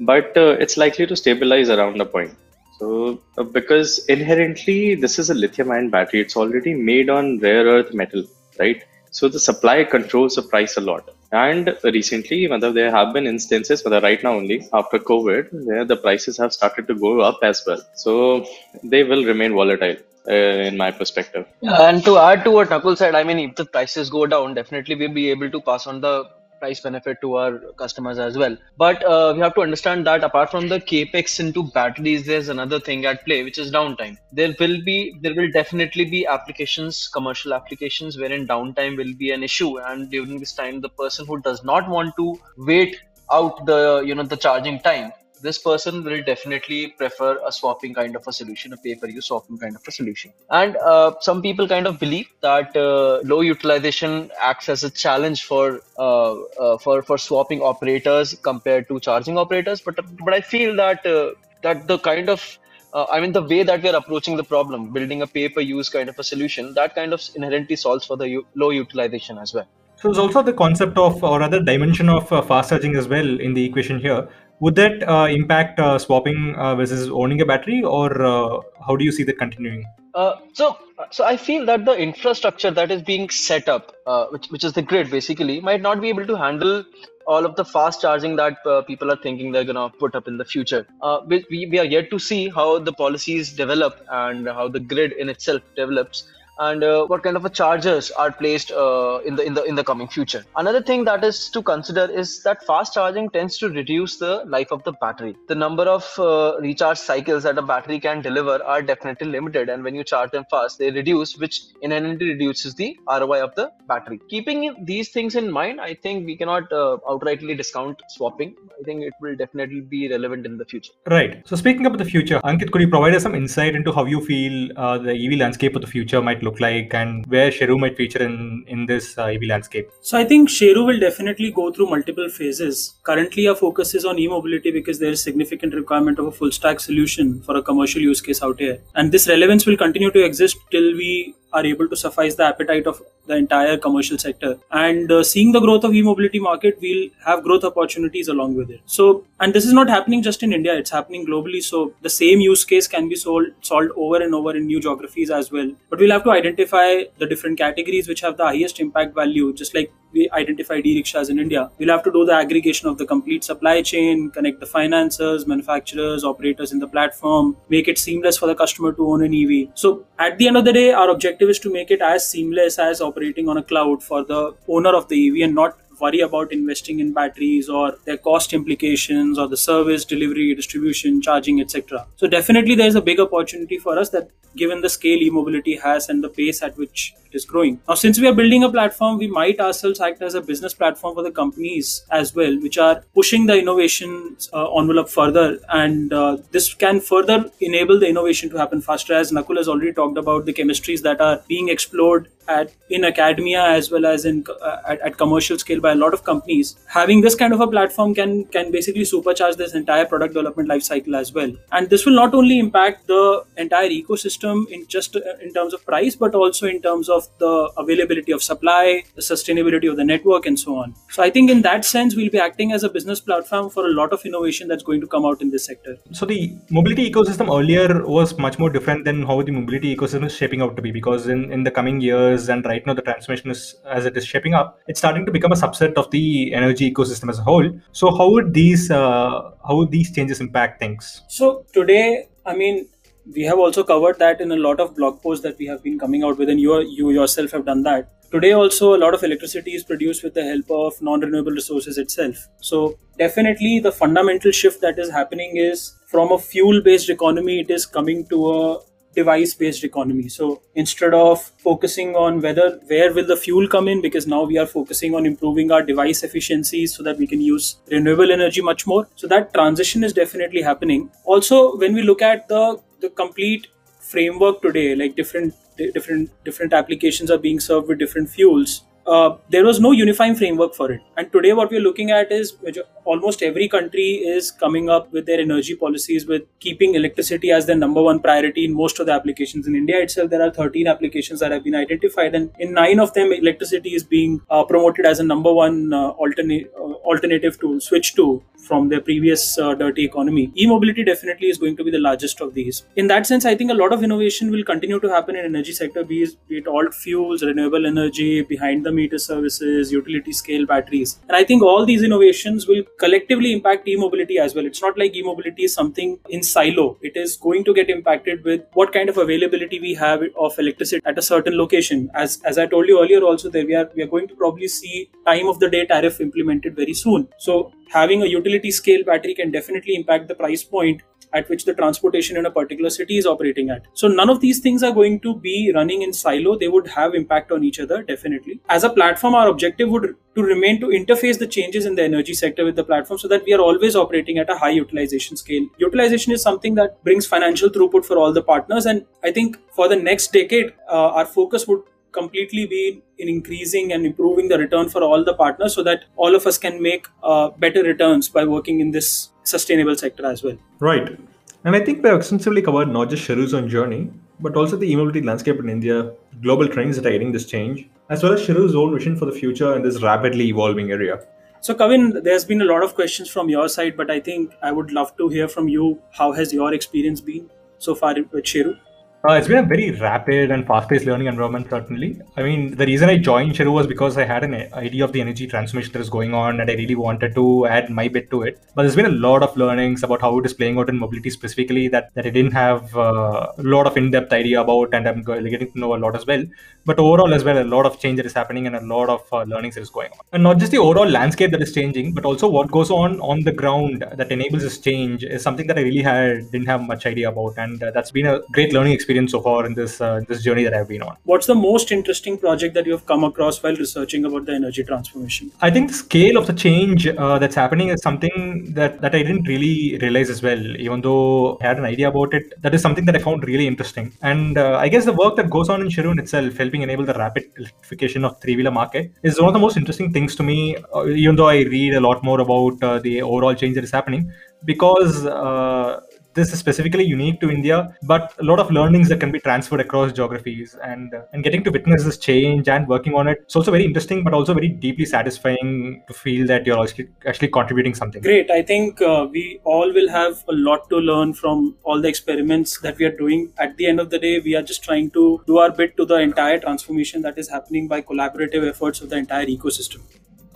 but 0.00 0.32
it's 0.34 0.78
likely 0.78 1.06
to 1.06 1.16
stabilize 1.16 1.68
around 1.68 1.98
the 1.98 2.06
point 2.06 2.34
so, 2.78 3.20
uh, 3.38 3.42
because 3.42 4.04
inherently 4.06 4.94
this 4.94 5.18
is 5.18 5.30
a 5.30 5.34
lithium 5.34 5.70
ion 5.70 5.90
battery, 5.90 6.20
it's 6.20 6.36
already 6.36 6.74
made 6.74 7.08
on 7.08 7.38
rare 7.38 7.64
earth 7.64 7.94
metal, 7.94 8.24
right? 8.58 8.82
So 9.10 9.28
the 9.28 9.40
supply 9.40 9.84
controls 9.84 10.34
the 10.34 10.42
price 10.42 10.76
a 10.76 10.80
lot. 10.80 11.10
And 11.32 11.76
recently, 11.82 12.48
whether 12.48 12.72
there 12.72 12.90
have 12.90 13.12
been 13.12 13.26
instances, 13.26 13.84
whether 13.84 14.00
right 14.00 14.22
now 14.22 14.34
only 14.34 14.68
after 14.72 14.98
COVID, 14.98 15.48
where 15.66 15.84
the 15.84 15.96
prices 15.96 16.36
have 16.38 16.52
started 16.52 16.86
to 16.88 16.94
go 16.94 17.20
up 17.20 17.38
as 17.42 17.64
well. 17.66 17.80
So 17.94 18.46
they 18.84 19.04
will 19.04 19.24
remain 19.24 19.54
volatile. 19.54 19.96
Uh, 20.28 20.66
in 20.68 20.76
my 20.76 20.90
perspective. 20.90 21.46
Yeah, 21.60 21.88
and 21.88 22.04
to 22.04 22.18
add 22.18 22.42
to 22.42 22.50
what 22.50 22.68
Nakul 22.68 22.96
said, 22.96 23.14
I 23.14 23.22
mean, 23.22 23.38
if 23.38 23.54
the 23.54 23.64
prices 23.64 24.10
go 24.10 24.26
down, 24.26 24.54
definitely 24.54 24.96
we'll 24.96 25.14
be 25.14 25.30
able 25.30 25.52
to 25.52 25.60
pass 25.60 25.86
on 25.86 26.00
the 26.00 26.28
price 26.58 26.80
benefit 26.80 27.18
to 27.20 27.36
our 27.36 27.58
customers 27.78 28.18
as 28.18 28.36
well. 28.36 28.56
But 28.76 29.04
uh, 29.04 29.32
we 29.34 29.40
have 29.42 29.54
to 29.54 29.62
understand 29.62 30.06
that 30.06 30.24
apart 30.24 30.50
from 30.50 30.68
the 30.68 30.80
capex 30.80 31.40
into 31.40 31.64
batteries, 31.64 32.26
there's 32.26 32.48
another 32.48 32.80
thing 32.80 33.04
at 33.06 33.24
play, 33.24 33.42
which 33.42 33.58
is 33.58 33.70
downtime. 33.70 34.16
There 34.32 34.54
will 34.58 34.82
be, 34.84 35.18
there 35.20 35.34
will 35.34 35.50
definitely 35.50 36.04
be 36.04 36.26
applications, 36.26 37.08
commercial 37.08 37.54
applications, 37.54 38.18
wherein 38.18 38.46
downtime 38.46 38.96
will 38.96 39.14
be 39.18 39.30
an 39.30 39.42
issue. 39.42 39.78
And 39.78 40.10
during 40.10 40.38
this 40.38 40.52
time, 40.52 40.80
the 40.80 40.88
person 40.88 41.26
who 41.26 41.40
does 41.40 41.64
not 41.64 41.88
want 41.88 42.14
to 42.16 42.38
wait 42.58 42.96
out 43.32 43.66
the, 43.66 44.02
you 44.06 44.14
know, 44.14 44.22
the 44.22 44.36
charging 44.36 44.80
time 44.80 45.12
this 45.46 45.58
person 45.58 46.02
will 46.06 46.22
definitely 46.28 46.80
prefer 46.98 47.30
a 47.46 47.52
swapping 47.52 47.94
kind 47.94 48.16
of 48.16 48.26
a 48.26 48.32
solution, 48.32 48.72
a 48.72 48.76
pay-per-use 48.76 49.26
swapping 49.26 49.58
kind 49.58 49.76
of 49.76 49.82
a 49.86 49.92
solution. 49.98 50.32
And 50.50 50.76
uh, 50.76 51.12
some 51.20 51.40
people 51.46 51.68
kind 51.68 51.86
of 51.86 51.98
believe 52.04 52.28
that 52.42 52.76
uh, 52.76 53.20
low 53.32 53.40
utilization 53.40 54.30
acts 54.50 54.68
as 54.68 54.84
a 54.84 54.90
challenge 54.90 55.44
for 55.44 55.80
uh, 55.98 56.32
uh 56.64 56.78
for 56.84 57.02
for 57.08 57.18
swapping 57.26 57.62
operators 57.72 58.34
compared 58.50 58.88
to 58.88 59.00
charging 59.08 59.38
operators. 59.46 59.80
But 59.80 60.04
but 60.24 60.34
I 60.34 60.40
feel 60.52 60.76
that 60.84 61.06
uh, 61.06 61.32
that 61.62 61.86
the 61.86 61.98
kind 62.10 62.28
of 62.36 62.46
uh, 62.92 63.06
I 63.12 63.20
mean, 63.20 63.32
the 63.32 63.42
way 63.42 63.62
that 63.62 63.82
we're 63.82 63.96
approaching 63.96 64.36
the 64.36 64.44
problem, 64.44 64.92
building 64.92 65.20
a 65.22 65.26
pay-per-use 65.26 65.90
kind 65.90 66.08
of 66.08 66.18
a 66.18 66.24
solution, 66.24 66.72
that 66.74 66.94
kind 66.94 67.12
of 67.12 67.20
inherently 67.34 67.76
solves 67.76 68.06
for 68.06 68.16
the 68.16 68.28
u- 68.28 68.46
low 68.54 68.70
utilization 68.70 69.36
as 69.38 69.52
well. 69.52 69.66
So 69.96 70.08
there's 70.08 70.18
also 70.18 70.42
the 70.42 70.52
concept 70.52 70.98
of 70.98 71.22
or 71.24 71.40
rather, 71.40 71.60
dimension 71.62 72.08
of 72.08 72.30
uh, 72.30 72.42
fast 72.42 72.70
charging 72.70 72.96
as 72.96 73.08
well 73.08 73.40
in 73.40 73.54
the 73.54 73.64
equation 73.64 73.98
here. 73.98 74.28
Would 74.60 74.74
that 74.76 75.06
uh, 75.06 75.26
impact 75.26 75.78
uh, 75.78 75.98
swapping 75.98 76.54
uh, 76.56 76.74
versus 76.76 77.08
owning 77.10 77.40
a 77.42 77.46
battery, 77.46 77.82
or 77.82 78.22
uh, 78.22 78.60
how 78.86 78.96
do 78.96 79.04
you 79.04 79.12
see 79.12 79.22
that 79.24 79.38
continuing? 79.38 79.84
Uh, 80.14 80.36
so, 80.54 80.78
so 81.10 81.24
I 81.24 81.36
feel 81.36 81.66
that 81.66 81.84
the 81.84 81.94
infrastructure 81.94 82.70
that 82.70 82.90
is 82.90 83.02
being 83.02 83.28
set 83.28 83.68
up, 83.68 83.94
which 84.30 84.46
which 84.46 84.64
is 84.64 84.72
the 84.72 84.82
grid 84.82 85.10
basically, 85.10 85.60
might 85.60 85.82
not 85.82 86.00
be 86.00 86.08
able 86.08 86.26
to 86.26 86.36
handle 86.36 86.84
all 87.26 87.44
of 87.44 87.56
the 87.56 87.64
fast 87.64 88.00
charging 88.00 88.36
that 88.36 88.56
people 88.86 89.10
are 89.10 89.16
thinking 89.16 89.52
they're 89.52 89.64
gonna 89.64 89.90
put 89.90 90.14
up 90.14 90.26
in 90.26 90.38
the 90.38 90.44
future. 90.44 90.86
we 91.26 91.44
we 91.50 91.78
are 91.78 91.84
yet 91.84 92.08
to 92.10 92.18
see 92.18 92.48
how 92.48 92.78
the 92.78 92.94
policies 92.94 93.52
develop 93.52 94.00
and 94.10 94.48
how 94.48 94.68
the 94.68 94.80
grid 94.80 95.12
in 95.12 95.28
itself 95.28 95.60
develops 95.76 96.24
and 96.58 96.82
uh, 96.82 97.04
what 97.06 97.22
kind 97.22 97.36
of 97.36 97.44
a 97.44 97.50
chargers 97.50 98.10
are 98.12 98.32
placed 98.32 98.70
uh, 98.70 99.20
in 99.24 99.36
the 99.36 99.42
in 99.44 99.54
the 99.54 99.62
in 99.64 99.74
the 99.74 99.84
coming 99.84 100.08
future. 100.08 100.44
Another 100.56 100.82
thing 100.82 101.04
that 101.04 101.24
is 101.24 101.48
to 101.50 101.62
consider 101.62 102.04
is 102.10 102.42
that 102.42 102.64
fast 102.66 102.94
charging 102.94 103.28
tends 103.30 103.58
to 103.58 103.68
reduce 103.68 104.16
the 104.16 104.44
life 104.46 104.70
of 104.70 104.82
the 104.84 104.92
battery. 104.92 105.36
The 105.48 105.54
number 105.54 105.84
of 105.84 106.04
uh, 106.18 106.56
recharge 106.60 106.98
cycles 106.98 107.42
that 107.42 107.58
a 107.58 107.62
battery 107.62 108.00
can 108.00 108.22
deliver 108.22 108.62
are 108.62 108.82
definitely 108.82 109.28
limited 109.28 109.68
and 109.68 109.84
when 109.84 109.94
you 109.94 110.04
charge 110.04 110.30
them 110.30 110.44
fast 110.50 110.78
they 110.78 110.90
reduce 110.90 111.36
which 111.36 111.60
inherently 111.82 112.28
reduces 112.28 112.74
the 112.74 112.96
roi 113.08 113.42
of 113.42 113.54
the 113.54 113.70
battery. 113.88 114.20
Keeping 114.28 114.84
these 114.84 115.10
things 115.10 115.34
in 115.34 115.50
mind 115.50 115.80
i 115.80 115.94
think 115.94 116.26
we 116.26 116.36
cannot 116.36 116.72
uh, 116.72 116.96
outrightly 117.08 117.56
discount 117.56 118.00
swapping. 118.08 118.54
I 118.80 118.82
think 118.84 119.02
it 119.02 119.12
will 119.20 119.36
definitely 119.36 119.80
be 119.80 120.08
relevant 120.08 120.46
in 120.46 120.56
the 120.58 120.64
future. 120.64 120.92
Right. 121.06 121.46
So 121.46 121.56
speaking 121.56 121.86
of 121.86 121.98
the 121.98 122.04
future 122.04 122.40
ankit 122.44 122.70
could 122.70 122.82
you 122.82 122.88
provide 122.88 123.14
us 123.14 123.22
some 123.22 123.34
insight 123.34 123.74
into 123.74 123.92
how 123.92 124.04
you 124.04 124.24
feel 124.24 124.70
uh, 124.76 124.98
the 124.98 125.14
ev 125.26 125.38
landscape 125.38 125.74
of 125.76 125.82
the 125.82 125.86
future 125.86 126.22
might 126.22 126.42
look 126.46 126.60
like 126.66 126.94
and 126.94 127.26
where 127.26 127.50
Sheru 127.50 127.78
might 127.78 127.96
feature 127.96 128.22
in, 128.22 128.64
in 128.66 128.86
this 128.86 129.16
uh, 129.18 129.24
EV 129.36 129.42
landscape? 129.52 129.90
So 130.00 130.18
I 130.18 130.24
think 130.24 130.48
Sheru 130.48 130.86
will 130.86 131.00
definitely 131.00 131.50
go 131.50 131.70
through 131.72 131.88
multiple 131.90 132.28
phases. 132.28 132.94
Currently, 133.02 133.48
our 133.48 133.54
focus 133.54 133.94
is 133.94 134.04
on 134.04 134.18
e-mobility 134.18 134.70
because 134.70 134.98
there 134.98 135.10
is 135.10 135.22
significant 135.22 135.74
requirement 135.74 136.18
of 136.18 136.26
a 136.26 136.32
full 136.32 136.52
stack 136.52 136.80
solution 136.80 137.40
for 137.42 137.56
a 137.56 137.62
commercial 137.62 138.02
use 138.10 138.20
case 138.20 138.42
out 138.42 138.58
here. 138.58 138.78
And 138.94 139.12
this 139.12 139.28
relevance 139.28 139.66
will 139.66 139.76
continue 139.76 140.10
to 140.10 140.24
exist 140.24 140.56
till 140.70 140.94
we 141.02 141.34
are 141.52 141.64
able 141.64 141.88
to 141.88 141.96
suffice 141.96 142.34
the 142.34 142.44
appetite 142.44 142.86
of 142.86 143.00
the 143.26 143.36
entire 143.36 143.76
commercial 143.76 144.18
sector. 144.18 144.58
And 144.70 145.10
uh, 145.10 145.22
seeing 145.22 145.52
the 145.52 145.60
growth 145.60 145.84
of 145.84 145.94
e-mobility 145.94 146.38
market, 146.38 146.78
we'll 146.80 147.08
have 147.24 147.42
growth 147.42 147.64
opportunities 147.64 148.28
along 148.28 148.54
with 148.56 148.70
it. 148.70 148.80
So, 148.86 149.24
and 149.40 149.52
this 149.52 149.64
is 149.64 149.72
not 149.72 149.88
happening 149.88 150.22
just 150.22 150.42
in 150.42 150.52
India; 150.52 150.76
it's 150.76 150.90
happening 150.90 151.26
globally. 151.26 151.62
So 151.62 151.92
the 152.02 152.10
same 152.10 152.40
use 152.40 152.64
case 152.64 152.86
can 152.86 153.08
be 153.08 153.16
sold 153.16 153.48
solved 153.62 153.90
over 153.96 154.22
and 154.22 154.34
over 154.34 154.56
in 154.56 154.66
new 154.66 154.80
geographies 154.80 155.30
as 155.30 155.50
well. 155.50 155.70
But 155.90 155.98
we'll 155.98 156.16
have 156.16 156.24
to 156.24 156.35
identify 156.36 157.04
the 157.18 157.26
different 157.26 157.58
categories 157.58 158.08
which 158.08 158.20
have 158.20 158.36
the 158.36 158.44
highest 158.44 158.80
impact 158.80 159.14
value, 159.14 159.52
just 159.52 159.74
like 159.74 159.92
we 160.12 160.28
identified 160.32 160.86
e-rickshaws 160.86 161.28
in 161.28 161.38
India. 161.38 161.70
We'll 161.78 161.90
have 161.90 162.02
to 162.04 162.12
do 162.12 162.24
the 162.24 162.34
aggregation 162.34 162.88
of 162.88 162.98
the 162.98 163.06
complete 163.06 163.44
supply 163.44 163.82
chain, 163.82 164.30
connect 164.30 164.60
the 164.60 164.66
financiers, 164.66 165.46
manufacturers, 165.46 166.24
operators 166.24 166.72
in 166.72 166.78
the 166.78 166.88
platform, 166.88 167.56
make 167.68 167.88
it 167.88 167.98
seamless 167.98 168.38
for 168.38 168.46
the 168.46 168.54
customer 168.54 168.92
to 168.92 169.06
own 169.06 169.22
an 169.22 169.34
EV. 169.34 169.70
So 169.74 170.06
at 170.18 170.38
the 170.38 170.48
end 170.48 170.56
of 170.56 170.64
the 170.64 170.72
day, 170.72 170.92
our 170.92 171.10
objective 171.10 171.48
is 171.48 171.58
to 171.60 171.72
make 171.72 171.90
it 171.90 172.00
as 172.00 172.28
seamless 172.28 172.78
as 172.78 173.00
operating 173.00 173.48
on 173.48 173.56
a 173.56 173.62
cloud 173.62 174.02
for 174.02 174.24
the 174.24 174.54
owner 174.68 174.94
of 174.94 175.08
the 175.08 175.28
EV 175.28 175.48
and 175.48 175.54
not 175.54 175.78
worry 176.00 176.20
about 176.20 176.52
investing 176.52 177.00
in 177.00 177.12
batteries 177.12 177.68
or 177.68 177.96
their 178.04 178.16
cost 178.16 178.52
implications 178.52 179.38
or 179.38 179.48
the 179.48 179.56
service 179.56 180.04
delivery 180.04 180.54
distribution 180.54 181.20
charging 181.20 181.60
etc 181.60 182.06
so 182.16 182.26
definitely 182.26 182.74
there's 182.74 182.94
a 182.94 183.00
big 183.00 183.20
opportunity 183.20 183.78
for 183.78 183.98
us 183.98 184.10
that 184.10 184.30
given 184.56 184.80
the 184.80 184.88
scale 184.88 185.22
e-mobility 185.22 185.76
has 185.76 186.08
and 186.08 186.24
the 186.24 186.28
pace 186.28 186.62
at 186.62 186.76
which 186.76 187.14
it 187.26 187.34
is 187.36 187.44
growing. 187.44 187.80
Now 187.88 187.94
since 187.94 188.18
we 188.18 188.26
are 188.26 188.34
building 188.34 188.64
a 188.64 188.70
platform 188.70 189.18
we 189.18 189.28
might 189.28 189.60
ourselves 189.60 190.00
act 190.00 190.22
as 190.22 190.34
a 190.34 190.40
business 190.40 190.74
platform 190.74 191.14
for 191.14 191.22
the 191.22 191.30
companies 191.30 192.04
as 192.10 192.34
well 192.34 192.58
which 192.60 192.78
are 192.78 193.04
pushing 193.14 193.46
the 193.46 193.58
innovation 193.58 194.36
uh, 194.52 194.72
envelope 194.78 195.08
further. 195.08 195.58
And 195.68 196.12
uh, 196.12 196.38
this 196.50 196.72
can 196.74 197.00
further 197.00 197.50
enable 197.60 198.00
the 198.00 198.08
innovation 198.08 198.50
to 198.50 198.56
happen 198.56 198.80
faster. 198.80 199.14
As 199.14 199.32
nakul 199.32 199.58
has 199.58 199.68
already 199.68 199.92
talked 199.92 200.18
about 200.18 200.46
the 200.46 200.54
chemistries 200.54 201.02
that 201.02 201.20
are 201.20 201.42
being 201.48 201.68
explored 201.68 202.28
at 202.48 202.72
in 202.88 203.04
academia 203.04 203.62
as 203.62 203.90
well 203.90 204.06
as 204.06 204.24
in 204.24 204.44
uh, 204.62 204.76
at, 204.86 205.00
at, 205.00 205.16
commercial 205.16 205.58
scale 205.58 205.80
by 205.86 205.92
a 205.92 206.00
lot 206.04 206.14
of 206.18 206.24
companies 206.30 206.74
having 206.96 207.20
this 207.26 207.34
kind 207.34 207.52
of 207.56 207.60
a 207.60 207.68
platform 207.74 208.14
can 208.18 208.44
can 208.56 208.70
basically 208.76 209.06
supercharge 209.12 209.56
this 209.62 209.74
entire 209.80 210.06
product 210.12 210.34
development 210.34 210.68
life 210.68 210.82
cycle 210.82 211.16
as 211.22 211.32
well. 211.38 211.52
And 211.72 211.90
this 211.90 212.06
will 212.06 212.18
not 212.20 212.34
only 212.34 212.58
impact 212.58 213.06
the 213.06 213.44
entire 213.56 213.90
ecosystem 213.90 214.68
in 214.76 214.86
just 214.86 215.16
uh, 215.16 215.20
in 215.42 215.52
terms 215.52 215.74
of 215.74 215.84
price 215.84 216.16
but 216.16 216.34
also 216.34 216.66
in 216.66 216.80
terms 216.82 217.08
of 217.08 217.28
the 217.38 217.52
availability 217.84 218.32
of 218.32 218.42
supply 218.42 219.02
the 219.14 219.22
sustainability 219.22 219.90
of 219.90 219.96
the 219.96 220.04
network 220.04 220.46
and 220.46 220.58
so 220.58 220.76
on. 220.76 220.94
So 221.16 221.22
i 221.22 221.30
think 221.30 221.50
in 221.50 221.62
that 221.62 221.84
sense 221.84 222.16
we'll 222.16 222.30
be 222.30 222.42
acting 222.46 222.72
as 222.72 222.84
a 222.84 222.88
business 222.88 223.20
platform 223.20 223.70
for 223.70 223.86
a 223.86 223.92
lot 224.00 224.12
of 224.12 224.24
innovation 224.24 224.68
that's 224.68 224.82
going 224.82 225.00
to 225.00 225.06
come 225.06 225.24
out 225.24 225.42
in 225.46 225.50
this 225.50 225.64
sector. 225.64 225.96
So 226.12 226.26
the 226.26 226.40
mobility 226.70 227.10
ecosystem 227.10 227.52
earlier 227.58 228.04
was 228.06 228.36
much 228.38 228.58
more 228.58 228.70
different 228.70 229.04
than 229.04 229.22
how 229.22 229.42
the 229.42 229.52
mobility 229.52 229.94
ecosystem 229.96 230.26
is 230.26 230.36
shaping 230.36 230.62
out 230.62 230.76
to 230.76 230.82
be 230.82 230.90
because 230.90 231.26
in 231.36 231.52
in 231.52 231.64
the 231.64 231.70
coming 231.70 232.00
years 232.00 232.48
and 232.48 232.64
right 232.64 232.86
now 232.86 232.94
the 232.94 233.02
transformation 233.02 233.50
is 233.50 233.76
as 233.98 234.06
it 234.06 234.16
is 234.16 234.26
shaping 234.26 234.54
up 234.54 234.78
it's 234.86 234.98
starting 234.98 235.26
to 235.26 235.32
become 235.32 235.52
a 235.52 235.56
subset 235.56 235.75
of 235.80 236.10
the 236.10 236.52
energy 236.52 236.92
ecosystem 236.92 237.28
as 237.30 237.38
a 237.38 237.42
whole. 237.42 237.70
So 237.92 238.10
how 238.16 238.30
would 238.30 238.52
these 238.54 238.90
uh, 238.90 239.50
how 239.66 239.76
would 239.76 239.90
these 239.90 240.14
changes 240.14 240.40
impact 240.40 240.80
things? 240.80 241.22
So 241.28 241.64
today 241.72 242.28
i 242.46 242.54
mean 242.54 242.86
we 243.34 243.42
have 243.42 243.58
also 243.58 243.82
covered 243.82 244.18
that 244.18 244.40
in 244.40 244.52
a 244.52 244.56
lot 244.56 244.78
of 244.80 244.94
blog 244.94 245.20
posts 245.20 245.42
that 245.42 245.58
we 245.58 245.66
have 245.66 245.82
been 245.82 245.98
coming 245.98 246.22
out 246.22 246.38
with 246.38 246.48
and 246.48 246.60
you 246.60 246.80
you 246.80 247.10
yourself 247.10 247.50
have 247.50 247.64
done 247.64 247.82
that. 247.82 248.12
Today 248.30 248.52
also 248.52 248.94
a 248.94 248.98
lot 248.98 249.14
of 249.14 249.22
electricity 249.22 249.74
is 249.74 249.84
produced 249.84 250.22
with 250.24 250.34
the 250.34 250.44
help 250.44 250.70
of 250.70 251.00
non-renewable 251.00 251.52
resources 251.52 251.98
itself. 251.98 252.36
So 252.60 252.98
definitely 253.18 253.78
the 253.80 253.92
fundamental 253.92 254.50
shift 254.50 254.80
that 254.82 254.98
is 254.98 255.10
happening 255.10 255.56
is 255.56 255.94
from 256.06 256.32
a 256.32 256.38
fuel 256.38 256.80
based 256.80 257.10
economy 257.10 257.60
it 257.60 257.70
is 257.70 257.86
coming 257.86 258.26
to 258.28 258.52
a 258.52 258.78
device 259.16 259.54
based 259.54 259.84
economy. 259.84 260.28
So 260.28 260.62
instead 260.74 261.14
of 261.14 261.42
focusing 261.66 262.14
on 262.14 262.40
whether 262.40 262.80
where 262.86 263.12
will 263.12 263.26
the 263.26 263.36
fuel 263.36 263.66
come 263.66 263.88
in 263.88 264.02
because 264.02 264.26
now 264.26 264.42
we 264.44 264.58
are 264.58 264.66
focusing 264.66 265.14
on 265.14 265.26
improving 265.26 265.72
our 265.72 265.82
device 265.82 266.22
efficiencies 266.22 266.94
so 266.94 267.02
that 267.02 267.18
we 267.18 267.26
can 267.26 267.40
use 267.40 267.76
renewable 267.90 268.30
energy 268.30 268.62
much 268.62 268.86
more. 268.86 269.08
So 269.16 269.26
that 269.28 269.52
transition 269.54 270.04
is 270.04 270.12
definitely 270.12 270.62
happening. 270.62 271.10
Also 271.24 271.76
when 271.76 271.94
we 271.94 272.02
look 272.02 272.22
at 272.22 272.48
the 272.48 272.80
the 273.00 273.10
complete 273.10 273.66
framework 274.00 274.62
today 274.62 274.94
like 274.94 275.16
different 275.16 275.54
different 275.94 276.30
different 276.44 276.72
applications 276.72 277.30
are 277.30 277.38
being 277.38 277.58
served 277.60 277.88
with 277.88 277.98
different 277.98 278.30
fuels 278.30 278.82
uh, 279.06 279.36
there 279.50 279.64
was 279.64 279.80
no 279.80 279.92
unifying 279.92 280.34
framework 280.34 280.74
for 280.74 280.90
it. 280.90 281.00
And 281.16 281.30
today, 281.32 281.52
what 281.52 281.70
we're 281.70 281.80
looking 281.80 282.10
at 282.10 282.32
is 282.32 282.56
almost 283.04 283.42
every 283.42 283.68
country 283.68 284.08
is 284.34 284.50
coming 284.50 284.88
up 284.90 285.12
with 285.12 285.26
their 285.26 285.40
energy 285.40 285.76
policies 285.76 286.26
with 286.26 286.42
keeping 286.60 286.94
electricity 286.94 287.50
as 287.50 287.66
their 287.66 287.76
number 287.76 288.02
one 288.02 288.20
priority 288.20 288.64
in 288.64 288.74
most 288.74 288.98
of 288.98 289.06
the 289.06 289.12
applications. 289.12 289.66
In 289.66 289.76
India 289.76 290.00
itself, 290.00 290.30
there 290.30 290.42
are 290.42 290.50
13 290.50 290.86
applications 290.88 291.40
that 291.40 291.52
have 291.52 291.64
been 291.64 291.74
identified, 291.74 292.34
and 292.34 292.50
in 292.58 292.72
nine 292.72 292.98
of 292.98 293.14
them, 293.14 293.32
electricity 293.32 293.94
is 293.94 294.02
being 294.02 294.40
uh, 294.50 294.64
promoted 294.64 295.06
as 295.06 295.20
a 295.20 295.24
number 295.24 295.52
one 295.52 295.92
uh, 295.92 296.08
alternate, 296.10 296.72
uh, 296.76 296.94
alternative 297.10 297.58
to 297.60 297.80
switch 297.80 298.14
to 298.14 298.42
from 298.66 298.88
their 298.88 299.00
previous 299.00 299.58
uh, 299.58 299.74
dirty 299.74 300.04
economy. 300.04 300.52
E 300.56 300.66
mobility 300.66 301.04
definitely 301.04 301.48
is 301.48 301.58
going 301.58 301.76
to 301.76 301.84
be 301.84 301.90
the 301.90 301.98
largest 301.98 302.40
of 302.40 302.54
these. 302.54 302.82
In 302.96 303.06
that 303.06 303.26
sense, 303.26 303.44
I 303.44 303.54
think 303.54 303.70
a 303.70 303.74
lot 303.74 303.92
of 303.92 304.02
innovation 304.02 304.50
will 304.50 304.64
continue 304.64 304.98
to 305.00 305.08
happen 305.08 305.36
in 305.36 305.44
energy 305.44 305.72
sector, 305.72 306.04
be 306.04 306.26
it, 306.48 306.66
alt 306.66 306.94
fuels, 306.94 307.42
renewable 307.42 307.86
energy, 307.86 308.42
behind 308.42 308.84
the 308.84 308.92
meter 308.98 309.18
services, 309.18 309.92
utility 309.92 310.32
scale 310.32 310.66
batteries. 310.66 311.18
And 311.28 311.36
I 311.36 311.44
think 311.44 311.62
all 311.62 311.86
these 311.86 312.02
innovations 312.02 312.66
will 312.66 312.82
collectively 312.98 313.52
impact 313.52 313.88
e-mobility 313.88 314.38
as 314.38 314.54
well. 314.54 314.66
It's 314.66 314.82
not 314.82 314.98
like 314.98 315.14
e-mobility 315.14 315.64
is 315.64 315.74
something 315.74 316.18
in 316.28 316.42
silo. 316.42 316.86
It 317.02 317.16
is 317.16 317.36
going 317.36 317.64
to 317.64 317.74
get 317.74 317.90
impacted 317.96 318.44
with 318.44 318.62
what 318.72 318.92
kind 318.92 319.08
of 319.08 319.18
availability 319.18 319.80
we 319.80 319.94
have 319.94 320.22
of 320.46 320.58
electricity 320.58 321.02
at 321.04 321.18
a 321.18 321.22
certain 321.22 321.56
location. 321.56 322.10
As 322.14 322.40
as 322.44 322.58
I 322.58 322.66
told 322.66 322.88
you 322.88 323.00
earlier, 323.02 323.22
also 323.32 323.50
there 323.50 323.66
we 323.66 323.74
are 323.74 323.88
we 323.94 324.02
are 324.02 324.12
going 324.14 324.28
to 324.28 324.34
probably 324.44 324.68
see 324.68 325.10
time 325.26 325.48
of 325.54 325.60
the 325.60 325.70
day 325.76 325.84
tariff 325.86 326.20
implemented 326.20 326.76
very 326.76 326.94
soon. 326.94 327.28
So 327.38 327.72
having 327.90 328.22
a 328.22 328.26
utility 328.26 328.70
scale 328.70 329.04
battery 329.04 329.34
can 329.34 329.50
definitely 329.50 329.94
impact 329.96 330.28
the 330.28 330.34
price 330.34 330.64
point 330.64 331.02
at 331.32 331.48
which 331.48 331.64
the 331.64 331.74
transportation 331.74 332.36
in 332.36 332.46
a 332.46 332.50
particular 332.50 332.90
city 332.90 333.18
is 333.18 333.26
operating 333.26 333.70
at. 333.70 333.86
So 333.94 334.08
none 334.08 334.30
of 334.30 334.40
these 334.40 334.60
things 334.60 334.82
are 334.82 334.92
going 334.92 335.20
to 335.20 335.34
be 335.34 335.72
running 335.74 336.02
in 336.02 336.12
silo. 336.12 336.58
They 336.58 336.68
would 336.68 336.88
have 336.88 337.14
impact 337.14 337.52
on 337.52 337.64
each 337.64 337.80
other 337.80 338.02
definitely. 338.02 338.60
As 338.68 338.84
a 338.84 338.90
platform, 338.90 339.34
our 339.34 339.48
objective 339.48 339.88
would 339.90 340.14
to 340.36 340.42
remain 340.42 340.78
to 340.80 340.88
interface 340.88 341.38
the 341.38 341.46
changes 341.46 341.86
in 341.86 341.94
the 341.94 342.02
energy 342.02 342.34
sector 342.34 342.64
with 342.64 342.76
the 342.76 342.84
platform 342.84 343.18
so 343.18 343.26
that 343.26 343.42
we 343.44 343.54
are 343.54 343.60
always 343.60 343.96
operating 343.96 344.38
at 344.38 344.50
a 344.50 344.56
high 344.56 344.70
utilization 344.70 345.36
scale. 345.36 345.66
Utilization 345.78 346.32
is 346.32 346.42
something 346.42 346.74
that 346.74 347.02
brings 347.04 347.26
financial 347.26 347.70
throughput 347.70 348.04
for 348.04 348.18
all 348.18 348.32
the 348.32 348.42
partners, 348.42 348.84
and 348.84 349.06
I 349.24 349.32
think 349.32 349.58
for 349.72 349.88
the 349.88 349.96
next 349.96 350.32
decade, 350.32 350.74
uh, 350.90 351.08
our 351.20 351.26
focus 351.26 351.66
would 351.66 351.82
completely 352.12 352.66
be 352.66 353.02
in 353.18 353.28
increasing 353.28 353.92
and 353.92 354.06
improving 354.06 354.48
the 354.48 354.58
return 354.58 354.88
for 354.88 355.02
all 355.02 355.24
the 355.24 355.34
partners 355.34 355.74
so 355.74 355.82
that 355.82 356.04
all 356.16 356.34
of 356.34 356.46
us 356.46 356.58
can 356.58 356.82
make 356.82 357.06
uh, 357.22 357.48
better 357.64 357.82
returns 357.82 358.28
by 358.28 358.44
working 358.44 358.80
in 358.80 358.90
this 358.90 359.30
sustainable 359.46 359.96
sector 359.96 360.26
as 360.26 360.42
well. 360.42 360.58
Right. 360.78 361.18
And 361.64 361.74
I 361.74 361.84
think 361.84 362.02
we 362.02 362.08
have 362.08 362.18
extensively 362.18 362.62
covered 362.62 362.88
not 362.88 363.10
just 363.10 363.26
Sheru's 363.26 363.54
own 363.54 363.68
journey, 363.68 364.10
but 364.40 364.56
also 364.56 364.76
the 364.76 364.90
e-mobility 364.90 365.22
landscape 365.22 365.58
in 365.58 365.68
India, 365.68 366.12
global 366.42 366.68
trends 366.68 366.96
that 366.96 367.06
are 367.06 367.10
aiding 367.10 367.32
this 367.32 367.46
change, 367.46 367.88
as 368.10 368.22
well 368.22 368.32
as 368.32 368.40
Sheru's 368.40 368.74
own 368.74 368.92
vision 368.94 369.16
for 369.16 369.24
the 369.24 369.32
future 369.32 369.74
in 369.74 369.82
this 369.82 370.02
rapidly 370.02 370.48
evolving 370.48 370.90
area. 370.90 371.20
So, 371.60 371.74
Kavin, 371.74 372.22
there's 372.22 372.44
been 372.44 372.62
a 372.62 372.64
lot 372.64 372.84
of 372.84 372.94
questions 372.94 373.28
from 373.28 373.48
your 373.48 373.68
side, 373.68 373.96
but 373.96 374.10
I 374.10 374.20
think 374.20 374.52
I 374.62 374.70
would 374.70 374.92
love 374.92 375.16
to 375.16 375.28
hear 375.28 375.48
from 375.48 375.68
you. 375.68 376.00
How 376.12 376.32
has 376.32 376.52
your 376.52 376.72
experience 376.72 377.20
been 377.20 377.50
so 377.78 377.94
far 377.94 378.14
with 378.14 378.44
Sheru? 378.44 378.78
Uh, 379.26 379.32
it's 379.32 379.48
been 379.48 379.58
a 379.58 379.62
very 379.62 379.90
rapid 379.90 380.52
and 380.52 380.64
fast-paced 380.64 381.04
learning 381.04 381.26
environment, 381.26 381.66
certainly. 381.68 382.20
I 382.36 382.44
mean, 382.44 382.76
the 382.76 382.86
reason 382.86 383.08
I 383.08 383.16
joined 383.16 383.54
Sheru 383.54 383.72
was 383.72 383.88
because 383.88 384.16
I 384.16 384.24
had 384.24 384.44
an 384.44 384.54
idea 384.72 385.02
of 385.04 385.10
the 385.12 385.20
energy 385.20 385.48
transformation 385.48 385.92
that 385.94 386.00
is 386.00 386.08
going 386.08 386.32
on, 386.32 386.60
and 386.60 386.70
I 386.70 386.74
really 386.74 386.94
wanted 386.94 387.34
to 387.34 387.66
add 387.66 387.90
my 387.90 388.06
bit 388.06 388.30
to 388.30 388.42
it. 388.42 388.62
But 388.76 388.82
there's 388.82 388.94
been 388.94 389.06
a 389.06 389.18
lot 389.26 389.42
of 389.42 389.56
learnings 389.56 390.04
about 390.04 390.20
how 390.20 390.38
it 390.38 390.46
is 390.46 390.54
playing 390.54 390.78
out 390.78 390.88
in 390.88 390.96
mobility 390.96 391.30
specifically 391.30 391.88
that, 391.88 392.14
that 392.14 392.24
I 392.24 392.30
didn't 392.30 392.52
have 392.52 392.96
uh, 392.96 393.48
a 393.58 393.62
lot 393.64 393.88
of 393.88 393.96
in-depth 393.96 394.32
idea 394.32 394.60
about, 394.60 394.94
and 394.94 395.08
I'm 395.08 395.22
getting 395.22 395.72
to 395.72 395.80
know 395.80 395.96
a 395.96 395.98
lot 395.98 396.14
as 396.14 396.24
well. 396.24 396.44
But 396.84 397.00
overall, 397.00 397.34
as 397.34 397.42
well, 397.42 397.60
a 397.60 397.64
lot 397.64 397.84
of 397.84 397.98
change 397.98 398.18
that 398.18 398.26
is 398.26 398.32
happening 398.32 398.68
and 398.68 398.76
a 398.76 398.80
lot 398.80 399.08
of 399.08 399.26
uh, 399.32 399.42
learnings 399.42 399.74
that 399.74 399.80
is 399.80 399.90
going 399.90 400.12
on. 400.12 400.20
And 400.34 400.44
not 400.44 400.58
just 400.58 400.70
the 400.70 400.78
overall 400.78 401.08
landscape 401.08 401.50
that 401.50 401.62
is 401.62 401.72
changing, 401.72 402.14
but 402.14 402.24
also 402.24 402.48
what 402.48 402.70
goes 402.70 402.92
on 402.92 403.18
on 403.20 403.40
the 403.42 403.50
ground 403.50 404.04
that 404.14 404.30
enables 404.30 404.62
this 404.62 404.78
change 404.78 405.24
is 405.24 405.42
something 405.42 405.66
that 405.66 405.78
I 405.78 405.82
really 405.82 406.02
had 406.02 406.48
didn't 406.52 406.68
have 406.68 406.82
much 406.82 407.06
idea 407.06 407.30
about, 407.30 407.54
and 407.56 407.82
uh, 407.82 407.90
that's 407.90 408.12
been 408.12 408.26
a 408.26 408.40
great 408.52 408.72
learning 408.72 408.92
experience 408.92 409.15
experience 409.16 409.32
so 409.32 409.40
far 409.40 409.66
in 409.66 409.74
this 409.74 410.00
uh, 410.00 410.20
this 410.28 410.42
journey 410.42 410.64
that 410.64 410.74
I've 410.74 410.88
been 410.88 411.02
on. 411.02 411.16
What's 411.24 411.46
the 411.46 411.54
most 411.54 411.92
interesting 411.92 412.38
project 412.38 412.74
that 412.74 412.86
you 412.86 412.92
have 412.92 413.06
come 413.06 413.24
across 413.24 413.62
while 413.62 413.76
researching 413.76 414.24
about 414.24 414.46
the 414.46 414.54
energy 414.54 414.84
transformation? 414.84 415.50
I 415.60 415.70
think 415.70 415.88
the 415.88 415.94
scale 415.94 416.36
of 416.36 416.46
the 416.46 416.52
change 416.52 417.06
uh, 417.06 417.38
that's 417.38 417.54
happening 417.54 417.88
is 417.88 418.02
something 418.02 418.72
that 418.74 419.00
that 419.00 419.14
I 419.14 419.22
didn't 419.22 419.46
really 419.52 419.98
realize 420.00 420.30
as 420.30 420.42
well. 420.42 420.62
Even 420.86 421.00
though 421.00 421.58
I 421.60 421.66
had 421.66 421.78
an 421.78 421.84
idea 421.84 422.08
about 422.08 422.34
it, 422.34 422.54
that 422.62 422.74
is 422.74 422.82
something 422.82 423.04
that 423.06 423.16
I 423.16 423.22
found 423.28 423.44
really 423.52 423.66
interesting. 423.66 424.12
And 424.22 424.58
uh, 424.58 424.76
I 424.84 424.88
guess 424.88 425.04
the 425.04 425.16
work 425.24 425.36
that 425.36 425.50
goes 425.50 425.68
on 425.68 425.80
in 425.80 425.88
Shirun 425.88 426.18
itself, 426.24 426.56
helping 426.56 426.82
enable 426.82 427.04
the 427.04 427.14
rapid 427.14 427.44
electrification 427.56 428.24
of 428.24 428.40
three-wheeler 428.40 428.70
market, 428.70 429.12
is 429.22 429.40
one 429.40 429.48
of 429.48 429.54
the 429.54 429.64
most 429.66 429.76
interesting 429.76 430.12
things 430.12 430.36
to 430.36 430.42
me. 430.42 430.76
Uh, 430.94 431.06
even 431.06 431.36
though 431.36 431.48
I 431.48 431.58
read 431.76 431.94
a 431.94 432.00
lot 432.08 432.22
more 432.22 432.40
about 432.40 432.82
uh, 432.82 432.98
the 432.98 433.22
overall 433.22 433.54
change 433.54 433.74
that 433.76 433.84
is 433.84 433.90
happening, 433.90 434.30
because 434.64 435.24
uh, 435.26 436.00
this 436.36 436.52
is 436.52 436.58
specifically 436.58 437.04
unique 437.04 437.40
to 437.40 437.50
India, 437.50 437.76
but 438.02 438.34
a 438.38 438.44
lot 438.44 438.60
of 438.60 438.70
learnings 438.70 439.08
that 439.08 439.18
can 439.18 439.32
be 439.32 439.40
transferred 439.40 439.80
across 439.80 440.12
geographies 440.12 440.76
and 440.82 441.14
uh, 441.14 441.22
and 441.32 441.42
getting 441.42 441.64
to 441.64 441.70
witness 441.70 442.04
this 442.04 442.18
change 442.18 442.68
and 442.68 442.86
working 442.86 443.14
on 443.14 443.26
it. 443.32 443.38
It's 443.44 443.56
also 443.56 443.70
very 443.76 443.84
interesting, 443.84 444.22
but 444.22 444.34
also 444.34 444.54
very 444.54 444.68
deeply 444.68 445.06
satisfying 445.06 446.02
to 446.08 446.14
feel 446.14 446.46
that 446.52 446.66
you're 446.66 446.82
actually 446.82 447.08
actually 447.26 447.48
contributing 447.48 447.94
something. 447.94 448.22
Great. 448.22 448.50
I 448.50 448.62
think 448.62 449.02
uh, 449.02 449.26
we 449.30 449.60
all 449.64 449.92
will 449.98 450.10
have 450.10 450.44
a 450.48 450.56
lot 450.68 450.88
to 450.90 450.98
learn 450.98 451.34
from 451.34 451.76
all 451.82 452.00
the 452.00 452.08
experiments 452.08 452.78
that 452.80 452.98
we 452.98 453.06
are 453.06 453.16
doing. 453.24 453.52
At 453.58 453.76
the 453.78 453.86
end 453.86 454.00
of 454.00 454.10
the 454.10 454.18
day, 454.18 454.38
we 454.50 454.54
are 454.54 454.62
just 454.62 454.84
trying 454.84 455.10
to 455.18 455.26
do 455.46 455.58
our 455.58 455.70
bit 455.70 455.96
to 455.96 456.04
the 456.04 456.20
entire 456.28 456.60
transformation 456.60 457.22
that 457.22 457.38
is 457.38 457.48
happening 457.48 457.88
by 457.88 458.02
collaborative 458.02 458.68
efforts 458.68 459.00
of 459.00 459.10
the 459.10 459.16
entire 459.16 459.46
ecosystem. 459.46 460.02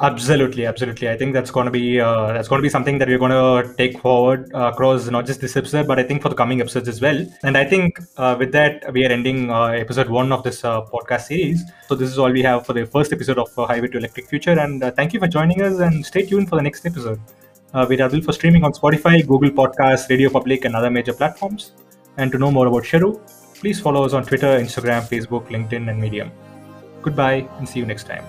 Absolutely, 0.02 0.64
absolutely. 0.64 1.10
I 1.10 1.16
think 1.18 1.34
that's 1.34 1.50
going 1.50 1.66
to 1.66 1.70
be 1.70 2.00
uh, 2.00 2.32
that's 2.32 2.48
going 2.48 2.60
to 2.60 2.62
be 2.62 2.70
something 2.70 2.96
that 2.96 3.06
we're 3.06 3.18
going 3.18 3.32
to 3.32 3.74
take 3.74 4.00
forward 4.00 4.50
uh, 4.54 4.70
across 4.72 5.06
not 5.08 5.26
just 5.26 5.42
this 5.42 5.58
episode, 5.58 5.86
but 5.86 5.98
I 5.98 6.04
think 6.04 6.22
for 6.22 6.30
the 6.30 6.34
coming 6.34 6.62
episodes 6.62 6.88
as 6.88 7.02
well. 7.02 7.26
And 7.42 7.58
I 7.58 7.66
think 7.66 8.00
uh, 8.16 8.34
with 8.38 8.50
that, 8.52 8.90
we 8.94 9.04
are 9.04 9.10
ending 9.10 9.50
uh, 9.50 9.66
episode 9.66 10.08
one 10.08 10.32
of 10.32 10.42
this 10.42 10.64
uh, 10.64 10.80
podcast 10.86 11.26
series. 11.26 11.62
So 11.86 11.94
this 11.94 12.08
is 12.08 12.18
all 12.18 12.32
we 12.32 12.40
have 12.42 12.64
for 12.64 12.72
the 12.72 12.86
first 12.86 13.12
episode 13.12 13.38
of 13.38 13.54
Highway 13.54 13.88
to 13.88 13.98
Electric 13.98 14.26
Future. 14.26 14.58
And 14.58 14.82
thank 14.96 15.12
you 15.12 15.20
for 15.20 15.28
joining 15.28 15.60
us, 15.60 15.80
and 15.80 16.04
stay 16.06 16.24
tuned 16.24 16.48
for 16.48 16.56
the 16.56 16.62
next 16.62 16.86
episode. 16.86 17.20
we're 17.74 17.82
available 17.82 18.22
for 18.22 18.32
streaming 18.32 18.64
on 18.64 18.72
Spotify, 18.72 19.26
Google 19.26 19.50
Podcasts, 19.50 20.08
Radio 20.08 20.30
Public, 20.30 20.64
and 20.64 20.74
other 20.74 20.90
major 20.90 21.12
platforms. 21.12 21.72
And 22.16 22.32
to 22.32 22.38
know 22.38 22.50
more 22.50 22.68
about 22.68 22.84
Sheru, 22.84 23.20
please 23.60 23.78
follow 23.78 24.02
us 24.02 24.14
on 24.14 24.24
Twitter, 24.24 24.58
Instagram, 24.58 25.02
Facebook, 25.02 25.48
LinkedIn, 25.48 25.90
and 25.90 26.00
Medium. 26.00 26.32
Goodbye, 27.02 27.46
and 27.58 27.68
see 27.68 27.80
you 27.80 27.84
next 27.84 28.04
time. 28.04 28.24